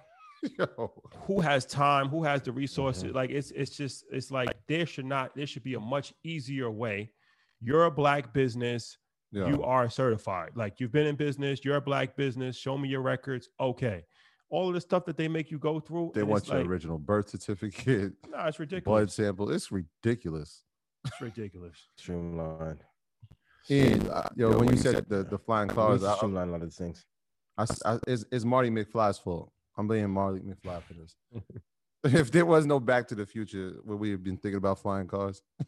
[1.27, 3.03] who has time, who has the resources.
[3.05, 3.15] Mm-hmm.
[3.15, 6.69] Like it's it's just it's like there should not there should be a much easier
[6.69, 7.11] way.
[7.61, 8.97] You're a black business,
[9.31, 9.47] Yeah.
[9.49, 10.51] you are certified.
[10.55, 13.49] Like you've been in business, you're a black business, show me your records.
[13.59, 14.03] Okay.
[14.51, 16.11] All of the stuff that they make you go through.
[16.13, 18.83] They want your like, original birth certificate, No, it's ridiculous.
[18.83, 19.49] blood sample.
[19.49, 20.63] It's ridiculous.
[21.05, 21.77] It's ridiculous.
[21.97, 22.77] streamline.
[23.69, 26.51] And uh, yo, when you said the, the flying cars, need to I, streamline a
[26.51, 27.05] lot of these things.
[27.57, 29.51] I, I, it's, it's Marty McFly's fault.
[29.77, 31.15] I'm blaming Marty McFly for this.
[32.03, 35.07] if there was no Back to the Future, would we have been thinking about flying
[35.07, 35.41] cars?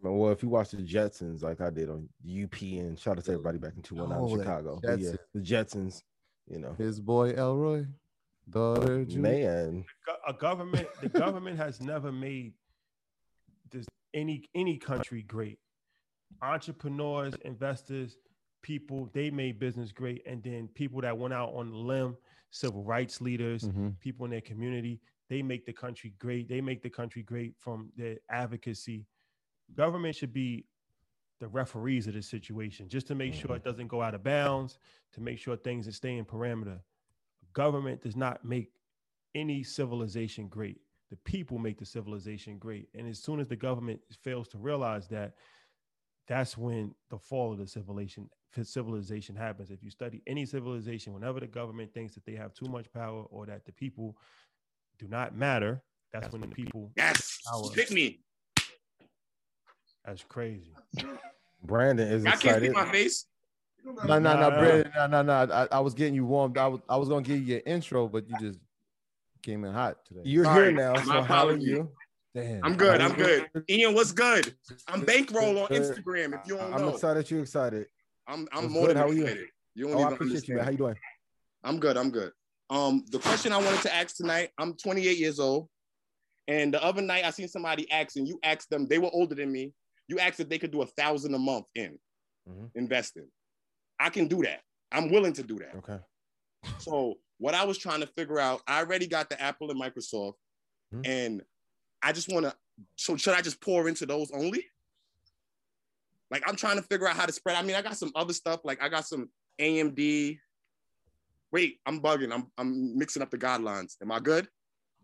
[0.00, 3.18] I mean, well, if you watch the Jetsons like I did on UP, and shout
[3.18, 4.78] out to everybody back in 219 Oh, in Chicago.
[4.80, 6.02] But yeah, the Jetsons,
[6.50, 7.86] you know, His boy Elroy,
[8.50, 9.18] daughter Judy.
[9.20, 9.84] man.
[10.06, 12.54] go- a government the government has never made
[13.70, 15.58] this any any country great
[16.42, 18.16] entrepreneurs investors
[18.62, 22.16] people they made business great and then people that went out on the limb
[22.50, 23.98] civil rights leaders Mhm.
[24.00, 27.90] people in their community they make the country great they make the country great from
[27.96, 29.06] their advocacy
[29.74, 30.64] government should be
[31.40, 34.78] the referees of this situation just to make sure it doesn't go out of bounds
[35.12, 36.80] to make sure things stay in parameter
[37.52, 38.70] government does not make
[39.34, 40.80] any civilization great.
[41.10, 42.88] The people make the civilization great.
[42.94, 45.34] And as soon as the government fails to realize that,
[46.26, 48.28] that's when the fall of the civilization
[48.62, 49.70] civilization happens.
[49.70, 53.24] If you study any civilization, whenever the government thinks that they have too much power
[53.30, 54.16] or that the people
[54.98, 55.82] do not matter,
[56.12, 57.40] that's, when the people Yes,
[57.74, 58.20] pick me.
[60.08, 60.72] That's crazy.
[61.62, 63.26] Brandon is I can't see my face.
[63.84, 65.52] No, no, no, Brandon, no, no, no.
[65.54, 66.56] I, I was getting you warmed.
[66.56, 68.58] I was, I was gonna give you your intro, but you just
[69.42, 70.20] came in hot today.
[70.24, 70.94] You're Sorry, here now.
[70.94, 71.22] my So how are
[71.52, 71.68] apologies.
[71.68, 71.90] you?
[72.34, 72.64] Damn.
[72.64, 73.02] I'm good.
[73.02, 73.50] I'm good.
[73.68, 74.54] Ian, what's good?
[74.88, 76.32] I'm bankroll on Instagram.
[76.34, 77.86] If you don't I'm know, excited you're excited.
[78.26, 78.96] I'm I'm What's more good?
[78.96, 79.24] than How are you?
[79.24, 79.46] excited.
[79.74, 80.64] You don't Oh, I even appreciate you, man.
[80.64, 80.72] How understand.
[80.72, 80.96] you doing?
[81.64, 81.96] I'm good.
[81.98, 82.32] I'm good.
[82.70, 84.50] Um, the question I wanted to ask tonight.
[84.58, 85.68] I'm 28 years old,
[86.46, 88.26] and the other night I seen somebody asking.
[88.26, 88.86] You asked them.
[88.88, 89.72] They were older than me.
[90.08, 91.98] You asked if they could do a thousand a month in
[92.74, 93.28] investing.
[94.00, 94.60] I can do that.
[94.90, 95.74] I'm willing to do that.
[95.76, 95.98] Okay.
[96.78, 100.34] So what I was trying to figure out, I already got the Apple and Microsoft,
[100.90, 101.02] Hmm.
[101.04, 101.42] and
[102.02, 102.54] I just want to.
[102.96, 104.64] So should I just pour into those only?
[106.30, 107.56] Like I'm trying to figure out how to spread.
[107.56, 108.60] I mean, I got some other stuff.
[108.64, 109.28] Like I got some
[109.60, 110.38] AMD.
[111.52, 112.32] Wait, I'm bugging.
[112.32, 113.96] I'm I'm mixing up the guidelines.
[114.02, 114.48] Am I good?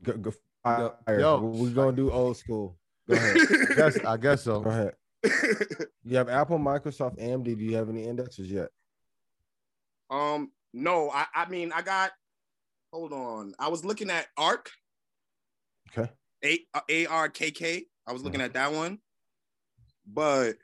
[0.03, 0.33] Go, go
[0.63, 0.93] fire.
[1.19, 1.41] yo.
[1.41, 2.79] We're gonna do old school.
[3.09, 3.37] Go ahead.
[3.71, 4.61] I guess, I guess so.
[4.61, 4.95] Go ahead.
[6.07, 7.45] You have Apple, Microsoft, AMD.
[7.45, 8.69] Do you have any indexes yet?
[10.11, 12.11] Um, no, I I mean I got.
[12.93, 13.55] Hold on.
[13.59, 14.71] I was looking at ARC.
[15.97, 16.11] Okay.
[16.45, 16.61] A
[16.91, 17.87] A R K K.
[18.07, 18.99] I was looking at that one,
[20.07, 20.57] but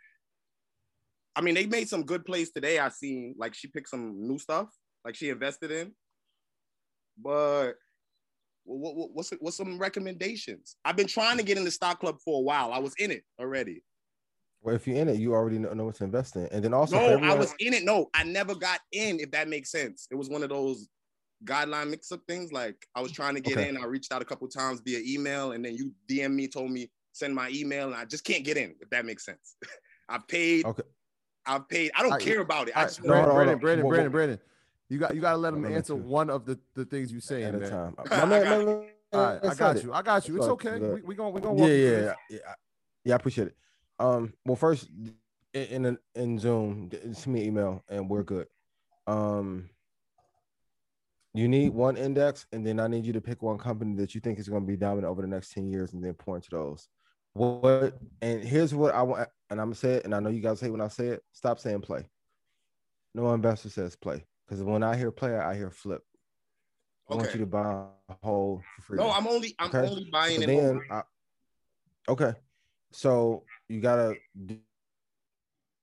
[1.34, 2.78] I mean they made some good plays today.
[2.78, 4.68] I seen like she picked some new stuff,
[5.06, 5.92] like she invested in.
[7.16, 7.76] But
[8.64, 10.76] what, what, what's what's some recommendations?
[10.84, 12.72] I've been trying to get in the stock club for a while.
[12.72, 13.82] I was in it already.
[14.62, 16.46] Well, if you're in it, you already know, know what to invest in.
[16.52, 17.82] And then also, for no, I was in it.
[17.84, 19.18] No, I never got in.
[19.18, 20.86] If that makes sense, it was one of those
[21.44, 22.52] guideline mix-up things.
[22.52, 23.68] Like I was trying to get Okay.
[23.68, 23.78] in.
[23.78, 26.90] I reached out a couple times via email, and then you DM me, told me
[27.12, 28.74] send my email, and I just can't get in.
[28.80, 29.56] If that makes sense,
[30.08, 30.66] I've paid.
[30.66, 30.82] Okay.
[31.46, 31.90] I've paid.
[31.96, 32.76] I don't I- care about it.
[32.76, 33.60] I I- just Brandon, hold Brandon, on.
[33.60, 34.16] Brandon, Whoa, Brandon, whoa.
[34.18, 34.38] Brandon.
[34.90, 37.44] You got you got to let him answer one of the, the things you saying,
[37.44, 37.94] at a time.
[38.04, 38.50] I got man- you.
[38.50, 39.92] my man- All right, I got you.
[39.92, 40.36] I got you.
[40.36, 40.78] It's okay.
[40.80, 40.94] good.
[40.94, 42.14] We we gonna we gonna yeah, yeah, through yeah, this.
[42.30, 42.38] yeah.
[43.04, 43.56] Yeah, I appreciate it.
[44.00, 44.88] Um, well, first
[45.54, 48.48] in in, in Zoom, send me an email and we're good.
[49.06, 49.70] Um,
[51.34, 54.20] you need one index, and then I need you to pick one company that you
[54.20, 56.50] think is going to be dominant over the next ten years, and then point to
[56.50, 56.88] those.
[57.34, 60.40] What and here's what I want, and I'm gonna say it, and I know you
[60.40, 61.22] guys hate when I say it.
[61.30, 62.08] Stop saying play.
[63.14, 66.02] No investor says play because when I hear player, I hear flip.
[67.08, 68.98] I want you to buy a whole for free.
[68.98, 69.54] No, I'm only.
[69.60, 69.88] I'm Okay?
[69.88, 70.46] only buying So it.
[70.46, 70.80] then.
[70.90, 71.02] I-
[72.08, 72.32] okay,
[72.90, 74.16] so you gotta
[74.46, 74.58] do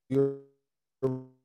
[0.10, 0.40] your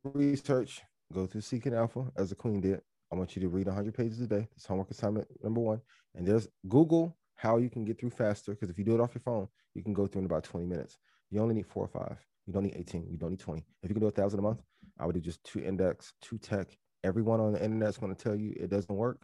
[0.05, 0.83] research.
[1.13, 2.81] Go through Seeking Alpha as the Queen did.
[3.13, 4.49] I want you to read 100 pages a day.
[4.57, 5.81] It's homework assignment number one.
[6.17, 9.15] And there's Google how you can get through faster because if you do it off
[9.15, 10.99] your phone, you can go through in about 20 minutes.
[11.31, 12.19] You only need four or five.
[12.47, 13.09] You don't need 18.
[13.11, 13.65] You don't need 20.
[13.83, 14.63] If you can do a thousand a month,
[14.99, 16.77] I would do just two index, two tech.
[17.05, 19.21] Everyone on the internet is going to tell you it doesn't work.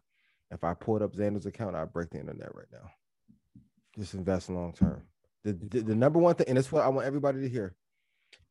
[0.50, 2.90] If I pulled up Xander's account, I break the internet right now.
[3.98, 5.02] Just invest long term.
[5.44, 7.74] The, the, the number one thing, and it's what I want everybody to hear.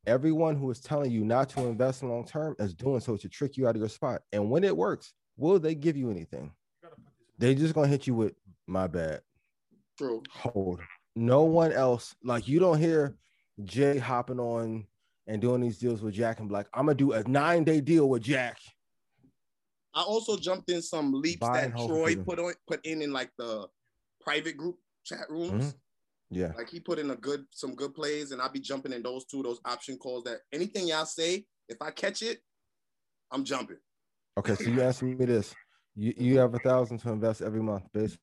[0.06, 3.56] Everyone who is telling you not to invest long term is doing so to trick
[3.56, 4.22] you out of your spot.
[4.32, 6.52] And when it works, will they give you anything?
[7.38, 8.34] They just gonna hit you with
[8.66, 9.20] my bad.
[9.96, 10.22] True.
[10.30, 10.80] Hold.
[11.14, 13.16] No one else, like you don't hear
[13.64, 14.86] Jay hopping on
[15.26, 16.66] and doing these deals with Jack and Black.
[16.72, 18.58] I'm gonna do a nine day deal with Jack.
[19.94, 22.24] I also jumped in some leaps Buy that and hold for Troy freedom.
[22.24, 23.68] put on put in in like the
[24.20, 25.72] private group chat rooms.
[25.72, 25.78] Mhm.
[26.30, 26.52] Yeah.
[26.56, 29.24] Like he put in a good some good plays, and I'll be jumping in those
[29.24, 30.24] two, those option calls.
[30.24, 32.42] That anything y'all say, if I catch it,
[33.30, 33.78] I'm jumping.
[34.38, 35.54] Okay, so you asked me this.
[35.94, 38.18] You you have a thousand to invest every month based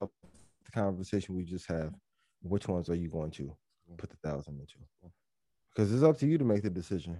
[0.00, 0.08] on
[0.64, 1.94] the conversation we just have.
[2.42, 3.54] Which ones are you going to
[3.96, 4.76] put the thousand into?
[5.70, 7.18] Because it's up to you to make the decision.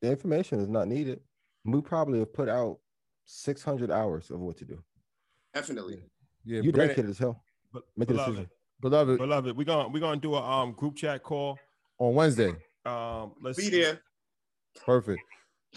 [0.00, 1.20] The information is not needed.
[1.64, 2.78] We probably have put out
[3.24, 4.82] 600 hours of what to do.
[5.54, 6.02] Definitely.
[6.44, 7.42] Yeah, you Brandon- dedicated as hell.
[7.72, 8.32] But, Make the beloved.
[8.32, 8.50] decision.
[8.80, 11.56] Beloved, Beloved, we're gonna we're gonna do a um group chat call
[11.98, 12.52] on Wednesday.
[12.84, 14.00] Um, let's Be there.
[14.84, 15.20] Perfect.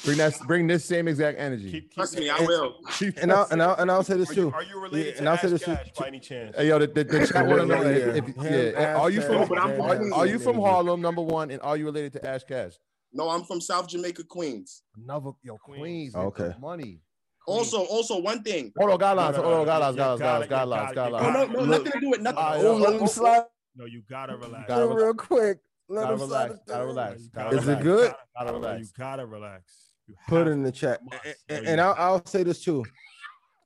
[0.04, 0.38] Bring that.
[0.48, 1.88] Bring this same exact energy.
[1.94, 2.78] Trust me, I will.
[3.22, 4.52] And I'll and I'll and I'll say this Are you, too.
[4.56, 5.76] are you related Yeah, to and I'll Ash say this too.
[5.76, 6.56] Cash by any chance?
[6.58, 9.22] Hey, yo, the, the, the chat want to know if, if, Him, yeah, are you
[9.22, 11.00] from No, but I'm- and are you from Harlem?
[11.00, 12.74] Number one, and are you related to Ash Cash?
[13.16, 14.84] No, I'm from South Jamaica, Queens.
[15.02, 16.14] Another yo Queens.
[16.14, 16.52] man, Okay.
[16.60, 17.00] money.
[17.48, 18.74] Also, also one thing.
[18.78, 19.32] Hold on, guidelines.
[19.38, 21.54] No, no, Hold on, no, guidelines, you guidelines, gotta- guidelines, you guidelines, gotta- No, guidelines.
[21.54, 22.44] no, no, nothing to do with nothing.
[22.66, 23.46] Oh, let him slide.
[23.78, 24.68] No, you gotta relax.
[24.68, 25.60] Gotta real quick.
[25.88, 26.60] Let Gotta him slide relax.
[26.68, 27.22] Gotta relax.
[27.22, 28.14] You Gotta gotta Is it good?
[28.38, 28.82] Gotta relax.
[28.82, 29.90] You gotta relax.
[30.28, 31.00] Put it in the chat.
[31.02, 31.10] And,
[31.50, 32.84] No, and you- I'll, I'll say this too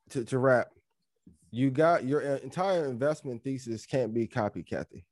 [0.09, 0.67] to, to wrap.
[1.51, 5.05] You got your entire investment thesis can't be copy, Cathie.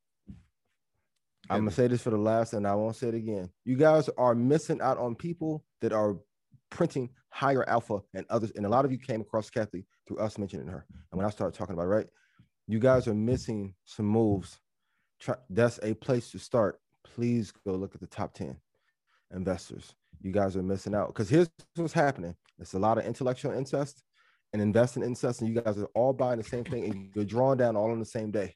[1.50, 3.50] I'm gonna say this for the last, and I won't say it again.
[3.66, 6.18] You guys are missing out on people that are
[6.70, 10.38] printing higher alpha and others, and a lot of you came across Cathie through us
[10.38, 10.86] mentioning her.
[11.12, 12.08] And when I started talking about it, right,
[12.68, 14.60] you guys are missing some moves.
[15.20, 16.80] Try, that's a place to start.
[17.04, 18.58] Please go look at the top ten.
[19.34, 19.96] investors.
[20.22, 22.36] You guys are missing out because here's what's happening.
[22.60, 24.04] It's a lot of intellectual incest
[24.54, 27.58] and investing incest, and you guys are all buying the same thing and you're drawing
[27.58, 28.56] down all on the same day.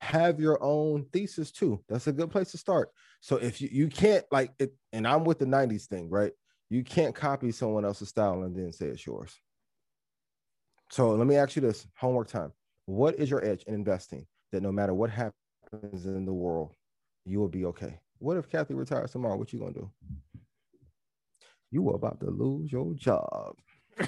[0.00, 1.82] Have your own thesis too.
[1.88, 2.90] That's a good place to start.
[3.20, 6.32] So if you, you can't like it, and I'm with the 90s thing, right?
[6.68, 9.40] You can't copy someone else's style and then say it's yours.
[10.90, 12.52] So let me ask you this homework time.
[12.86, 16.74] What is your edge in investing that no matter what happens in the world,
[17.24, 17.98] you will be okay?
[18.18, 19.36] What if Cathie retires tomorrow?
[19.36, 19.90] What you gonna do?
[21.70, 23.56] You are about to lose your job.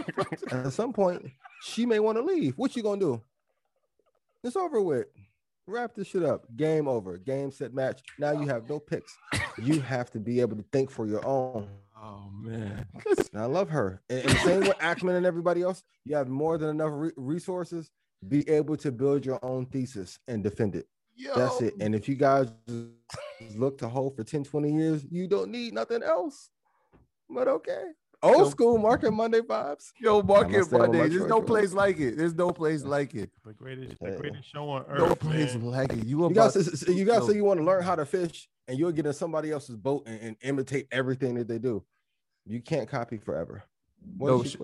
[0.50, 1.26] at some point,
[1.62, 2.54] she may want to leave.
[2.56, 3.22] What you gonna do?
[4.44, 5.06] It's over with.
[5.68, 6.46] Wrap this shit up.
[6.56, 7.18] Game over.
[7.18, 8.00] Game set match.
[8.18, 9.16] Now you have no picks.
[9.58, 11.68] You have to be able to think for your own.
[12.00, 12.86] Oh man.
[13.32, 14.00] And I love her.
[14.08, 15.82] And, and same with Ackman and everybody else.
[16.04, 17.90] You have more than enough re- resources.
[18.28, 20.86] Be able to build your own thesis and defend it.
[21.34, 21.74] That's it.
[21.80, 22.52] And if you guys
[23.54, 26.50] look to hold for 10, 20 years, you don't need nothing else.
[27.28, 27.84] But okay.
[28.22, 28.50] Old Yo.
[28.50, 29.92] school market Monday vibes.
[30.00, 31.08] Yo, Market stay on my Monday.
[31.08, 32.16] There's no place like it.
[32.16, 33.30] There's no place like it.
[33.44, 34.98] The greatest, the greatest show on earth.
[34.98, 35.64] No place man.
[35.70, 36.04] like it.
[36.04, 37.28] You You about guys, you guys Yo.
[37.28, 40.04] say you want to learn how to fish, and you'll get in somebody else's boat
[40.06, 41.84] and, and imitate everything that they do.
[42.46, 43.62] You can't copy forever.
[44.16, 44.56] What Yo, is sh-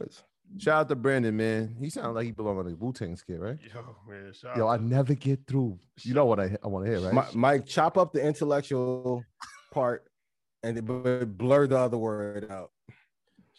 [0.58, 1.74] Shout out to Brandon, man.
[1.78, 3.58] He sounds like he belong on the Wu Tang skit, right?
[3.74, 4.32] Yo, man.
[4.34, 5.78] Shout Yo, I never get through.
[6.02, 7.14] You know what I I want to hear, right?
[7.14, 9.24] Mi- Mike, chop up the intellectual
[9.72, 10.04] part
[10.62, 12.70] and then b- blur the other word out.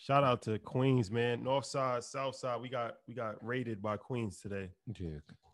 [0.03, 1.45] Shout out to Queens, man.
[1.45, 2.59] North side, south side.
[2.59, 4.67] We got we got raided by Queens today.
[4.99, 5.11] yeah,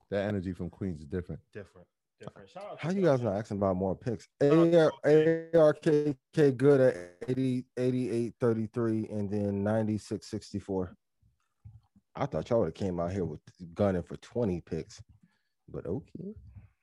[0.09, 1.39] that energy from Queens is different.
[1.53, 1.85] Different.
[2.19, 2.49] Different.
[2.49, 4.27] Shout out How you guys not asking about more picks?
[4.41, 6.95] AR, ARKK good at
[7.29, 10.95] 80, 88, 33, and then 96, 64.
[12.15, 13.41] I thought y'all would have came out here with
[13.75, 14.99] gunning for 20 picks,
[15.71, 16.33] but okay.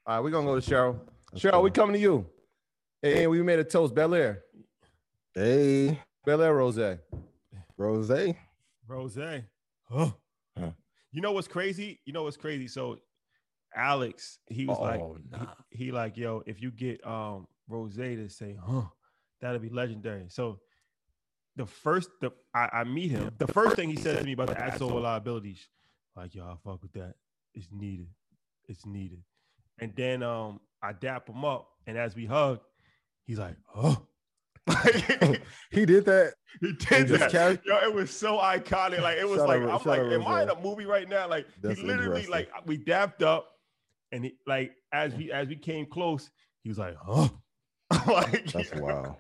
[0.06, 1.01] All right, we're gonna go to Cheryl.
[1.32, 1.62] Let's Cheryl, go.
[1.62, 2.26] we coming to you.
[3.02, 3.93] Hey, and we made a toast.
[3.93, 4.44] Bel Air.
[5.34, 6.78] Hey, Bel Air Rose.
[7.77, 8.11] Rose.
[8.86, 9.19] Rose.
[9.89, 10.11] Huh.
[10.59, 10.70] Huh.
[11.12, 12.01] You know what's crazy?
[12.05, 12.69] You know what's crazy?
[12.69, 12.98] So
[13.74, 15.19] Alex, he was like, Oh,
[15.70, 18.82] he, he like, yo, if you get um Rose to say, huh,
[19.40, 20.27] that'll be legendary.
[20.28, 20.61] So
[21.57, 24.48] the first the I, I meet him, the first thing he said to me about
[24.48, 25.69] the Axel liabilities,
[26.15, 27.15] like, yo, I fuck with that.
[27.55, 28.09] It's needed.
[28.69, 29.23] It's needed.
[29.81, 32.61] And then um I dap him up, and as we hug,
[33.24, 33.57] he's like,
[34.68, 35.34] huh.
[35.70, 36.34] he did that.
[36.62, 37.30] He did that.
[37.30, 39.02] carry- Yo, it was so iconic.
[39.02, 41.06] Like it was Shout like out- I'm like, out am I in a movie right
[41.06, 41.28] now?
[41.28, 43.47] Like That's he literally like we dapped up,
[44.10, 46.30] and he like as we as we came close,
[46.62, 47.28] he was like, huh.
[48.10, 49.16] like That's wild.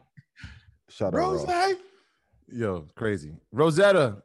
[0.88, 1.46] Shout out Rose.
[1.46, 1.74] Rose.
[2.48, 3.36] Yo, crazy.
[3.52, 4.22] Rosetta,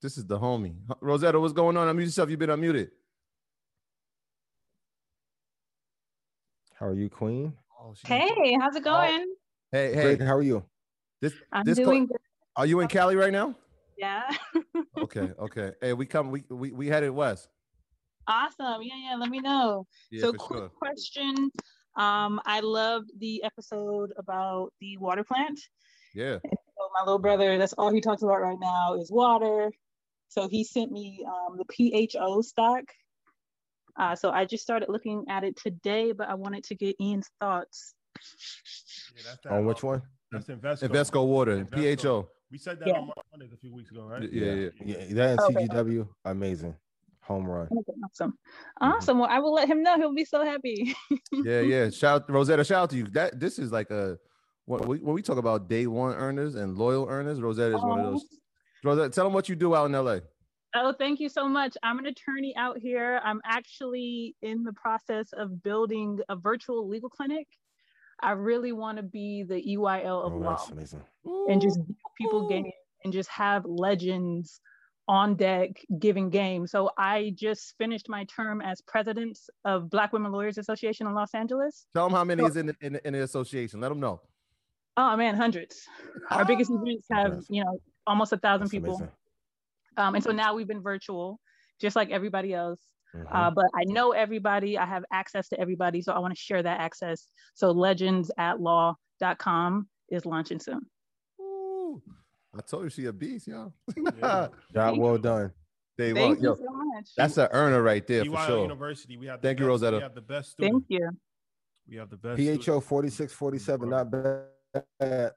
[0.00, 0.76] this is the homie.
[1.00, 1.88] Rosetta, what's going on?
[1.94, 2.30] Unmute yourself.
[2.30, 2.90] You've been unmuted.
[6.78, 7.54] How are you, Queen?
[8.06, 9.26] Hey, how's it going?
[9.72, 10.02] Hey, hey.
[10.02, 10.20] Great.
[10.20, 10.62] How are you?
[11.22, 12.18] This, I'm this co- doing good.
[12.56, 13.56] Are you in Cali right now?
[13.96, 14.30] Yeah.
[14.98, 15.72] Okay, okay.
[15.80, 16.30] Hey, we come.
[16.30, 17.48] We we, we headed west.
[18.28, 18.82] awesome.
[18.82, 19.16] Yeah, yeah.
[19.16, 19.86] Let me know.
[20.10, 20.68] Yeah, so, quick sure.
[20.68, 21.50] question.
[21.96, 25.58] Um, I loved the episode about the water plant.
[26.14, 26.38] Yeah.
[26.44, 29.72] So my little brother, that's all he talks about right now is water.
[30.28, 32.84] So he sent me um, the PHO stock.
[33.98, 37.30] Uh, so I just started looking at it today, but I wanted to get Ian's
[37.40, 37.94] thoughts.
[39.16, 40.02] Yeah, that's that, On um, which one?
[40.30, 40.88] That's Invesco.
[40.88, 42.02] Invesco Water, Invesco.
[42.02, 42.28] PHO.
[42.50, 42.94] We said that Yeah.
[42.94, 44.22] on Mondays a few weeks ago, right?
[44.30, 44.68] Yeah, yeah.
[44.84, 45.66] Yeah, that and Okay.
[45.66, 46.74] CGW, amazing.
[47.22, 47.68] Home run.
[47.70, 48.36] Okay, awesome.
[48.80, 49.18] Awesome.
[49.18, 49.96] Well, I will let him know.
[49.96, 50.94] He'll be so happy.
[51.32, 51.88] Yeah, yeah.
[51.90, 53.04] Shout Rosetta, shout out to you.
[53.08, 54.18] That this is like a
[54.66, 58.00] when we when we talk about day one earners and loyal earners, Rosetta is one
[58.00, 58.24] of those.
[58.84, 60.18] Rosetta, tell them what you do out in LA.
[60.74, 61.76] Oh, thank you so much.
[61.82, 63.20] I'm an attorney out here.
[63.24, 67.46] I'm actually in the process of building a virtual legal clinic.
[68.22, 70.66] I really want to be the EYL of Oh, law
[71.48, 72.70] and just give people game
[73.04, 74.60] and just have legends
[75.08, 76.66] on deck giving game.
[76.66, 81.34] So I just finished my term as president of Black Women Lawyers Association in Los
[81.34, 81.86] Angeles.
[81.94, 83.80] Tell them how many is in the, in, the, in the association.
[83.80, 84.20] Let them know.
[84.96, 85.82] Oh man, hundreds.
[86.30, 89.08] Our biggest events have, you know, almost a thousand That's people.
[89.96, 91.40] Um, and so now we've been virtual,
[91.80, 92.80] just like everybody else.
[93.14, 93.26] Mhm.
[93.30, 96.02] Uh, but I know everybody, I have access to everybody.
[96.02, 97.26] So I want to share that access.
[97.54, 100.80] So legends at law.com is launching soon.
[101.40, 102.02] Ooh,
[102.56, 103.72] I told you she a beast, y'all.
[104.72, 105.52] Job well done.
[105.98, 107.10] They Thank yo, you so much.
[107.16, 108.62] That's an earner right there for sure.
[108.62, 109.18] University.
[109.18, 109.98] We have the Thank you, Rosetta.
[109.98, 110.86] We have the best students.
[110.88, 111.10] Thank you.
[111.88, 112.38] We have the best.
[112.38, 115.32] PHO 4647, not bad.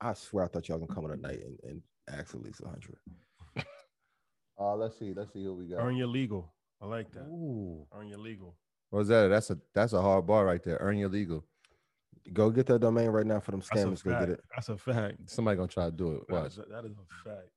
[0.00, 2.60] I swear I thought y'all gonna come on a night and, and ask at least
[2.60, 2.96] 100.
[4.56, 5.12] Uh, let's see.
[5.12, 5.80] Let's see who we got.
[5.80, 6.54] Earn your legal.
[6.84, 7.22] I like that.
[7.22, 7.86] Ooh.
[7.96, 8.54] Earn your legal.
[8.90, 10.76] Rosetta, that's a that's a hard bar right there.
[10.80, 11.44] Earn your legal.
[12.32, 14.04] Go get that domain right now for them scammers.
[14.04, 14.40] Go get it.
[14.54, 15.16] That's a fact.
[15.26, 16.28] Somebody gonna try to do it.
[16.28, 16.46] That Watch.
[16.52, 17.48] is a- that is a fact.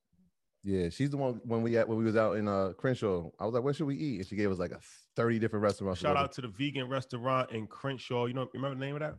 [0.64, 3.30] Yeah, she's the one when we at when we was out in uh Crenshaw.
[3.40, 4.80] I was like, "Where should we eat?" And she gave us like a
[5.16, 6.00] thirty different restaurants.
[6.02, 8.26] Shout out to the vegan restaurant in Crenshaw.
[8.26, 9.16] You know, remember the name of that?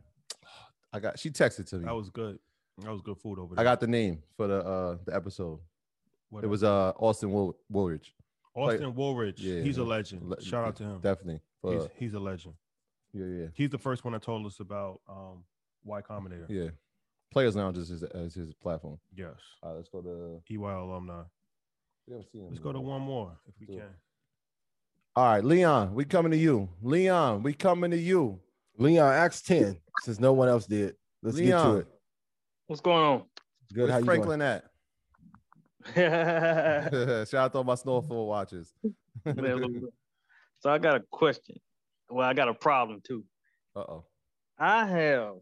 [0.91, 1.17] I got.
[1.19, 1.85] She texted to me.
[1.85, 2.39] That was good.
[2.79, 3.61] That was good food over there.
[3.61, 5.59] I got the name for the uh the episode.
[6.29, 8.13] What it was uh Austin Wool- Woolridge.
[8.65, 9.41] Play- Austin Woolridge.
[9.41, 10.29] Yeah, he's a legend.
[10.29, 10.99] Le- Shout out to him.
[11.01, 11.41] Definitely.
[11.61, 12.53] For, He's, he's a legend.
[13.13, 15.43] yeah, yeah, He's the first one that told us about um
[15.83, 16.45] Y Combinator.
[16.49, 16.69] yeah.
[17.31, 18.97] Players Lounge is his, as his platform.
[19.15, 19.33] Yes.
[19.61, 20.41] All right, let's go to.
[20.49, 21.21] EY alumni.
[22.07, 23.83] We haven't seen him Let's go to one more if we can.
[25.15, 26.69] All right, Leon, we coming to you.
[26.81, 28.39] Leon, we coming to you.
[28.77, 30.95] Leon, Acts 10, since no one else did.
[31.21, 31.87] Let's get to it.
[32.67, 33.23] What's going on?
[33.73, 33.81] Good.
[33.81, 34.49] Where's How you Franklin doing?
[34.51, 34.65] at?
[35.95, 38.73] Shout out to all my snowfall watches.
[39.25, 41.55] so I got a question.
[42.09, 43.23] Well, I got a problem too.
[43.75, 44.05] Uh oh.
[44.57, 45.35] I have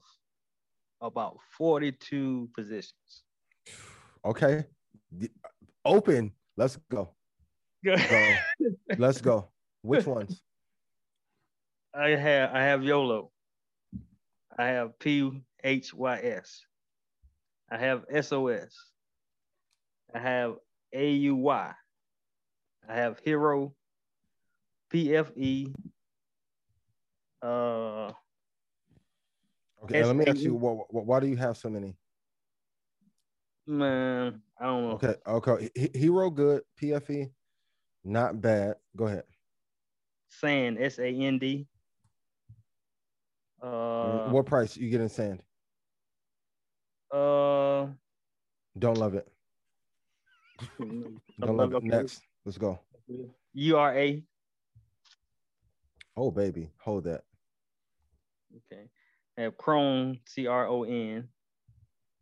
[1.02, 3.24] about 42 positions.
[4.24, 4.66] Okay.
[5.86, 6.32] Open.
[6.56, 7.10] Let's go.
[7.84, 7.96] Go.
[8.98, 9.50] Let's go.
[9.82, 10.42] Which ones?
[11.94, 13.32] I have I have YOLO.
[14.58, 15.32] I have P
[15.64, 16.66] H Y S.
[17.72, 18.76] I have SOS.
[20.14, 20.56] I have
[20.96, 21.74] AUY.
[22.90, 23.74] I have Hero,
[24.94, 25.74] PFE.
[27.42, 28.12] Uh,
[29.84, 30.04] Okay.
[30.04, 31.96] let me ask you, wh- wh- why do you have so many?
[33.68, 34.92] man, I don't know.
[34.94, 35.16] Okay.
[35.28, 35.70] Okay.
[35.76, 36.64] He- Hero good.
[36.82, 37.30] PFE,
[38.04, 38.76] not bad.
[38.96, 39.24] Go ahead.
[40.30, 41.68] Sand, S A N D.
[43.62, 45.42] Uh, what price you getting sand?
[47.12, 47.88] uh,
[48.78, 49.28] Don't love it.
[50.80, 51.84] Don't love it.
[51.84, 52.22] Next.
[52.46, 52.80] Let's go.
[53.54, 54.22] URA.
[56.16, 56.70] Oh, baby.
[56.82, 57.22] Hold that.
[58.56, 58.84] Okay.
[59.38, 61.28] I have Chrome, C R O N.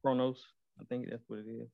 [0.03, 0.43] Cronos.
[0.79, 1.69] I think that's what it is.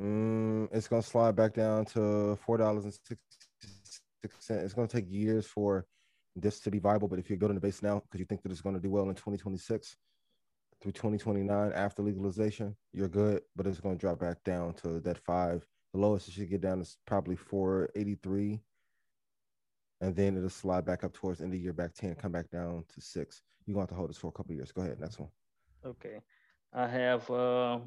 [0.00, 4.00] Mm, it's gonna slide back down to four dollars and sixty-six
[4.44, 4.64] cents.
[4.64, 5.86] It's gonna take years for
[6.34, 8.42] this to be viable, but if you go to the base now because you think
[8.42, 9.96] that it's gonna do well in 2026
[10.82, 15.64] through 2029 after legalization, you're good, but it's gonna drop back down to that five.
[15.94, 18.60] The lowest it should get down is probably 483,
[20.00, 22.50] and then it'll slide back up towards the end of year, back 10, come back
[22.50, 23.42] down to six.
[23.64, 24.72] You're gonna have to hold this for a couple years.
[24.72, 25.28] Go ahead, next one.
[25.86, 26.18] Okay.
[26.72, 27.78] I have uh,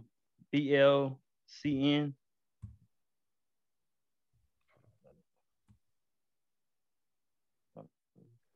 [0.53, 2.13] BLCN.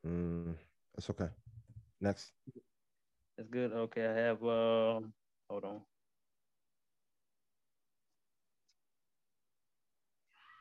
[0.07, 0.56] Mm,
[0.98, 1.28] it's okay.
[1.99, 2.32] Next.
[3.38, 3.73] That's good.
[3.73, 4.07] Okay.
[4.07, 5.02] I have, uh,
[5.49, 5.82] hold on.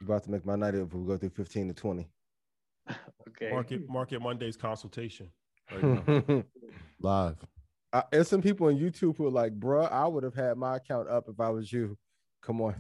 [0.03, 2.09] About to make my night if we go through 15 to 20.
[3.29, 3.53] Okay.
[3.53, 5.31] Market Market Monday's consultation.
[5.73, 6.45] Right.
[7.01, 7.37] Live.
[7.93, 10.77] Uh, there's some people on YouTube who are like, bruh, I would have had my
[10.77, 11.97] account up if I was you.
[12.43, 12.75] Come on.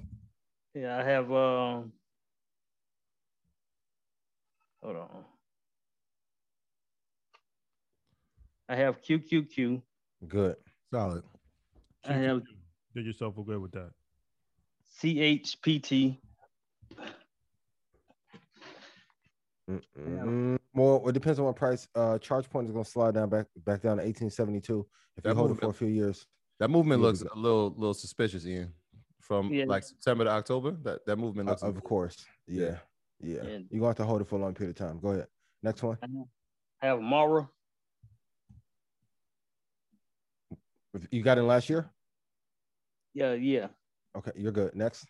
[0.74, 1.92] Yeah, I have, um,
[4.82, 5.24] hold on.
[8.68, 9.80] I have QQQ.
[10.28, 10.56] Good.
[10.92, 11.22] Solid.
[12.04, 12.42] I have
[12.94, 13.90] Did yourself a good with that.
[15.00, 16.18] CHPT.
[19.98, 21.86] Mm, well, it depends on what price.
[21.94, 24.86] Uh, ChargePoint is gonna slide down back back down to 1872
[25.16, 26.26] if you That hold it for a few years.
[26.58, 28.72] That movement looks a little little suspicious, Ian.
[29.20, 29.64] From Yeah.
[29.66, 31.62] like September to October, that that movement Uh, looks.
[31.62, 32.24] of course.
[32.46, 32.78] Yeah.
[33.20, 33.42] Yeah.
[33.42, 33.58] Yeah.
[33.70, 34.98] You're gonna have to hold it for a long period of time.
[35.00, 35.28] Go ahead.
[35.62, 35.98] Next one.
[36.82, 37.48] I have Mara.
[40.94, 41.88] If You got it last year?
[43.14, 43.68] Yeah, yeah.
[44.16, 44.74] Okay, you're good.
[44.74, 45.06] Next.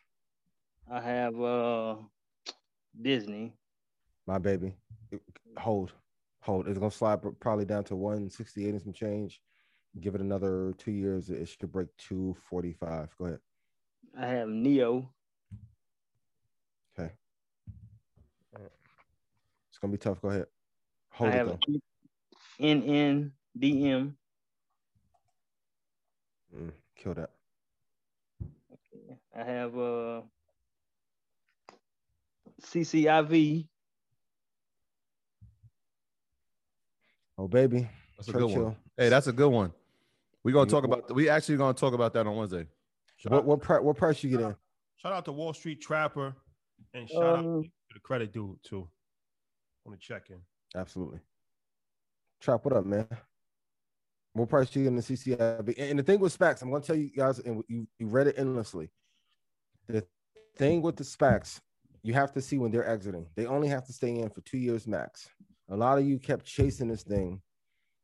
[0.90, 1.96] I have uh
[3.00, 3.54] Disney.
[4.30, 4.76] My baby.
[5.58, 5.90] Hold.
[6.42, 6.68] Hold.
[6.68, 9.40] It's gonna slide probably down to 168 and some change.
[9.98, 11.30] Give it another two years.
[11.30, 13.08] It should break 245.
[13.18, 13.40] Go ahead.
[14.16, 15.08] I have NIO.
[16.96, 17.10] Okay.
[19.68, 20.22] It's gonna be tough.
[20.22, 20.46] Go ahead.
[21.10, 21.80] Hold I it have though.
[22.60, 24.14] NNDM.
[26.56, 27.30] Mm, kill that.
[29.36, 30.20] I have uh
[32.62, 33.66] CCIV.
[37.40, 37.88] Oh baby.
[38.18, 38.76] That's a good one.
[38.98, 39.72] Hey, that's a good one.
[40.44, 41.10] We're gonna talk about.
[41.14, 42.66] We actually gonna talk about that on Wednesday.
[43.26, 44.54] What what price what price you get in?
[44.98, 46.34] Shout out to Wall Street Trapper
[46.92, 48.86] and shout out Um, to the credit dude too.
[49.86, 50.36] On the check in.
[50.76, 51.20] Absolutely.
[52.42, 53.08] Trap, what up, man?
[54.34, 55.74] What price you get in the CCIV?
[55.78, 58.34] And the thing with SPACs, I'm gonna tell you guys, and you, you read it
[58.36, 58.90] endlessly.
[59.88, 60.06] The
[60.56, 61.60] thing with the SPACs,
[62.02, 63.26] you have to see when they're exiting.
[63.34, 65.30] They only have to stay in for two years max.
[65.70, 67.40] A lot of you kept chasing this thing,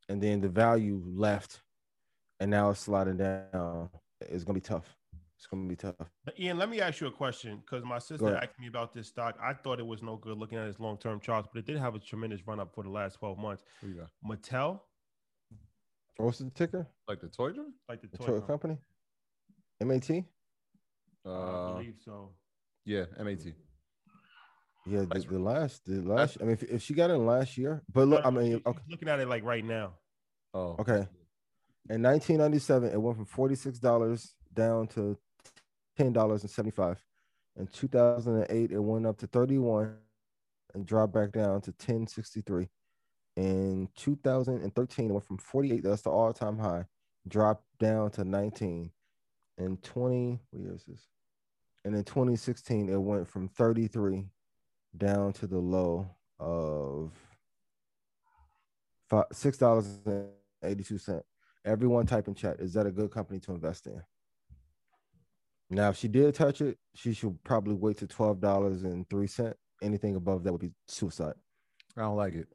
[0.09, 1.63] and then the value left
[2.39, 3.89] and now it's sliding down.
[4.21, 4.95] It's gonna be tough.
[5.37, 5.95] It's gonna be tough.
[6.39, 9.37] Ian, let me ask you a question because my sister asked me about this stock.
[9.43, 11.79] I thought it was no good looking at its long term charts, but it did
[11.79, 13.65] have a tremendous run up for the last 12 months.
[13.81, 14.11] Who you got?
[14.25, 14.81] Mattel,
[16.19, 16.87] What's the ticker?
[17.09, 17.75] Like the toy drum?
[17.89, 18.79] like the The toy toy company.
[19.81, 19.99] company?
[19.99, 20.25] MAT?
[21.27, 22.33] I Uh, believe so.
[22.85, 23.53] yeah, MAT.
[24.89, 26.39] Yeah, the, the last, the last.
[26.41, 29.09] I mean, if, if she got in last year, but look, I mean, okay, Looking
[29.09, 29.95] at it like right now.
[30.55, 31.09] Oh, okay.
[31.89, 35.19] In 1997, it went from forty-six dollars down to
[35.97, 37.03] ten dollars and seventy-five.
[37.59, 39.97] In 2008, it went up to thirty-one
[40.77, 42.69] and dropped back down to 1063.
[43.37, 46.85] In 2013, it went from 48, that's the all-time high,
[47.27, 48.91] dropped down to 19.
[49.59, 51.09] In 20, what year is this?
[51.85, 54.27] And in 2016, it went from 33
[54.99, 56.09] down to the low
[56.39, 57.13] of
[59.09, 60.29] five, six dollars and
[60.63, 61.23] eighty-two cent.
[61.65, 62.61] Everyone type in chat.
[62.61, 64.01] Is that a good company to invest in?
[65.69, 69.27] Now, if she did touch it, she should probably wait to twelve dollars and three
[69.27, 69.57] cent.
[69.83, 71.35] Anything above that would be suicide.
[71.97, 72.49] I don't like it.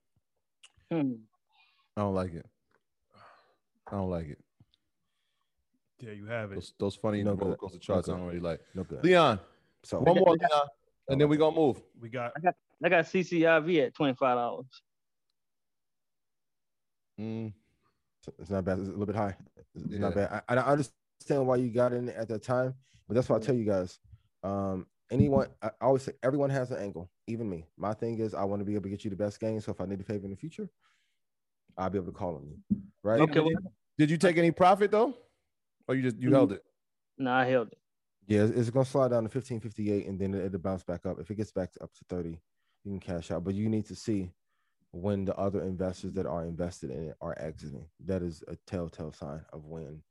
[0.91, 1.13] Hmm.
[1.97, 2.45] I don't like it.
[3.87, 4.39] I don't like it.
[5.99, 6.55] There you have it.
[6.55, 8.21] Those, those funny No roller coaster charts No I good.
[8.21, 8.61] don't really like.
[8.73, 9.03] No good.
[9.03, 9.39] Leon,
[9.83, 10.67] So one more, Leon,
[11.09, 11.81] and then we gonna move.
[11.99, 14.65] We got I got I got CCIV at twenty five dollars.
[17.19, 17.53] Mm,
[18.39, 18.79] it's not bad.
[18.79, 19.35] It's a little bit high.
[19.75, 20.41] It's not bad.
[20.47, 22.73] I, I understand why you got in at that time,
[23.07, 23.99] but that's why I tell you guys.
[24.43, 27.65] Um, anyone, I I always say everyone has an angle, even me.
[27.77, 29.59] My thing is, I want to be able to get you the best game.
[29.61, 30.69] So if I need a favor in the future,
[31.77, 32.57] I'll be able to call on you.
[33.03, 33.19] Right?
[33.19, 33.57] Did, did,
[33.97, 35.15] did you take any profit though,
[35.87, 36.33] or you just you Mhm.
[36.33, 36.63] held it?
[37.17, 37.77] No, I held it.
[38.27, 40.83] Yeah, it's, it's gonna slide down to fifteen fifty eight, and then it, it'll bounce
[40.83, 41.19] back up.
[41.19, 42.39] If it gets back up to thirty,
[42.83, 43.43] you can cash out.
[43.43, 44.31] But you need to see
[44.91, 47.87] when the other investors that are invested in it are exiting.
[48.05, 50.01] That is a telltale sign of when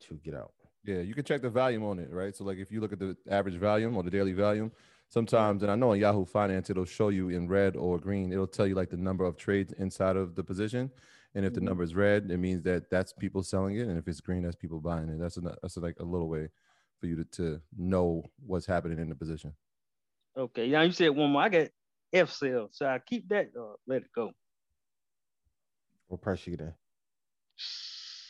[0.00, 0.52] to get out.
[0.84, 2.34] Yeah, you can check the volume on it, right?
[2.34, 4.70] So like if you look at the average volume or the daily volume,
[5.08, 8.32] sometimes, and I know on Yahoo Finance it'll show you in red or green.
[8.32, 10.90] It'll tell you like the number of trades inside of the position,
[11.34, 11.64] and if the Mhm.
[11.64, 14.56] number is red, it means that that's people selling it, and if it's green, that's
[14.56, 15.18] people buying it.
[15.18, 16.48] That's a that's like a little way
[17.00, 19.52] for you to, to know what's happening in the position.
[20.36, 21.42] Okay, now you said one more.
[21.42, 21.68] I got
[22.12, 24.32] F cell, so I keep that or let it go.
[26.08, 26.74] What price you get in?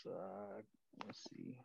[0.07, 0.63] Uh,
[1.07, 1.57] let's see.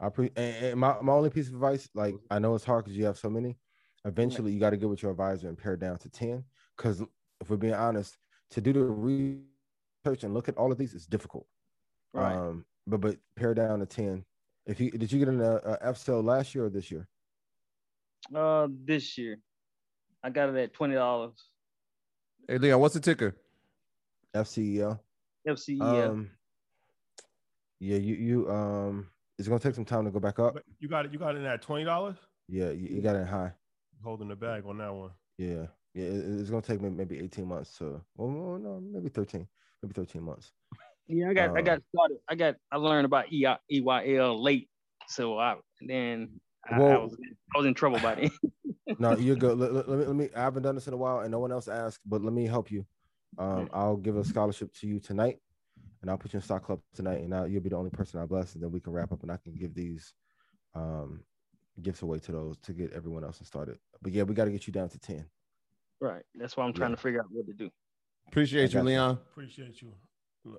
[0.00, 2.84] I pre and, and my, my only piece of advice, like I know it's hard
[2.84, 3.56] because you have so many.
[4.04, 6.44] Eventually, you got to get with your advisor and pare down to ten.
[6.76, 7.02] Because
[7.40, 8.16] if we're being honest,
[8.50, 11.46] to do the research and look at all of these is difficult.
[12.12, 12.34] Right.
[12.34, 14.24] Um, but but pare down to ten.
[14.66, 17.06] If you did you get in a, a F cell last year or this year?
[18.34, 19.38] Uh, this year,
[20.22, 21.34] I got it at twenty dollars.
[22.48, 23.36] Hey Leon, what's the ticker?
[24.34, 24.98] FCEL.
[25.46, 26.08] FCEL.
[26.10, 26.30] Um,
[27.78, 29.08] yeah, you you um,
[29.38, 30.56] it's gonna take some time to go back up.
[30.78, 31.12] You got it.
[31.12, 32.16] You got it at twenty dollars.
[32.48, 33.52] Yeah, you, you got it high.
[34.02, 35.10] Holding the bag on that one.
[35.38, 38.00] Yeah, yeah, it- it's gonna take me maybe eighteen months to.
[38.16, 39.46] Well, no, no, maybe thirteen,
[39.82, 40.52] maybe thirteen months.
[41.08, 42.18] Yeah, I got I Um, got started.
[42.28, 44.68] I got I learned about E I- EYL late,
[45.08, 47.16] so I then I, I was
[47.54, 48.30] I was in trouble by then.
[48.98, 49.58] no, you're good.
[49.58, 50.28] Let, let- let me, let me.
[50.34, 52.46] I haven't done this in a while, and no one else asked, but let me
[52.46, 52.86] help you.
[53.36, 55.38] Um, I'll give a scholarship to you tonight,
[56.00, 58.20] and I'll put you in stock club tonight, and now you'll be the only person
[58.20, 60.14] I bless, and then we can wrap up, and I can give these
[60.74, 61.22] um
[61.82, 63.78] gifts away to those to get everyone else started.
[64.00, 65.26] But yeah, we got to get you down to ten.
[66.00, 66.22] right.
[66.34, 67.70] That's why I'm trying to figure out what to do.
[68.28, 68.84] Appreciate you, got you.
[68.86, 69.18] Leon.
[69.32, 69.92] Appreciate you.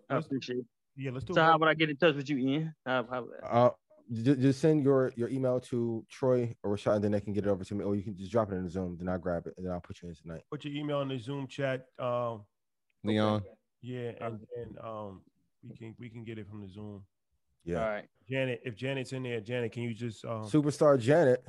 [0.10, 0.66] I appreciate it.
[0.98, 1.46] yeah, let's do So it.
[1.46, 2.76] how would I get in touch with you, Ian?
[2.86, 3.70] How, how, Uh,
[4.12, 7.46] ju- just send your your email to Troy or Rashad, and then they can get
[7.46, 8.98] it over to me, or you can just drop it in the Zoom.
[8.98, 10.44] Then I'll grab it, and then I'll put you in tonight.
[10.52, 11.88] Put your email in the Zoom chat.
[12.00, 12.44] Um,
[13.04, 13.44] Leon.
[13.82, 15.22] yeah, and then um,
[15.68, 17.04] we can we can get it from the Zoom.
[17.64, 17.82] Yeah.
[17.84, 18.06] All right.
[18.30, 21.44] Janet, if Janet's in there, Janet, can you just um, Superstar Janet.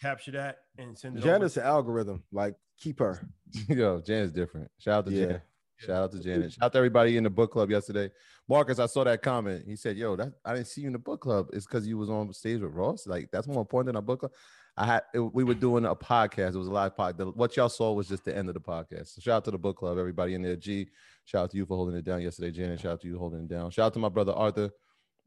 [0.00, 2.22] capture that and send it Janet's an algorithm.
[2.32, 3.26] Like keep her.
[3.68, 4.70] Yo, Janet's different.
[4.78, 5.20] Shout out to Yeah.
[5.26, 5.42] Janet.
[5.86, 6.52] Shout out to Janet.
[6.52, 8.10] Shout out to everybody in the book club yesterday.
[8.48, 9.64] Marcus, I saw that comment.
[9.66, 11.48] He said, "Yo, that I didn't see you in the book club.
[11.52, 13.06] It's because you was on stage with Ross.
[13.06, 14.32] Like that's more important than a book club."
[14.76, 16.54] I had it- we were doing a podcast.
[16.54, 17.36] It was a live podcast.
[17.36, 19.08] What y'all saw was just the end of the podcast.
[19.08, 20.56] So shout out to the book club, everybody in there.
[20.56, 20.88] G,
[21.24, 22.50] shout out to you for holding it down yesterday.
[22.50, 23.70] Janet, shout out to you holding it down.
[23.70, 24.70] Shout out to my brother Arthur,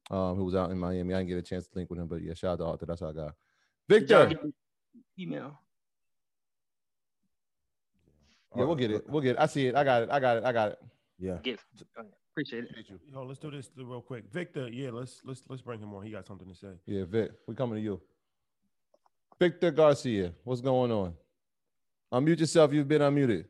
[0.10, 1.14] um, who was out in Miami.
[1.14, 2.86] I didn't get a chance to link with him, but yeah, shout out to Arthur.
[2.88, 3.36] That's all I got.
[3.88, 4.32] Victor,
[5.20, 5.60] email?
[8.56, 9.10] Yeah, we'll get it.
[9.10, 9.40] We'll get it.
[9.40, 9.76] I see it.
[9.76, 10.10] I got it.
[10.12, 10.44] I got it.
[10.44, 10.80] I got it.
[11.20, 11.38] Yeah.
[11.44, 11.60] Get
[12.36, 12.86] appreciate it.
[12.90, 13.00] You.
[13.14, 14.26] Yo, let's do this real quick.
[14.32, 16.04] Victor, yeah, let's let's let's bring him on.
[16.04, 16.74] He got something to say.
[16.86, 18.02] Yeah, Vic, we're coming to you.
[19.40, 21.14] Victor Garcia, what's going on?
[22.14, 22.74] Unmute yourself.
[22.74, 23.46] You've been unmuted.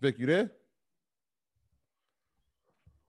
[0.00, 0.50] Vic, you there?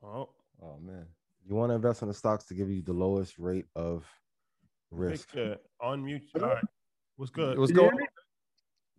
[0.03, 0.29] Oh,
[0.61, 1.05] oh man.
[1.47, 4.05] You want to invest in the stocks to give you the lowest rate of
[4.91, 5.31] risk.
[5.31, 6.21] Victor, unmute.
[6.35, 6.63] All right.
[7.17, 7.57] What's good?
[7.57, 8.07] What's going on?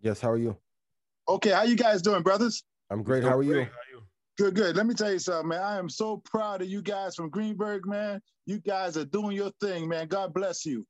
[0.03, 0.57] Yes, how are you?
[1.29, 2.63] Okay, how you guys doing, brothers?
[2.91, 3.23] I'm great.
[3.23, 3.67] How are you?
[4.39, 4.77] Good, good.
[4.77, 5.63] Let me tell you something, man.
[5.63, 8.21] I am so proud of you guys from Greenburgh, man.
[8.47, 10.09] You guys are doing your thing, man.
[10.09, 10.87] God bless you.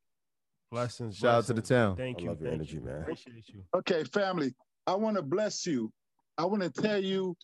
[0.71, 1.17] Blessings.
[1.17, 1.97] Shout out to the town.
[1.97, 2.29] Thank I you.
[2.29, 2.83] love your energy, you.
[2.83, 3.03] man.
[3.03, 3.65] Appreciate you.
[3.75, 4.55] Okay, family,
[4.87, 5.93] I want to bless you.
[6.39, 7.37] I want to tell you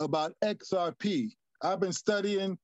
[0.00, 1.28] about XRP.
[1.60, 2.58] I've been studying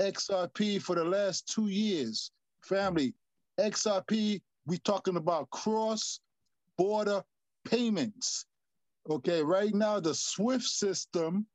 [0.00, 2.30] XRP for the last two years.
[2.62, 3.14] Family,
[3.58, 7.22] XRP, we talking about cross-border
[7.64, 8.46] payments.
[9.10, 11.46] Okay, right now the SWIFT system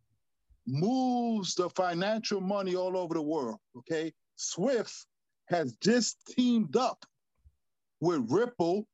[0.65, 3.59] moves the financial money all over the world.
[3.77, 4.91] Okay, SWIFT
[5.45, 7.05] has just teamed up
[8.01, 8.85] with Ripple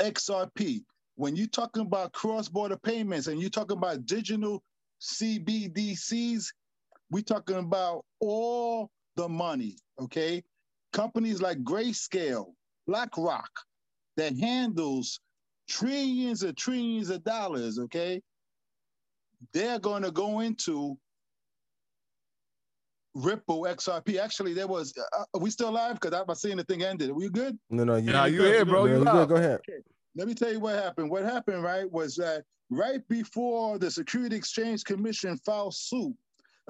[0.00, 0.84] XRP.
[1.16, 4.62] When you're talking about cross-border payments and you're talking about digital
[5.00, 6.46] CBDCs,
[7.10, 10.42] we're talking about all the money, okay?
[10.92, 12.52] Companies like Grayscale,
[12.86, 13.50] BlackRock,
[14.16, 15.20] that handles
[15.68, 18.20] trillions and trillions of dollars, okay?
[19.54, 20.98] They're going to go into
[23.14, 24.18] Ripple XRP.
[24.18, 25.98] Actually, there was, uh, are we still live?
[25.98, 27.10] Because I'm seeing the thing ended.
[27.10, 27.58] Are we good?
[27.70, 28.84] No, no, you, Nah, you here, bro.
[28.84, 29.28] No, You you good.
[29.28, 29.60] Go ahead.
[29.68, 29.78] Okay,
[30.16, 31.10] let me tell you what happened.
[31.10, 36.14] What happened, right, was that right before the Security Exchange Commission filed suit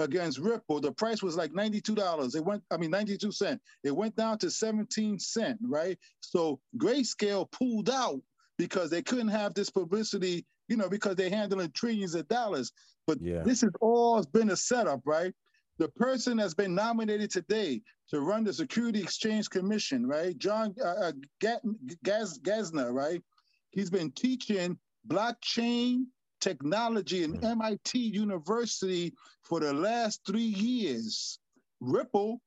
[0.00, 2.34] against Ripple, the price was like $92.
[2.34, 3.60] It went, I mean, 92 cent.
[3.84, 5.98] It went down to 17 cent, right?
[6.20, 8.20] So Grayscale pulled out
[8.58, 12.72] because they couldn't have this publicity, you know, because they're handling trillions of dollars.
[13.06, 13.42] But Yeah.
[13.42, 15.34] this has all been a setup, right?
[15.78, 20.36] The person that's been nominated today to run the Security Exchange Commission, right?
[20.38, 21.60] John uh, uh, Ga-
[22.02, 23.22] Gaz- Gazner, right?
[23.70, 24.78] He's been teaching
[25.08, 26.04] blockchain
[26.40, 27.44] technology in hmm.
[27.44, 31.38] MIT University for the last three years.
[31.80, 32.40] Ripple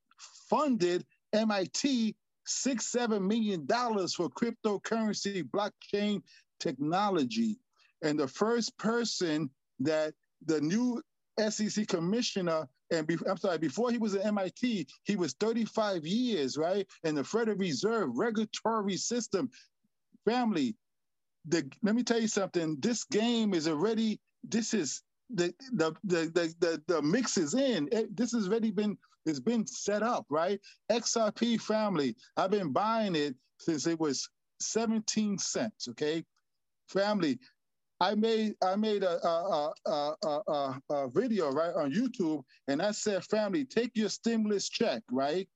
[0.48, 2.14] funded MIT
[2.46, 6.22] six, seven million dollars for cryptocurrency blockchain
[6.60, 7.58] technology.
[8.02, 9.50] And the first person
[9.80, 10.14] that
[10.46, 11.02] the new
[11.48, 16.56] SEC commissioner, and be, I'm sorry, before he was at MIT, he was 35 years,
[16.56, 16.86] right?
[17.02, 19.50] In the Federal Reserve regulatory system.
[20.24, 20.76] Family,
[21.46, 22.78] the, let me tell you something.
[22.80, 24.20] This game is already.
[24.44, 27.88] This is the the the the the, the mix is in.
[27.92, 28.98] It- this has already been.
[29.26, 30.60] It's been set up, right?
[30.92, 32.16] XRP family.
[32.36, 34.28] I've been buying it since it was
[34.60, 35.88] 17 cents.
[35.90, 36.24] Okay,
[36.88, 37.38] family.
[38.00, 42.92] I made I made a, a, a, a, a video right on YouTube, and I
[42.92, 45.48] said, family, take your stimulus check, right,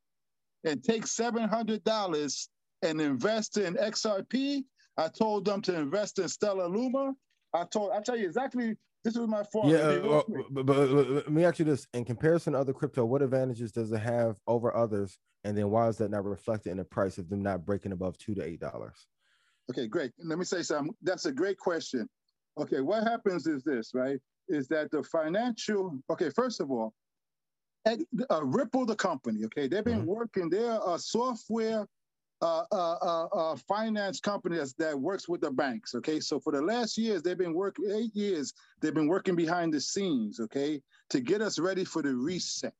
[0.64, 2.48] and take seven hundred dollars
[2.82, 4.64] and invest in XRP.
[4.98, 7.14] I told them to invest in Stella Luma.
[7.54, 8.76] I told I tell you exactly.
[9.04, 9.70] This was my phone.
[9.70, 12.72] Yeah, uh, uh, but, but, uh, let me ask you this: in comparison to other
[12.72, 15.18] crypto, what advantages does it have over others?
[15.44, 18.18] And then why is that not reflected in the price of them not breaking above
[18.18, 19.06] two to eight dollars?
[19.70, 20.10] Okay, great.
[20.18, 20.94] Let me say something.
[21.00, 22.08] That's a great question.
[22.58, 24.18] Okay, what happens is this, right?
[24.48, 26.92] Is that the financial, okay, first of all,
[27.86, 31.86] Ed- uh, Ripple, the company, okay, they've been working, they're a software
[32.40, 36.20] uh, uh, uh, finance company that works with the banks, okay?
[36.20, 39.80] So for the last years, they've been working, eight years, they've been working behind the
[39.80, 42.74] scenes, okay, to get us ready for the reset.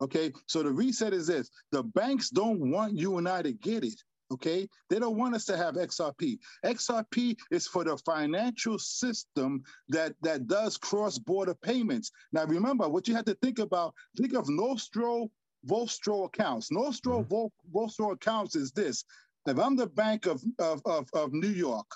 [0.00, 3.82] Okay, so the reset is this the banks don't want you and I to get
[3.82, 3.98] it.
[4.32, 6.38] Okay, they don't want us to have XRP.
[6.64, 12.10] XRP is for the financial system that that does cross-border payments.
[12.32, 13.94] Now, remember what you have to think about.
[14.16, 15.30] Think of Nostro,
[15.66, 16.70] Vostro accounts.
[16.70, 19.04] Nostro, Vo- Vostro accounts is this.
[19.46, 21.86] If I'm the Bank of of, of, of New York,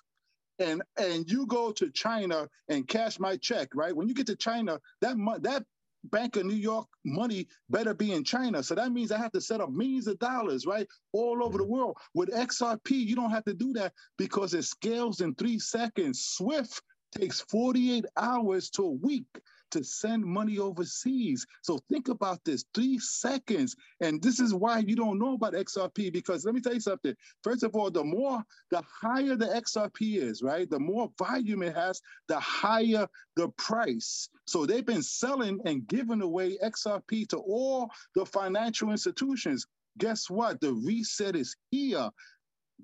[0.59, 3.95] and and you go to China and cash my check, right?
[3.95, 5.65] When you get to China, that mo- that
[6.05, 8.63] Bank of New York money better be in China.
[8.63, 11.65] So that means I have to set up millions of dollars, right, all over the
[11.65, 11.73] mm-hmm.
[11.73, 11.99] world.
[12.15, 16.25] With XRP, you don't have to do that because it scales in three seconds.
[16.25, 16.81] Swift
[17.17, 19.27] takes 48 hours to a week
[19.71, 21.47] to send money overseas.
[21.63, 23.77] So think about this three seconds.
[24.01, 27.15] And this is why you don't know about XRP because let me tell you something.
[27.43, 30.69] First of all, the more, the higher the XRP is, right?
[30.69, 33.07] The more volume it has, the higher
[33.37, 34.29] the price.
[34.47, 39.67] So they've been selling and giving away XRP to all the financial institutions.
[39.99, 40.61] Guess what?
[40.61, 42.11] The reset is here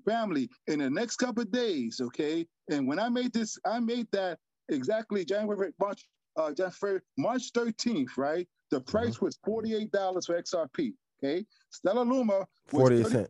[0.05, 2.47] family in the next couple of days, okay?
[2.69, 4.39] And when I made this, I made that
[4.69, 6.05] exactly January, March,
[6.37, 8.47] uh, January, March 13th, right?
[8.71, 10.93] The price was $48 for XRP,
[11.23, 11.45] okay?
[11.71, 12.39] Stella Luma
[12.71, 13.29] was 48 30 cent.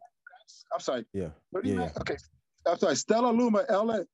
[0.73, 1.29] I'm sorry, Yeah.
[1.63, 1.73] Yeah.
[1.73, 1.89] yeah.
[2.01, 2.17] okay.
[2.67, 4.05] I'm sorry, Stella Luma L-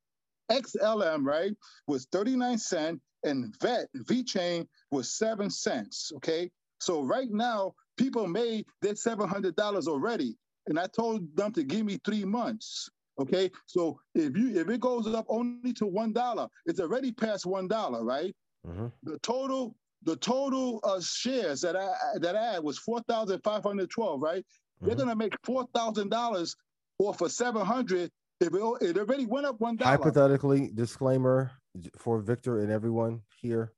[0.52, 1.53] XLM, right,
[1.88, 6.52] was 39 cent and VET, VeChain was seven cents, okay?
[6.80, 10.36] So right now, people made their seven hundred dollars already,
[10.68, 12.90] and I told them to give me three months.
[13.20, 17.45] Okay, so if you if it goes up only to one dollar, it's already past
[17.45, 18.36] one dollar, right?
[18.68, 18.88] Mm-hmm.
[19.03, 23.64] The total the total uh, shares that I that I had was four thousand five
[23.64, 24.45] hundred twelve, right?
[24.81, 26.56] They're gonna make four thousand dollars
[26.99, 28.11] off of seven hundred.
[28.41, 29.91] If it, it already went up one dollar.
[29.91, 31.52] Hypothetically, disclaimer
[31.98, 33.72] for Victor and everyone here.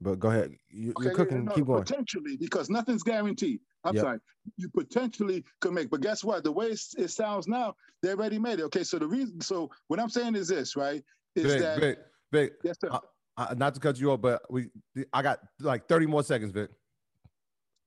[0.00, 0.52] But go ahead.
[0.68, 1.44] You, Okay, are cooking.
[1.46, 1.82] no, Keep going.
[1.82, 3.60] Potentially, because nothing's guaranteed.
[3.84, 4.02] I'm Yep.
[4.02, 4.18] sorry.
[4.58, 6.44] You potentially could make, but guess what?
[6.44, 8.64] The way it's- it sounds now, they already made it.
[8.64, 11.02] Okay, so the reason, so what I'm saying is this, right?
[11.34, 11.98] Is Vic, that Vic,
[12.32, 12.90] Vic, yes, sir.
[12.92, 13.00] I-
[13.36, 14.68] I- not to cut you off, but we
[15.12, 16.70] I got like 30 more seconds, Vic.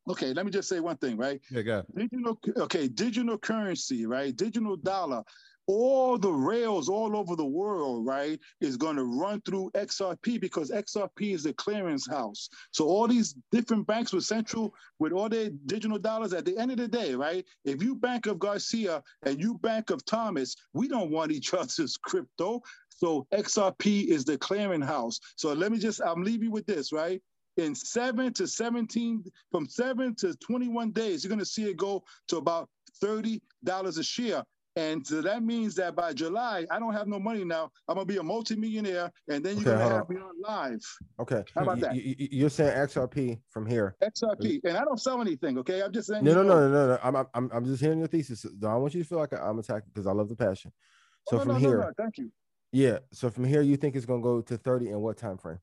[0.10, 1.40] Okay, let me just say one thing, right?
[1.52, 1.84] Yeah, go.
[1.96, 4.36] Digital, okay, digital currency, right?
[4.36, 5.24] Digital dollar.
[5.68, 10.72] All the rails all over the world, right, is going to run through XRP because
[10.72, 12.50] XRP is a clearance house.
[12.72, 16.72] So all these different banks with central, with all their digital dollars, at the end
[16.72, 20.88] of the day, right, if you bank of Garcia and you bank of Thomas, we
[20.88, 22.64] don't want each other's crypto.
[23.00, 25.20] So XRP is the clearing house.
[25.38, 27.22] So let me just, I'm leaving you with this, right?
[27.58, 29.22] in seven to 17,
[29.52, 32.70] from seven to 21 days, you're going to see it go to about
[33.04, 33.42] $30
[33.98, 34.44] a share.
[34.78, 37.70] And so that means that by July, I don't have no money now.
[37.90, 40.16] I'm going to be a multimillionaire, and then you're Okay, going to have on.
[40.16, 40.80] me on live.
[41.20, 41.44] Okay.
[41.54, 41.96] How about that?
[41.96, 43.98] you- you're saying XRP from here.
[44.02, 44.62] XRP.
[44.64, 45.82] And I don't sell anything, okay?
[45.82, 46.24] I'm just saying.
[46.24, 47.00] No, no, no, no, no.
[47.04, 48.46] I'm, I'm, I'm just hearing your thesis.
[48.46, 50.72] I don't want you to feel like I'm attacking because I love the passion.
[51.28, 52.32] So from here, Thank you.
[52.72, 53.00] Yeah.
[53.12, 55.60] So from here, you think it's gonna go to 30 in what time frame?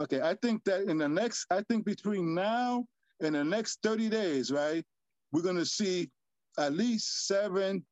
[0.00, 2.84] Okay, I think that in the next, I think between now
[3.20, 4.84] and the next 30 days, right,
[5.32, 6.10] we're going to see
[6.58, 7.84] at least seven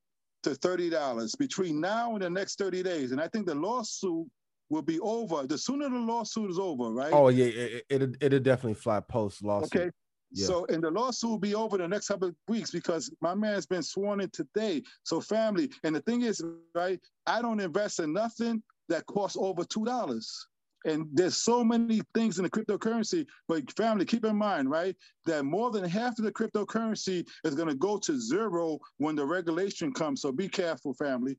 [0.42, 3.12] to $30 between now and the next 30 days.
[3.12, 4.26] And I think the lawsuit
[4.68, 5.46] will be over.
[5.46, 7.12] The sooner the lawsuit is over, right?
[7.12, 9.74] Oh yeah, it, it, it'll, it'll definitely fly post lawsuit.
[9.74, 9.90] Okay.
[10.32, 10.46] Yeah.
[10.46, 13.66] So, and the lawsuit will be over the next couple of weeks because my man's
[13.66, 14.82] been sworn in today.
[15.04, 16.42] So, family, and the thing is,
[16.74, 20.48] right, I don't invest in nothing that costs over two dollars.
[20.86, 24.94] And there's so many things in the cryptocurrency, but family, keep in mind, right,
[25.24, 29.24] that more than half of the cryptocurrency is going to go to zero when the
[29.24, 30.20] regulation comes.
[30.20, 31.38] So be careful, family.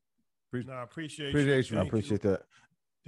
[0.51, 1.77] No, I appreciate, Appreciate you.
[1.77, 1.99] I Thank you.
[1.99, 2.41] appreciate that.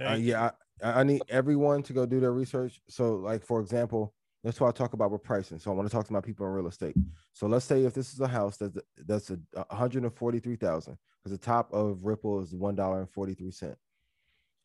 [0.00, 0.50] Uh, yeah,
[0.82, 2.80] I, I need everyone to go do their research.
[2.88, 4.14] So, like for example,
[4.48, 5.58] that's why I talk about with pricing.
[5.58, 6.96] So I want to talk to my people in real estate.
[7.34, 10.38] So let's say if this is a house that's that's a, a hundred and forty
[10.38, 13.76] three thousand, because the top of Ripple is one dollar and forty three cent,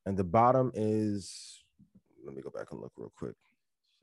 [0.05, 1.65] and the bottom is.
[2.25, 3.35] Let me go back and look real quick.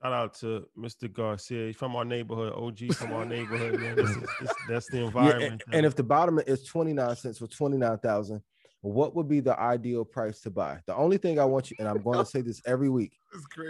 [0.02, 1.11] Shout out to Mr.
[1.11, 3.81] Garcia He's from our neighborhood, OG from our neighborhood.
[3.81, 3.97] Man.
[3.97, 5.62] This is, this, that's the Yeah, environment.
[5.66, 8.43] and, and if the bottom is 29 cents for 29,000,
[8.82, 10.81] what would be the ideal price to buy?
[10.86, 13.12] The only thing I want you, and I'm going to say this every week.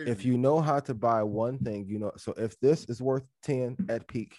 [0.08, 2.12] If you know how to buy one thing, you know.
[2.16, 4.36] So if this is worth 10 at peak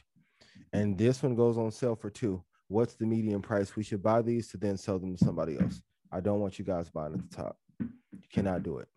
[0.73, 3.75] and this one goes on sale for two, what's the median price?
[3.75, 5.81] We should buy these to then sell them to somebody else.
[6.11, 7.57] I don't want you guys buying at the top.
[7.79, 8.87] You cannot do it.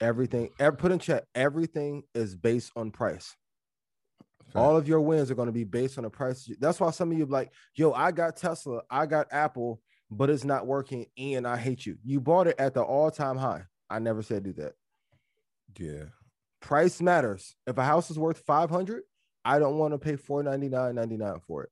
[0.00, 3.36] Everything, ev- put in chat, everything is based on price.
[4.54, 6.50] All of your wins are going to be based on the price.
[6.60, 9.80] That's why some of you like, yo, I got Tesla, I got Apple,
[10.12, 11.96] but it's not working, and I hate you.
[12.04, 13.62] You bought it at the all-time high.
[13.88, 14.74] I never said do that.
[15.78, 16.04] Yeah.
[16.60, 17.56] Price matters.
[17.66, 19.02] If a house is worth 500,
[19.44, 21.70] I don't want to pay 499.99 for it.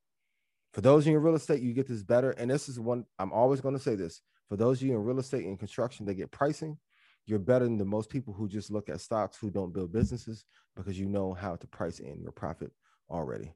[0.73, 2.31] For those of you in real estate, you get this better.
[2.31, 4.23] And this is one I'm always going to say this.
[4.49, 6.79] For those of you in real estate and construction, they get pricing.
[7.27, 10.45] You're better than the most people who just look at stocks who don't build businesses
[10.75, 12.73] because you know how to price in your profit
[13.11, 13.53] already.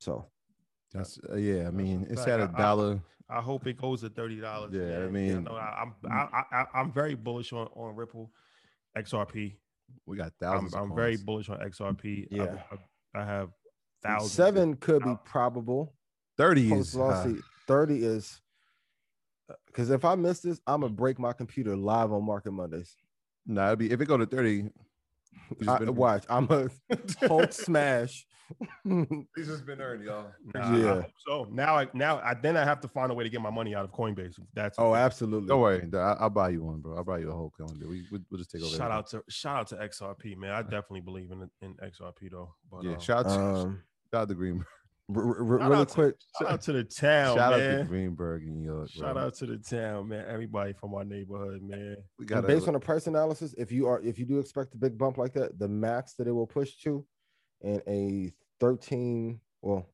[0.00, 0.26] So
[0.96, 1.68] That's uh, yeah.
[1.68, 3.00] I mean, it's Fact, at a dollar.
[3.28, 4.72] I hope it goes to thirty dollars.
[4.72, 8.30] Yeah, I mean- I, am I, I, I'm very bullish on, on Ripple,
[8.96, 9.56] XRP.
[10.04, 12.24] We got I'm, of I'm very bullish on XRP.
[12.32, 12.58] I- Yeah.
[13.14, 13.50] I, I have
[14.02, 14.32] thousands.
[14.32, 15.94] seven could be probable.
[16.36, 17.42] 30 is lawsuit.
[17.66, 18.40] 30 is
[19.66, 22.94] because if I miss this, I'm gonna break my computer live on Market Mondays.
[23.46, 24.68] No, it'd be if it go to 30.
[25.68, 26.68] I, been- watch, I'm a
[27.26, 28.25] Hulk smash.
[29.36, 30.26] It's just been earned, y'all.
[30.54, 30.94] Nah, I Yeah.
[31.02, 33.40] hope so now, I now I then I have to find a way to get
[33.40, 34.38] my money out of Coinbase.
[34.54, 35.48] That's Oh, absolutely.
[35.48, 35.88] Don't worry.
[35.92, 36.96] I- I'll buy you one, bro.
[36.96, 37.86] I'll buy you a whole calendar.
[37.88, 38.74] We, we, we'll just take over.
[38.76, 40.52] Shout out to shout out to XRP, man.
[40.52, 42.54] I definitely believe in in XRP though.
[42.70, 43.82] But Yeah, um, shout out to, Um,
[44.12, 44.66] shout out to Greenburgh.
[45.14, 47.84] r- r- r- really out to- quick, shout out to the town, shout out to
[47.88, 48.90] Greenburgh in New York.
[48.90, 49.24] Shout bro.
[49.24, 50.24] out to the town, man.
[50.28, 51.96] Everybody from our neighborhood, man.
[52.18, 54.78] We got based on the price analysis, if you are if you do expect a
[54.78, 57.04] big bump like that, the max that it will push to
[57.62, 59.86] in a 13 well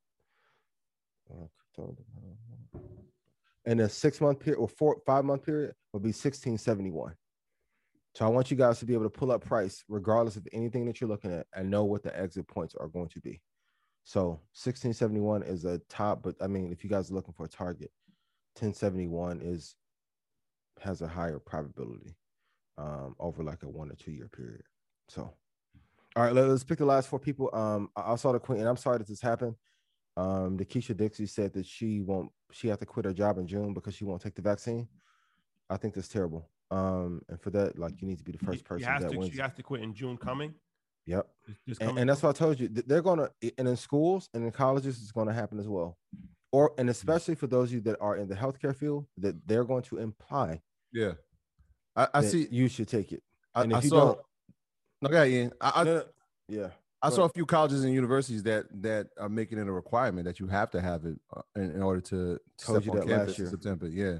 [3.65, 7.15] and a six month period or four five month period would be 1671
[8.15, 10.85] so i want you guys to be able to pull up price regardless of anything
[10.87, 13.41] that you're looking at and know what the exit points are going to be.
[14.05, 17.49] So 1671 is a top, but I mean, if you guys are looking for a
[17.49, 17.91] target,
[18.59, 19.77] 1071 is
[20.81, 22.17] has a higher probability
[22.79, 24.65] um, over like a one or two year period.
[25.09, 25.33] So,
[26.17, 27.51] all right, let, us pick the last four people.
[27.53, 29.55] Um, I, I saw the queen, and I'm sorry that this happened.
[30.17, 33.73] Um, Keisha Dixie said that she won't, she have to quit her job in June
[33.73, 34.89] because she won't take the vaccine.
[35.71, 36.51] I think that's terrible.
[36.71, 39.19] Um, and for that, like you need to be the first person that to.
[39.19, 39.33] wins.
[39.33, 40.55] She has to quit in June coming.
[41.07, 41.27] Yep.
[41.69, 42.69] Just And, coming and that's what I told you.
[42.69, 43.29] They're gonna
[43.59, 45.99] and in schools and in colleges, it's gonna happen as well.
[46.51, 49.65] Or and especially for those of you that are in the healthcare field, that they're
[49.65, 50.61] going to imply.
[50.93, 51.13] Yeah.
[51.97, 52.49] I, I see.
[52.51, 53.23] you should take it.
[53.55, 54.05] I, And I if you saw.
[54.15, 54.19] don't,
[55.03, 56.05] No, go ahead, I, I, No, no,
[56.49, 56.69] yeah.
[57.03, 60.39] I saw a few colleges and universities that that are making it a requirement that
[60.39, 63.07] you have to have it uh, in, in order to Told step you on that
[63.09, 63.51] last campus in.
[63.51, 63.89] September.
[63.89, 64.19] Yeah.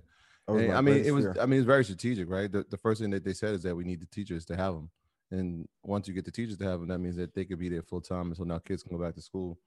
[0.49, 1.25] And, I mean, it was.
[1.25, 1.37] fear.
[1.41, 2.51] I mean, it's very strategic, right?
[2.51, 4.75] The, the first thing that they said is that we need the teachers to have
[4.75, 4.91] them,
[5.31, 7.69] and once you get the teachers to have them, that means that they could be
[7.69, 9.59] there full time, and so now kids can go back to school.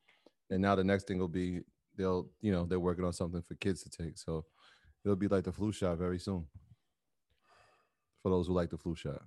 [0.50, 1.62] And now the next thing will be
[1.98, 4.18] they'll, you know, they're working on something for kids to take.
[4.18, 4.46] So
[5.04, 6.46] it'll be like the flu shot very soon.
[8.22, 9.22] For those who like the flu shot,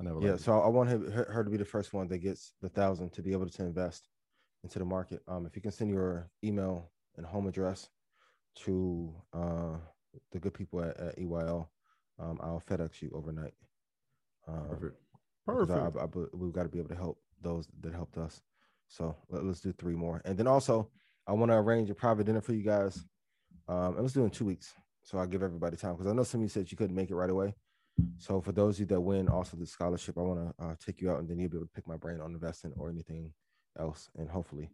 [0.00, 0.20] I never.
[0.26, 3.22] Yeah, so I want her, to be the first one that gets the thousand to
[3.22, 4.08] be able to invest
[4.64, 5.20] into the market.
[5.28, 7.88] Um, if you can send your email and home address
[8.56, 9.76] to uh
[10.32, 11.68] the good people at, at EYL,
[12.18, 13.54] um, I'll FedEx you overnight.
[14.48, 14.96] Um, Perfect.
[15.46, 15.96] because I- Perfect.
[15.98, 18.40] I- I we've got to be able to help those that helped us.
[18.88, 20.90] So let, us do three more, and then also
[21.26, 23.04] I want to arrange a private dinner for you guys.
[23.68, 24.74] Um, and let's do it in two weeks,
[25.04, 27.10] so I'll give everybody time because I know some of you said you couldn't make
[27.10, 27.54] it right away.
[28.18, 31.00] So for those of you that win also the scholarship, I want to uh, take
[31.00, 33.32] you out, and then you'll be able to pick my brain on investing or anything
[33.78, 34.68] else, and hopefully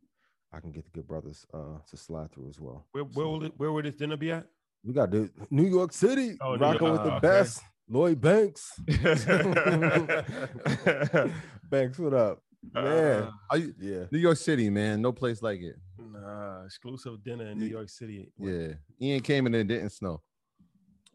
[0.53, 2.87] I can get the good brothers uh, to slide through as well.
[2.93, 4.47] Where where will it, where would this dinner be at?
[4.85, 7.29] We got to New York City, Oh, rocking York- with the uh, okay.
[7.29, 8.73] best, Lloyd Banks.
[11.71, 12.43] Banks, what up,
[12.75, 13.29] man?
[13.53, 15.77] Uh, you, yeah, New York City, man, no place like it.
[15.99, 18.33] Nah, exclusive dinner in New York City.
[18.39, 18.69] Yeah,
[19.01, 20.23] Ian came and it didn't snow.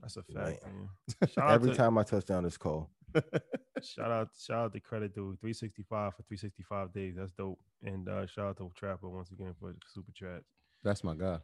[0.02, 0.90] That's a fact, man.
[1.30, 2.88] Shout Every to- time I touch down, it's cold.
[3.84, 7.16] Shout out, shout out to Credit Dude, 365 for 365 days.
[7.18, 7.60] That's dope.
[7.84, 10.44] And uh, shout out to Trapper once again for super chat.
[10.84, 11.40] That's my guy,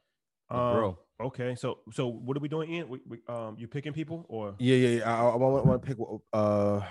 [0.49, 0.99] Um, bro.
[1.19, 2.89] Okay, so so what are we doing, Ian?
[2.89, 5.13] We, we, um, you picking people or Yeah, yeah, yeah.
[5.21, 5.97] I, I want, want to pick
[6.31, 6.81] uh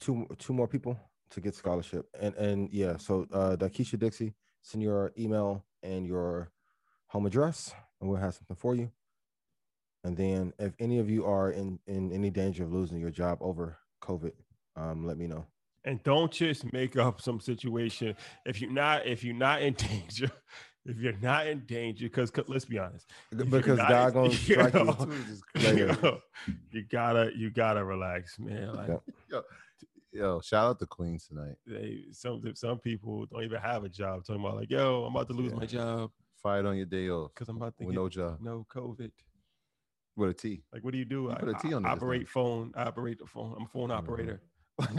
[0.00, 0.98] two two more people
[1.30, 2.98] to get scholarship, and and yeah.
[2.98, 6.52] So uh, Keisha Dixie, send your email and your
[7.06, 8.90] home address, and we'll have something for you.
[10.06, 13.38] And then, if any of you are in in any danger of losing your job
[13.40, 14.32] over COVID,
[14.76, 15.44] um, let me know.
[15.84, 18.14] and don't just make up some situation
[18.44, 20.30] if you're not if you're not in danger.
[20.88, 24.84] If you're not in danger, because let's be honest, Because God in- gonna strike you
[24.84, 25.08] know,
[25.56, 25.98] later.
[26.00, 26.20] yo,
[26.70, 28.72] you gotta you gotta relax, man.
[28.72, 29.02] Like Yep.
[29.32, 29.42] Yo,
[30.12, 31.56] yo, shout out to Queens tonight.
[31.66, 34.24] they some some people don't even have a job.
[34.24, 37.32] Talking about like, yo, I'm about to lose my job Fired on your day off
[37.34, 39.10] because I'm about to with get no job no COVID.
[40.16, 40.62] With a T.
[40.72, 41.22] Like, what do you do?
[41.24, 42.72] You I, put a T I on it this operate phone.
[42.76, 43.54] I operate the phone.
[43.56, 44.40] I'm a phone operator.
[44.76, 44.90] What?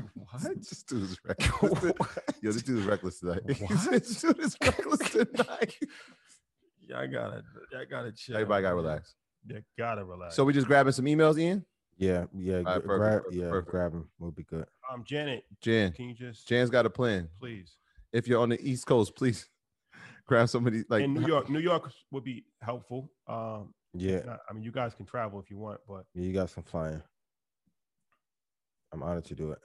[0.56, 1.94] This dude is reckless.
[2.42, 3.42] Yo, this dude is reckless tonight.
[3.48, 5.76] this dude is reckless tonight.
[6.88, 7.44] Yeah, I gotta,
[7.78, 8.36] I gotta chill.
[8.36, 9.16] Everybody got to relax.
[9.46, 10.36] Yeah, gotta relax.
[10.36, 11.66] So we just grabbing some emails, Ian.
[11.98, 13.72] Yeah, yeah, All right, gr- perfect, grab, perfect, yeah, perfect.
[13.72, 14.10] grab him.
[14.20, 14.66] Will be good.
[14.92, 17.28] um, Janet, Jan, can you just Jan's got a plan.
[17.40, 17.76] please?
[18.14, 19.48] If you're on the East Coast, please
[20.28, 23.12] grab somebody like in New York, New York would be helpful.
[23.28, 24.20] Um, Yeah.
[24.26, 26.64] not- I mean, you guys can travel if you want, but Yeah, you got some
[26.64, 27.02] flying.
[28.94, 29.60] I'm honored to do it.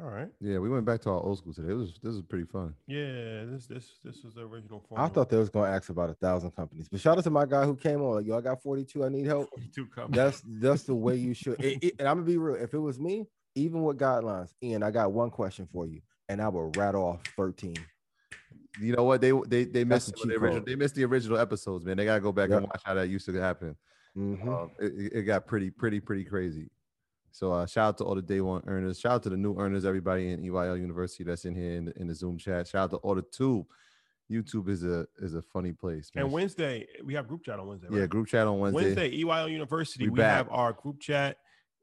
[0.00, 0.28] all right.
[0.40, 1.70] Yeah, we went back to our old school today.
[1.72, 2.74] It was this was pretty fun.
[2.86, 5.00] Yeah, this this this was the original form.
[5.00, 7.44] I thought they was gonna ask about a thousand companies, but shout out to my
[7.44, 8.14] guy who came on.
[8.16, 9.04] Like, yo, I got 42.
[9.04, 9.50] I need help.
[9.74, 10.16] 42 companies.
[10.16, 11.60] That's that's the way you should.
[11.62, 12.54] It- it- and I'm gonna be real.
[12.62, 13.26] If it was me,
[13.56, 17.22] even with guidelines, Ian, I got one question for you, and I will rattle off
[17.36, 17.74] 13.
[18.80, 19.20] You know what?
[19.20, 20.52] They they they missed the the, original.
[20.60, 20.66] code.
[20.66, 21.96] They missed the original episodes, man.
[21.96, 23.76] They gotta go back and watch how that used to happen.
[24.16, 24.46] Mhm.
[24.46, 26.70] Um, it, it- it got pretty pretty pretty crazy.
[27.32, 28.98] So uh, shout out to all the day one earners.
[28.98, 32.00] Shout out to the new earners, everybody in EYL University that's in here in the,
[32.00, 32.66] in the Zoom chat.
[32.66, 33.66] Shout out to all the tube.
[34.30, 36.24] YouTube is a is a funny place, man.
[36.24, 37.88] And Wednesday, we have group chat on Wednesday.
[37.90, 38.84] yeah, group chat on Wednesday.
[38.84, 41.38] Wednesday, EYL University, We we, have our group chat.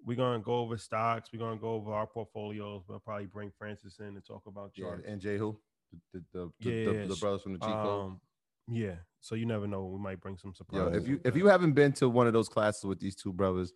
[0.06, 1.30] We're gonna go over stocks.
[1.34, 2.84] We're gonna go over our portfolios.
[2.88, 5.58] We'll probably bring Francis in and talk about Yeah, and Jay who?
[5.92, 6.00] The
[6.34, 8.06] the, the, yeah, the, the brothers from the G code.
[8.06, 8.22] um,
[8.70, 8.96] yeah.
[9.22, 9.86] So you never know.
[9.86, 12.50] We might bring some Yo, if you if you haven't been to one of those
[12.50, 13.74] classes with these two brothers,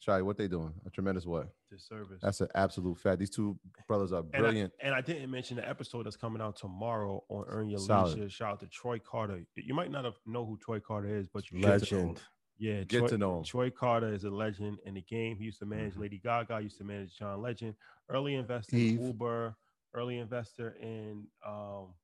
[0.00, 0.72] Shai, what they doing?
[0.86, 1.48] A tremendous what?
[1.70, 2.20] Disservice.
[2.22, 3.18] That's an absolute fact.
[3.18, 4.72] These two brothers are And I- brilliant.
[4.80, 8.14] And I, didn't mention the episode that's coming out tomorrow on Earn Your Solid.
[8.16, 8.30] Leisure.
[8.30, 9.42] Shout out to Troy Carter.
[9.56, 12.00] You might not have know who Troy Carter is, but you Get to know.
[12.00, 12.20] Legend.
[12.60, 13.44] Yeah, Get Troy, to know him.
[13.44, 15.36] Troy Carter is a legend in the game.
[15.36, 16.02] He used to manage Mm-hmm.
[16.02, 17.74] Lady Gaga, used to manage John Legend.
[18.08, 19.00] Early investor Eve.
[19.00, 19.54] Uber,
[19.94, 21.94] early investor in um,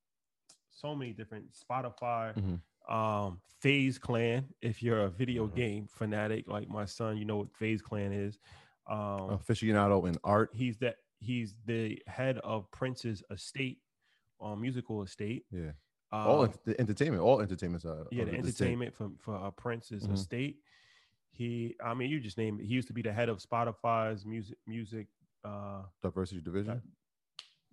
[0.70, 2.92] so many different Spotify, Mhm.
[2.92, 4.48] um, FaZe Clan.
[4.60, 5.56] If you're a video Mm-hmm.
[5.56, 8.38] game fanatic like my son, you know what FaZe Clan is.
[8.86, 10.50] Um, aficionado in art.
[10.54, 13.80] he's that he's the head of Prince's estate,
[14.40, 15.46] um, musical estate.
[15.50, 15.72] Yeah.
[16.12, 18.06] all Uh, ent- the entertainment, all entertainment side.
[18.12, 18.66] yeah, of the it, state.
[18.66, 20.12] entertainment for for uh, Prince's Mhm.
[20.12, 20.60] estate.
[21.32, 22.66] He, I mean, you just name it.
[22.66, 25.08] He used to be the head of Spotify's music music
[25.44, 26.80] uh, diversity division,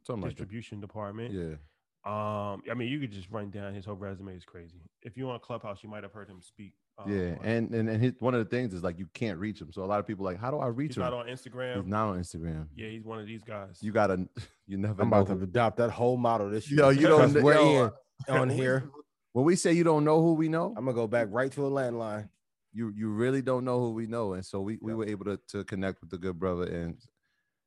[0.03, 1.33] something like distribution department.
[1.33, 1.55] Yeah.
[2.03, 4.81] Um, I mean, you could just run down his whole resume is crazy.
[5.03, 6.73] If you on Clubhouse, you might have heard him speak.
[6.97, 9.61] Um, Yeah, and and, and his, one of the things is like you can't reach
[9.61, 9.71] him.
[9.71, 11.03] So a lot of people like, how do I reach he's him?
[11.03, 11.75] not on Instagram.
[11.75, 12.67] He's not on Instagram.
[12.75, 13.77] Yeah, he's one of these guys.
[13.81, 14.27] You gotta,
[14.67, 15.03] you never.
[15.03, 16.79] I'm know about to who- adopt that whole model this year.
[16.79, 17.27] Yo, you don't.
[17.33, 17.91] Because we're yo,
[18.27, 18.89] in on here.
[19.33, 21.65] When we say you don't know who we know, I'm gonna go back right to
[21.67, 22.29] a landline.
[22.73, 25.39] You you really don't know who we know, and so we, we were able to
[25.49, 26.63] to connect with the good brother.
[26.65, 26.97] And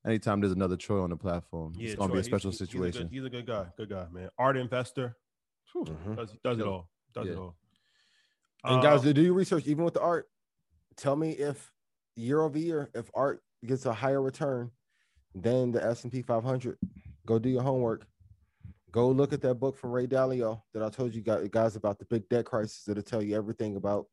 [0.06, 2.60] anytime there's another Troy on the platform, Yeah, it's gonna Troy, be a special he's-
[2.60, 3.08] he's a good- situation.
[3.10, 3.72] He's a, good guy.
[3.76, 4.30] Good guy, man.
[4.38, 5.16] Art investor.
[5.74, 6.16] Mhm.
[6.16, 6.88] Does does it all.
[7.12, 7.56] Does it all.
[8.64, 10.30] And guys, Uh, do your research even with the art.
[10.96, 11.72] Tell me if
[12.16, 14.70] year over year, if art gets a higher return
[15.34, 16.78] than the S and P 500.
[17.26, 18.06] Go do your homework.
[18.92, 21.98] Go look at that book from Ray Dalio that I told you guys, guys about
[21.98, 22.84] the big debt crisis.
[22.84, 24.06] That'll tell you everything about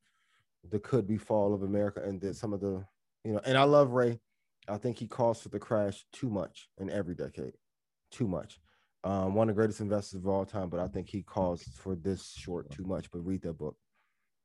[0.68, 2.84] the could be fall of America and that some of the,
[3.24, 3.40] you know.
[3.44, 4.20] And I love Ray.
[4.68, 7.54] I think he calls for the crash too much in every decade,
[8.10, 8.60] too much.
[9.04, 11.96] Um, one of the greatest investors of all time, but I think he calls for
[11.96, 13.10] this short too much.
[13.10, 13.76] But read that book,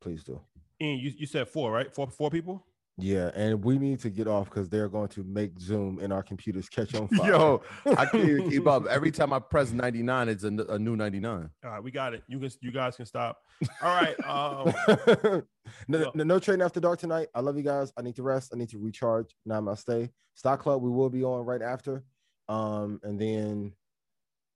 [0.02, 0.42] please do.
[0.82, 1.94] Ian, you, you said four, right?
[1.94, 2.66] Four four people.
[3.00, 6.24] Yeah, and we need to get off because they're going to make Zoom and our
[6.24, 7.30] computers catch on fire.
[7.30, 8.86] Yo, I can't even keep up.
[8.90, 11.50] Every time I press 99, it's a, n- a new 99.
[11.64, 12.24] All right, we got it.
[12.28, 13.38] You can you guys can stop.
[13.84, 14.16] All right.
[14.26, 15.44] Um,
[15.88, 17.28] no, no, no trading after dark tonight.
[17.36, 17.94] I love you guys.
[17.98, 18.52] I need to rest.
[18.52, 19.36] I need to recharge.
[19.48, 20.10] Namaste.
[20.34, 22.04] Stock Club, we will be on right after.
[22.50, 23.74] Um, and then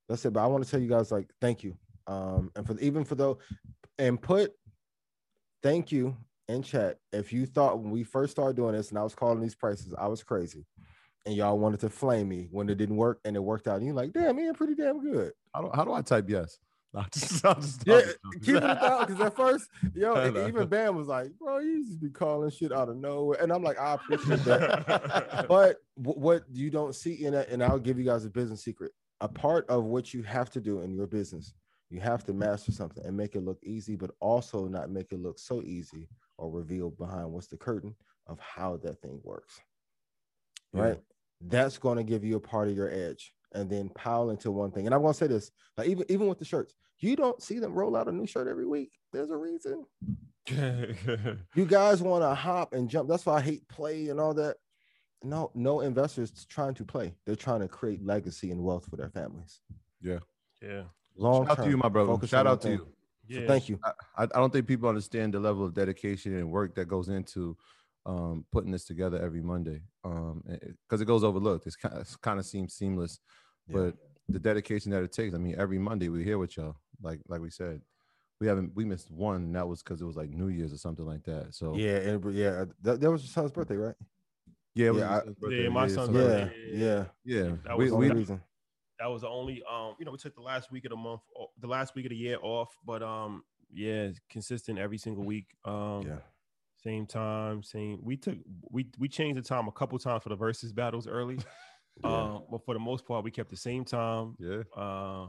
[0.10, 0.34] that's it.
[0.34, 1.78] But I want to tell you guys like thank you.
[2.08, 3.38] Um, and for even for though
[4.00, 4.52] and put
[5.62, 6.18] thank you
[6.52, 6.98] in chat.
[7.12, 9.94] If you thought when we first started doing this and I was calling these prices,
[9.98, 10.66] I was crazy.
[11.26, 13.78] And y'all wanted to flame me when it didn't work and it worked out.
[13.78, 15.34] And you're like, damn, man, pretty damn good.
[15.54, 16.58] How do, how do I type yes?
[16.96, 18.02] I'll just, I'll just, Yeah,
[18.44, 20.48] keep it out because at first, yo, and know.
[20.48, 23.64] even Bam was like, "Bro, you just be calling shit out of nowhere," and I'm
[23.64, 27.98] like, "I appreciate that." but wh- what you don't see in it, and I'll give
[27.98, 28.92] you guys a business secret.
[29.22, 31.54] A part of what you have to do in your business,
[31.90, 35.22] you have to master something and make it look easy, but also not make it
[35.22, 36.10] look so easy
[36.42, 37.96] or reveal behind what's the curtain
[38.28, 39.62] of how that thing works.
[40.74, 40.82] Yeah.
[40.82, 41.00] Right?
[41.40, 44.72] That's going to give you a part of your edge and then pile into one
[44.72, 44.86] thing.
[44.86, 47.60] And I'm going to say this, like even even with the shirts, you don't see
[47.60, 48.92] them roll out a new shirt every week.
[49.14, 49.86] There's a reason.
[51.56, 53.08] You guys want to hop and jump.
[53.08, 54.58] That's why I hate play and all that.
[55.24, 57.14] No, no investors trying to play.
[57.26, 59.62] They're trying to create legacy and wealth for their families.
[60.02, 60.18] Yeah.
[60.62, 60.84] Yeah.
[61.16, 62.28] Long Shout out to you, my brother.
[62.28, 62.88] Shout out to one you.
[63.34, 63.48] Thing.
[63.48, 63.80] So thank you.
[63.84, 67.10] I, I I don't think people understand the level of dedication and work that goes
[67.10, 67.58] into
[68.06, 69.82] um, putting this together every Monday.
[70.04, 70.44] Um,
[70.88, 71.68] because it goes overlooked.
[71.68, 73.20] It's kind of, kind of seems seamless,
[73.70, 73.96] but
[74.30, 75.36] the dedication that it takes.
[75.36, 76.76] I mean, every Monday we're here with y'all.
[77.02, 77.82] Like like we said,
[78.40, 80.78] we haven't we missed one, and that was because it was like New Year's or
[80.78, 81.54] something like that.
[81.54, 83.96] So Yeah, and yeah, that, that was your son's birthday, right?
[84.74, 85.64] yeah, it was yeah, I- birthday.
[85.64, 86.54] Yeah, my his son's son's yeah, birthday.
[86.74, 87.06] yeah.
[87.24, 88.42] Yeah, That we, was the we, only reason.
[89.02, 91.22] That was the only um you know we took the last week of the month
[91.60, 96.04] the last week of the year off but um yeah consistent every single week um
[96.06, 96.18] Yeah.
[96.84, 98.38] same time same we took
[98.70, 101.38] we we changed the time a couple times for the versus battles early
[102.04, 104.36] um but for the most part we kept the same time.
[104.40, 104.64] Yeah.
[104.76, 105.28] Uh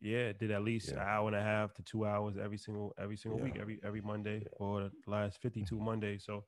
[0.00, 3.16] yeah did at least an hour and a half to two hours every single every
[3.16, 3.44] single Yeah.
[3.44, 6.44] week every every monday for the last 52 mondays so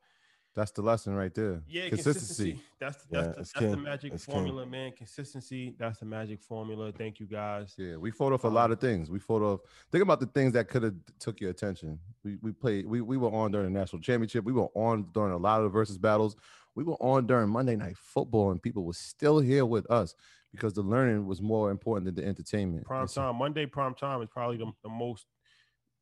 [0.55, 1.63] that's the lesson right there.
[1.69, 2.53] yeah, consistency.
[2.53, 2.63] consistency.
[2.81, 4.35] That's Yeah, the, that's the magic It's king.
[4.35, 4.93] formula, man.
[4.93, 5.75] Consistency.
[5.79, 6.93] That's the magic formula.
[6.93, 7.75] Thank you guys.
[7.77, 9.11] Yeah, we fought off a um, lot of things.
[9.11, 9.61] We fought off.
[9.91, 11.99] Think about the things that could have took your attention.
[12.23, 12.87] We we played.
[12.87, 14.45] We we were on during the national championship.
[14.45, 16.37] We were on during a lot of the versus battles.
[16.77, 20.15] We were on during Monday night football, and people were still here with us
[20.53, 22.85] because the learning was more important than the entertainment.
[22.87, 23.67] Prime And time Monday.
[23.67, 25.27] Prime time is probably the, the most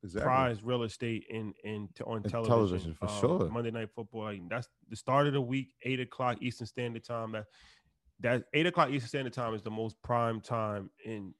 [0.02, 0.26] Exactly.
[0.26, 2.42] prized real estate in in on television.
[2.44, 3.50] television, for Um, sure.
[3.50, 4.24] Monday night football.
[4.24, 5.74] Like, that's the start of the week.
[5.82, 7.32] Eight o'clock Eastern Standard Time.
[7.32, 7.46] That
[8.20, 11.34] that eight o'clock Eastern Standard Time is the most prime time in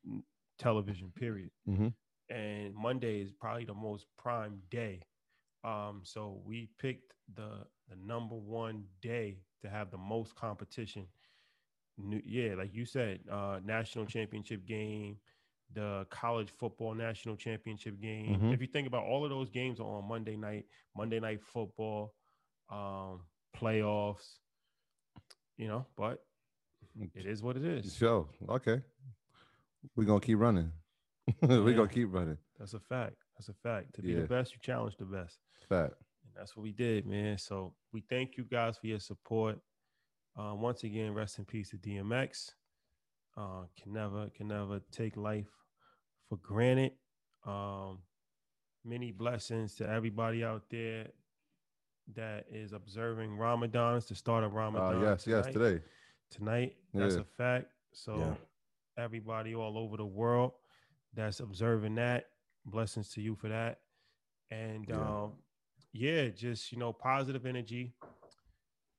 [0.59, 1.11] television.
[1.13, 1.51] Period.
[1.69, 1.93] Mhm.
[2.31, 5.03] And Monday is probably the most prime day.
[5.65, 11.07] Um, so we picked the the number one day to have the most competition.
[11.99, 15.21] New, yeah, like you said, uh, national championship game,
[15.75, 18.41] the college football national championship game.
[18.41, 18.53] Mhm.
[18.55, 20.67] If you think about all of those games are on Monday night,
[20.97, 22.15] Monday night football,
[22.69, 23.27] um,
[23.57, 24.39] playoffs,
[25.57, 26.25] you know, but
[27.15, 27.93] it is what it is.
[27.95, 28.83] So, okay.
[29.97, 30.73] We're gonna keep running.
[31.43, 31.77] We're Yeah.
[31.77, 32.39] gonna keep running.
[32.59, 33.17] That's a fact.
[33.37, 33.95] That's a fact.
[33.95, 34.23] To be Yeah.
[34.23, 35.39] the best, you challenge the best.
[35.69, 35.95] Fact.
[36.25, 37.39] And that's what we did, man.
[37.39, 39.61] So we thank you guys for your support.
[40.37, 42.55] Uh, once again, rest in peace to DMX.
[43.37, 45.51] Uh, can never, can never take life
[46.33, 46.93] for granted.
[47.47, 47.99] Um,
[48.85, 51.09] many blessings to everybody out there
[52.15, 53.97] that is observing Ramadan.
[53.99, 54.97] It's the start of Ramadan.
[55.03, 55.83] Uh, yes, yes, today.
[56.31, 57.21] Tonight, that's Yeah.
[57.21, 57.73] a fact.
[57.93, 58.37] So Yeah.
[58.97, 60.55] everybody all over the world
[61.13, 62.31] that's observing that,
[62.65, 63.83] blessings to you for that.
[64.51, 65.25] And Yeah.
[65.25, 65.43] um,
[65.93, 67.95] yeah, just you know, positive energy.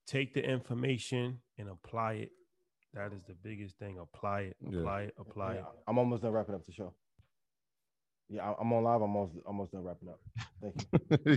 [0.05, 2.31] Take the information and apply it.
[2.93, 3.97] That is the biggest thing.
[3.97, 4.57] Apply it.
[4.59, 4.79] Yeah.
[4.81, 5.15] Apply it.
[5.17, 5.83] Apply Yeah, it.
[5.87, 6.93] I'm almost done wrapping up the show.
[8.29, 9.01] Yeah, I- I'm on live.
[9.01, 10.19] I'm almost almost done wrapping up.
[10.61, 10.85] Thank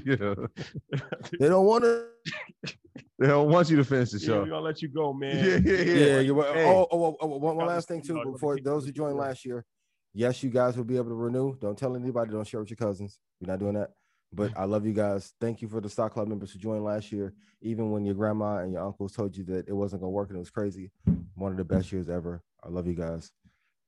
[0.06, 0.16] you.
[0.18, 1.00] yeah.
[1.40, 2.06] They don't want to.
[3.18, 4.40] They don't want you to finish the Yeah, show.
[4.40, 5.42] we're gonna let you go, man.
[5.42, 5.94] Yeah, yeah, yeah.
[5.94, 6.42] Yeah, you're.
[6.52, 6.66] Hey.
[6.66, 9.64] Oh, oh, oh, oh, one, one last thing too before those who joined last year.
[10.12, 11.56] Yes, you guys will be able to renew.
[11.58, 12.30] Don't tell anybody.
[12.32, 13.18] Don't share with your cousins.
[13.40, 13.92] We're not doing that.
[14.34, 15.32] But I love you guys.
[15.40, 17.32] Thank you for the stock club members who joined last year.
[17.62, 20.36] Even when your grandma and your uncles told you that it wasn't gonna work and
[20.36, 20.90] it was crazy,
[21.36, 22.42] one of the best years ever.
[22.62, 23.30] I love you guys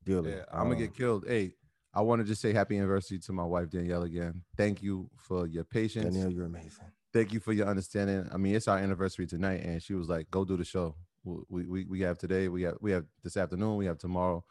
[0.05, 0.31] dearly.
[0.33, 1.25] Yeah, I'm gonna Um, get killed.
[1.29, 1.55] Hey,
[1.99, 4.43] I want to just say happy anniversary to my wife Danielle again.
[4.57, 6.15] Thank you for your patience.
[6.15, 6.85] Danielle, you're amazing.
[7.13, 8.29] Thank you for your understanding.
[8.33, 10.95] I mean, it's our anniversary tonight, and she was like, "Go do the show.
[11.25, 12.47] We we we have today.
[12.47, 13.79] We have we have this afternoon.
[13.79, 14.45] We have tomorrow.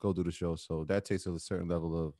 [0.00, 2.14] Go do the show." So that takes a certain level of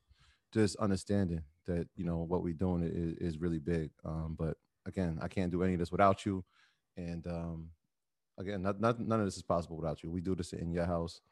[0.53, 3.91] just understanding that you know what we're doing is, is really big.
[4.05, 6.45] Um, but again, I can't do any of this without you,
[6.99, 7.71] and um,
[8.37, 10.11] again, not, not, none of this is possible without you.
[10.11, 11.23] We do this in your house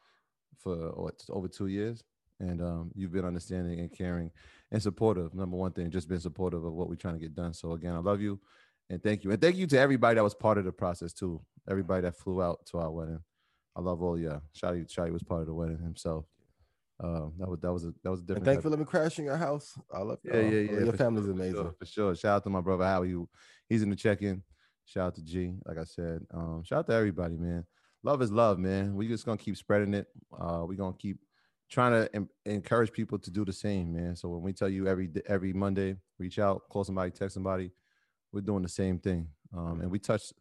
[0.57, 2.03] for what over two years,
[2.43, 4.31] and um, you've been understanding and caring
[4.71, 5.33] and supportive.
[5.35, 7.55] Number one thing, just been supportive of what we're trying to get done.
[7.55, 8.41] So again, I love you
[8.91, 11.41] and thank you, and thank you to everybody that was part of the process too.
[11.71, 13.21] Everybody that flew out to our wedding,
[13.77, 14.43] I love all y'all.
[14.55, 16.27] Shotty, Shotty was part of the wedding himself.
[17.03, 18.45] Um, that was that was a that was a And different.
[18.45, 19.79] thank you for letting me crash in your house.
[19.93, 20.53] I love yeah, y'all.
[20.53, 20.85] yeah, yeah.
[20.85, 21.55] Your family's sure, for amazing.
[21.55, 22.15] sure, For sure.
[22.17, 23.15] Shout out to my brother Howie.
[23.69, 24.43] He's in the check-in.
[24.85, 25.55] Shout out to G.
[25.65, 27.65] Like I said, um, shout out to everybody, man.
[28.05, 28.95] Love is love, man.
[28.97, 30.07] We just gonna keep spreading it.
[30.39, 31.19] Uh, we gonna keep
[31.73, 34.15] trying to em- encourage people to do the same, man.
[34.15, 37.73] So when we tell you every every Monday, reach out, call somebody, text somebody,
[38.31, 39.27] we're doing the same thing.
[39.57, 40.35] Um, and we touched,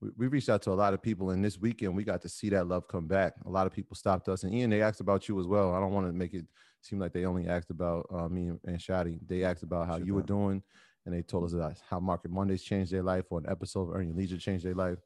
[0.00, 2.28] we, we reached out to a lot of people, and this weekend we got to
[2.28, 3.34] see that love come back.
[3.46, 5.72] A lot of people stopped us, and Ian, they asked about you as well.
[5.72, 6.46] I don't want to make it
[6.80, 9.20] seem like they only asked about uh, me and, and Shadi.
[9.26, 10.62] They asked about how you were doing,
[11.04, 13.94] and they told us that how Market Mondays changed their life, or an episode of
[13.94, 14.98] Earn Your Leisure changed their life.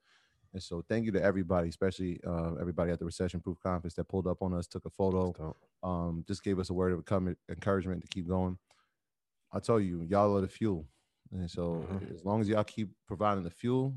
[0.53, 4.09] And so, thank you to everybody, especially uh, everybody at the Recession Proof Conference that
[4.09, 5.55] pulled up on us, took a photo,
[5.85, 8.59] um, just gave us a word of encouragement- encouragement to keep going.
[9.53, 10.87] I tell you, y'all are the fuel,
[11.33, 13.95] and so as long as y'all keep providing the fuel,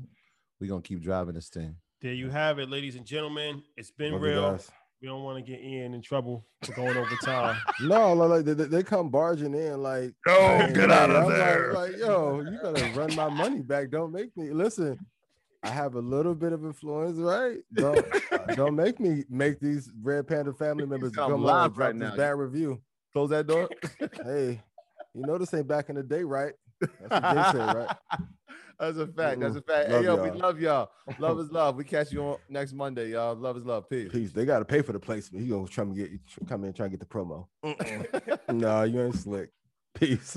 [0.60, 1.74] we're gonna keep driving this thing.
[2.00, 3.62] There you have it, ladies and gentlemen.
[3.76, 4.58] It's been Love real.
[5.02, 7.56] We don't want to get Ian in trouble for going over time.
[7.82, 11.16] No, like, like, they, they- they come barging in like, Yo, man, get out of
[11.16, 11.72] I'm like- there.
[11.74, 13.90] Like, yo, you better run my money back.
[13.90, 14.98] Don't make me listen.
[15.64, 17.58] I have a little bit of influence, right?
[17.72, 18.06] Don't
[18.56, 22.10] don't make me make these Red Panda family members come live right now.
[22.10, 22.80] this bad review.
[23.12, 23.70] Close that door.
[24.24, 24.60] hey,
[25.14, 26.52] you know this ain't back in the day, right?
[26.80, 27.96] That's what they say, right?
[28.78, 29.40] That's a fact.
[29.40, 29.88] That's a fact.
[29.88, 30.38] Love hey, yo, we y'all.
[30.38, 30.90] love y'all.
[31.18, 31.76] Love is love.
[31.76, 33.36] We catch you on next Monday, y'all.
[33.36, 33.88] Love is love.
[33.88, 34.10] Peace.
[34.12, 34.32] Peace.
[34.32, 35.44] They got to pay for the placement.
[35.44, 36.10] He gonna try to get
[36.46, 37.46] come in and try and get the promo.
[38.52, 39.50] no, you ain't slick.
[39.94, 40.36] Peace.